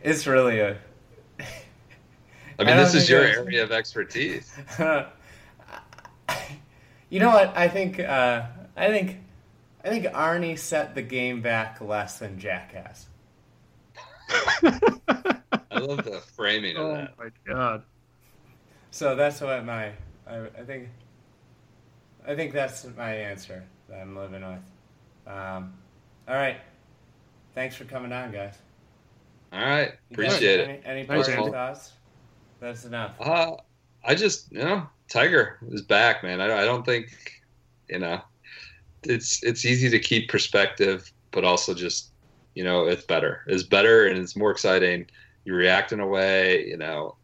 it's 0.04 0.28
really 0.28 0.60
a. 0.60 0.78
I 2.58 2.64
mean, 2.64 2.78
I 2.78 2.84
this 2.84 2.96
is 2.96 3.10
your 3.10 3.22
area 3.22 3.64
of 3.64 3.72
expertise. 3.72 4.54
you 7.10 7.20
know 7.20 7.30
what? 7.30 7.56
I 7.56 7.68
think. 7.68 8.00
Uh, 8.00 8.44
I 8.76 8.88
think. 8.88 9.20
I 9.84 9.90
think 9.90 10.06
Arnie 10.08 10.58
set 10.58 10.96
the 10.96 11.04
game 11.04 11.42
back 11.42 11.80
less 11.80 12.18
than 12.18 12.40
Jackass. 12.40 13.08
I 14.28 15.80
love 15.80 16.04
the 16.04 16.24
framing 16.36 16.76
of 16.78 16.86
oh 16.86 16.94
that. 16.94 17.14
Oh 17.20 17.24
my 17.24 17.30
god! 17.46 17.84
So 18.90 19.16
that's 19.16 19.42
what 19.42 19.64
my 19.64 19.92
I, 20.26 20.48
I 20.58 20.64
think. 20.66 20.90
I 22.28 22.36
think 22.36 22.54
that's 22.54 22.88
my 22.98 23.14
answer 23.14 23.54
that 23.54 23.75
I'm 23.94 24.16
living 24.16 24.42
with. 24.42 25.34
Um, 25.34 25.74
all 26.28 26.36
right. 26.36 26.58
Thanks 27.54 27.76
for 27.76 27.86
coming 27.86 28.12
on, 28.12 28.32
guys. 28.32 28.56
All 29.54 29.62
right. 29.62 29.94
Appreciate 30.12 30.60
it. 30.60 30.70
Any, 30.70 31.00
any 31.00 31.04
personal 31.06 31.52
thoughts? 31.52 31.94
That's 32.60 32.86
enough. 32.86 33.16
Uh, 33.20 33.56
I 34.04 34.16
just, 34.16 34.52
you 34.52 34.60
know, 34.60 34.88
Tiger 35.10 35.60
is 35.70 35.82
back, 35.82 36.24
man. 36.24 36.42
I, 36.42 36.62
I 36.62 36.66
don't 36.66 36.86
think, 36.86 37.44
you 37.90 38.00
know, 38.00 38.22
it's 39.04 39.44
it's 39.44 39.66
easy 39.66 39.90
to 39.90 40.00
keep 40.00 40.30
perspective, 40.30 41.12
but 41.32 41.44
also 41.44 41.74
just, 41.74 42.12
you 42.56 42.64
know, 42.64 42.86
it's 42.86 43.06
better. 43.06 43.44
It's 43.48 43.64
better 43.64 44.08
and 44.08 44.18
it's 44.18 44.36
more 44.36 44.52
exciting. 44.52 45.08
You 45.46 45.54
react 45.54 45.92
in 45.92 46.00
a 46.00 46.08
way, 46.08 46.66
you 46.66 46.78
know, 46.78 47.16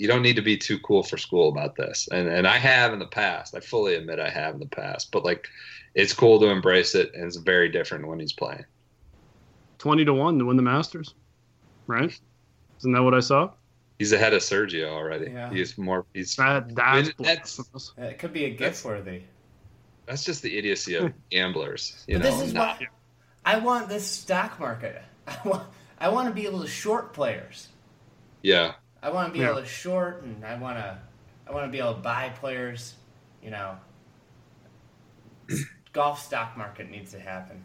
you 0.00 0.08
don't 0.08 0.22
need 0.22 0.36
to 0.36 0.42
be 0.42 0.56
too 0.56 0.78
cool 0.78 1.02
for 1.02 1.18
school 1.18 1.50
about 1.50 1.76
this. 1.76 2.08
And 2.10 2.26
and 2.26 2.48
I 2.48 2.56
have 2.56 2.94
in 2.94 2.98
the 2.98 3.06
past. 3.06 3.54
I 3.54 3.60
fully 3.60 3.96
admit 3.96 4.18
I 4.18 4.30
have 4.30 4.54
in 4.54 4.60
the 4.60 4.66
past. 4.66 5.12
But 5.12 5.26
like 5.26 5.46
it's 5.94 6.14
cool 6.14 6.40
to 6.40 6.46
embrace 6.46 6.94
it 6.94 7.12
and 7.12 7.24
it's 7.24 7.36
very 7.36 7.68
different 7.68 8.08
when 8.08 8.18
he's 8.18 8.32
playing. 8.32 8.64
Twenty 9.76 10.06
to 10.06 10.14
one 10.14 10.38
to 10.38 10.46
win 10.46 10.56
the 10.56 10.62
Masters. 10.62 11.12
Right? 11.86 12.18
Isn't 12.78 12.92
that 12.92 13.02
what 13.02 13.12
I 13.12 13.20
saw? 13.20 13.50
He's 13.98 14.12
ahead 14.12 14.32
of 14.32 14.40
Sergio 14.40 14.88
already. 14.88 15.32
Yeah. 15.32 15.50
He's 15.50 15.76
more 15.76 16.06
he's 16.14 16.34
that, 16.36 16.74
that's, 16.74 17.12
that's 17.58 17.92
it 17.98 18.18
could 18.18 18.32
be 18.32 18.46
a 18.46 18.50
gift 18.50 18.82
worthy. 18.82 19.24
That's 20.06 20.24
just 20.24 20.40
the 20.40 20.56
idiocy 20.56 20.94
of 20.94 21.12
gamblers. 21.30 22.04
You 22.08 22.16
but 22.16 22.24
know, 22.24 22.30
this 22.38 22.46
is 22.46 22.54
not, 22.54 22.80
what 22.80 22.88
I 23.44 23.58
want 23.58 23.90
this 23.90 24.06
stock 24.06 24.58
market. 24.58 25.02
I 25.26 25.36
want 25.44 25.68
I 25.98 26.08
want 26.08 26.28
to 26.28 26.34
be 26.34 26.46
able 26.46 26.62
to 26.62 26.68
short 26.68 27.12
players. 27.12 27.68
Yeah. 28.40 28.72
I 29.02 29.10
want 29.10 29.28
to 29.28 29.32
be 29.32 29.40
yeah. 29.40 29.50
able 29.50 29.60
to 29.60 29.66
short, 29.66 30.22
and 30.22 30.44
I 30.44 30.56
want 30.58 30.76
to, 30.78 30.98
I 31.48 31.52
want 31.52 31.66
to 31.66 31.70
be 31.72 31.78
able 31.78 31.94
to 31.94 32.00
buy 32.00 32.30
players. 32.30 32.94
You 33.42 33.50
know, 33.50 33.76
golf 35.92 36.22
stock 36.22 36.56
market 36.56 36.90
needs 36.90 37.12
to 37.12 37.20
happen. 37.20 37.62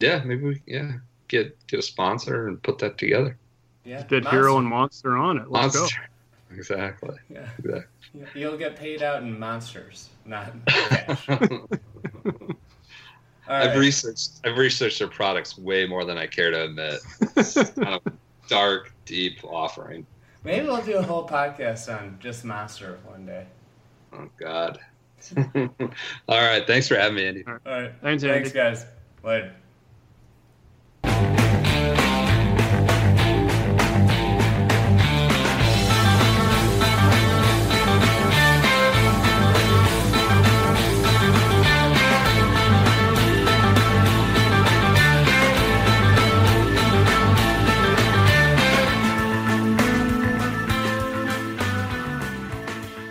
Yeah, 0.00 0.22
maybe 0.24 0.44
we 0.44 0.62
yeah 0.66 0.92
get 1.28 1.56
get 1.66 1.80
a 1.80 1.82
sponsor 1.82 2.48
and 2.48 2.62
put 2.62 2.78
that 2.78 2.98
together. 2.98 3.36
Yeah, 3.84 4.02
get 4.02 4.24
Monster. 4.24 4.30
Hero 4.30 4.58
and 4.58 4.66
Monster 4.66 5.16
on 5.16 5.38
it. 5.38 5.50
Let's 5.50 5.74
Monster. 5.76 6.00
go. 6.00 6.56
Exactly. 6.56 7.16
Yeah. 7.28 7.48
Exactly. 7.58 7.90
You'll 8.34 8.56
get 8.56 8.76
paid 8.76 9.02
out 9.02 9.22
in 9.22 9.38
monsters, 9.38 10.08
not 10.24 10.52
cash. 10.66 11.28
I've 13.48 13.78
researched 13.78 14.40
I've 14.44 14.56
researched 14.56 14.98
their 14.98 15.08
products 15.08 15.56
way 15.58 15.86
more 15.86 16.04
than 16.04 16.18
I 16.18 16.26
care 16.26 16.50
to 16.50 16.64
admit. 16.64 17.00
It's 17.36 17.54
kind 17.54 17.94
of 17.94 18.02
dark, 18.48 18.92
deep 19.04 19.44
offering. 19.44 20.06
Maybe 20.46 20.64
we'll 20.64 20.80
do 20.80 20.96
a 20.96 21.02
whole 21.02 21.26
podcast 21.26 21.92
on 21.92 22.18
just 22.20 22.44
Monster 22.44 23.00
one 23.04 23.26
day. 23.26 23.46
Oh 24.12 24.28
God. 24.38 24.78
All 26.28 26.40
right. 26.40 26.64
Thanks 26.64 26.86
for 26.86 26.94
having 26.94 27.16
me, 27.16 27.26
Andy. 27.26 27.44
All 27.44 27.58
right. 27.66 27.92
Thanks, 28.00 28.22
Andy. 28.22 28.48
Thanks 28.48 28.52
guys. 28.52 28.86
Later. 29.24 29.52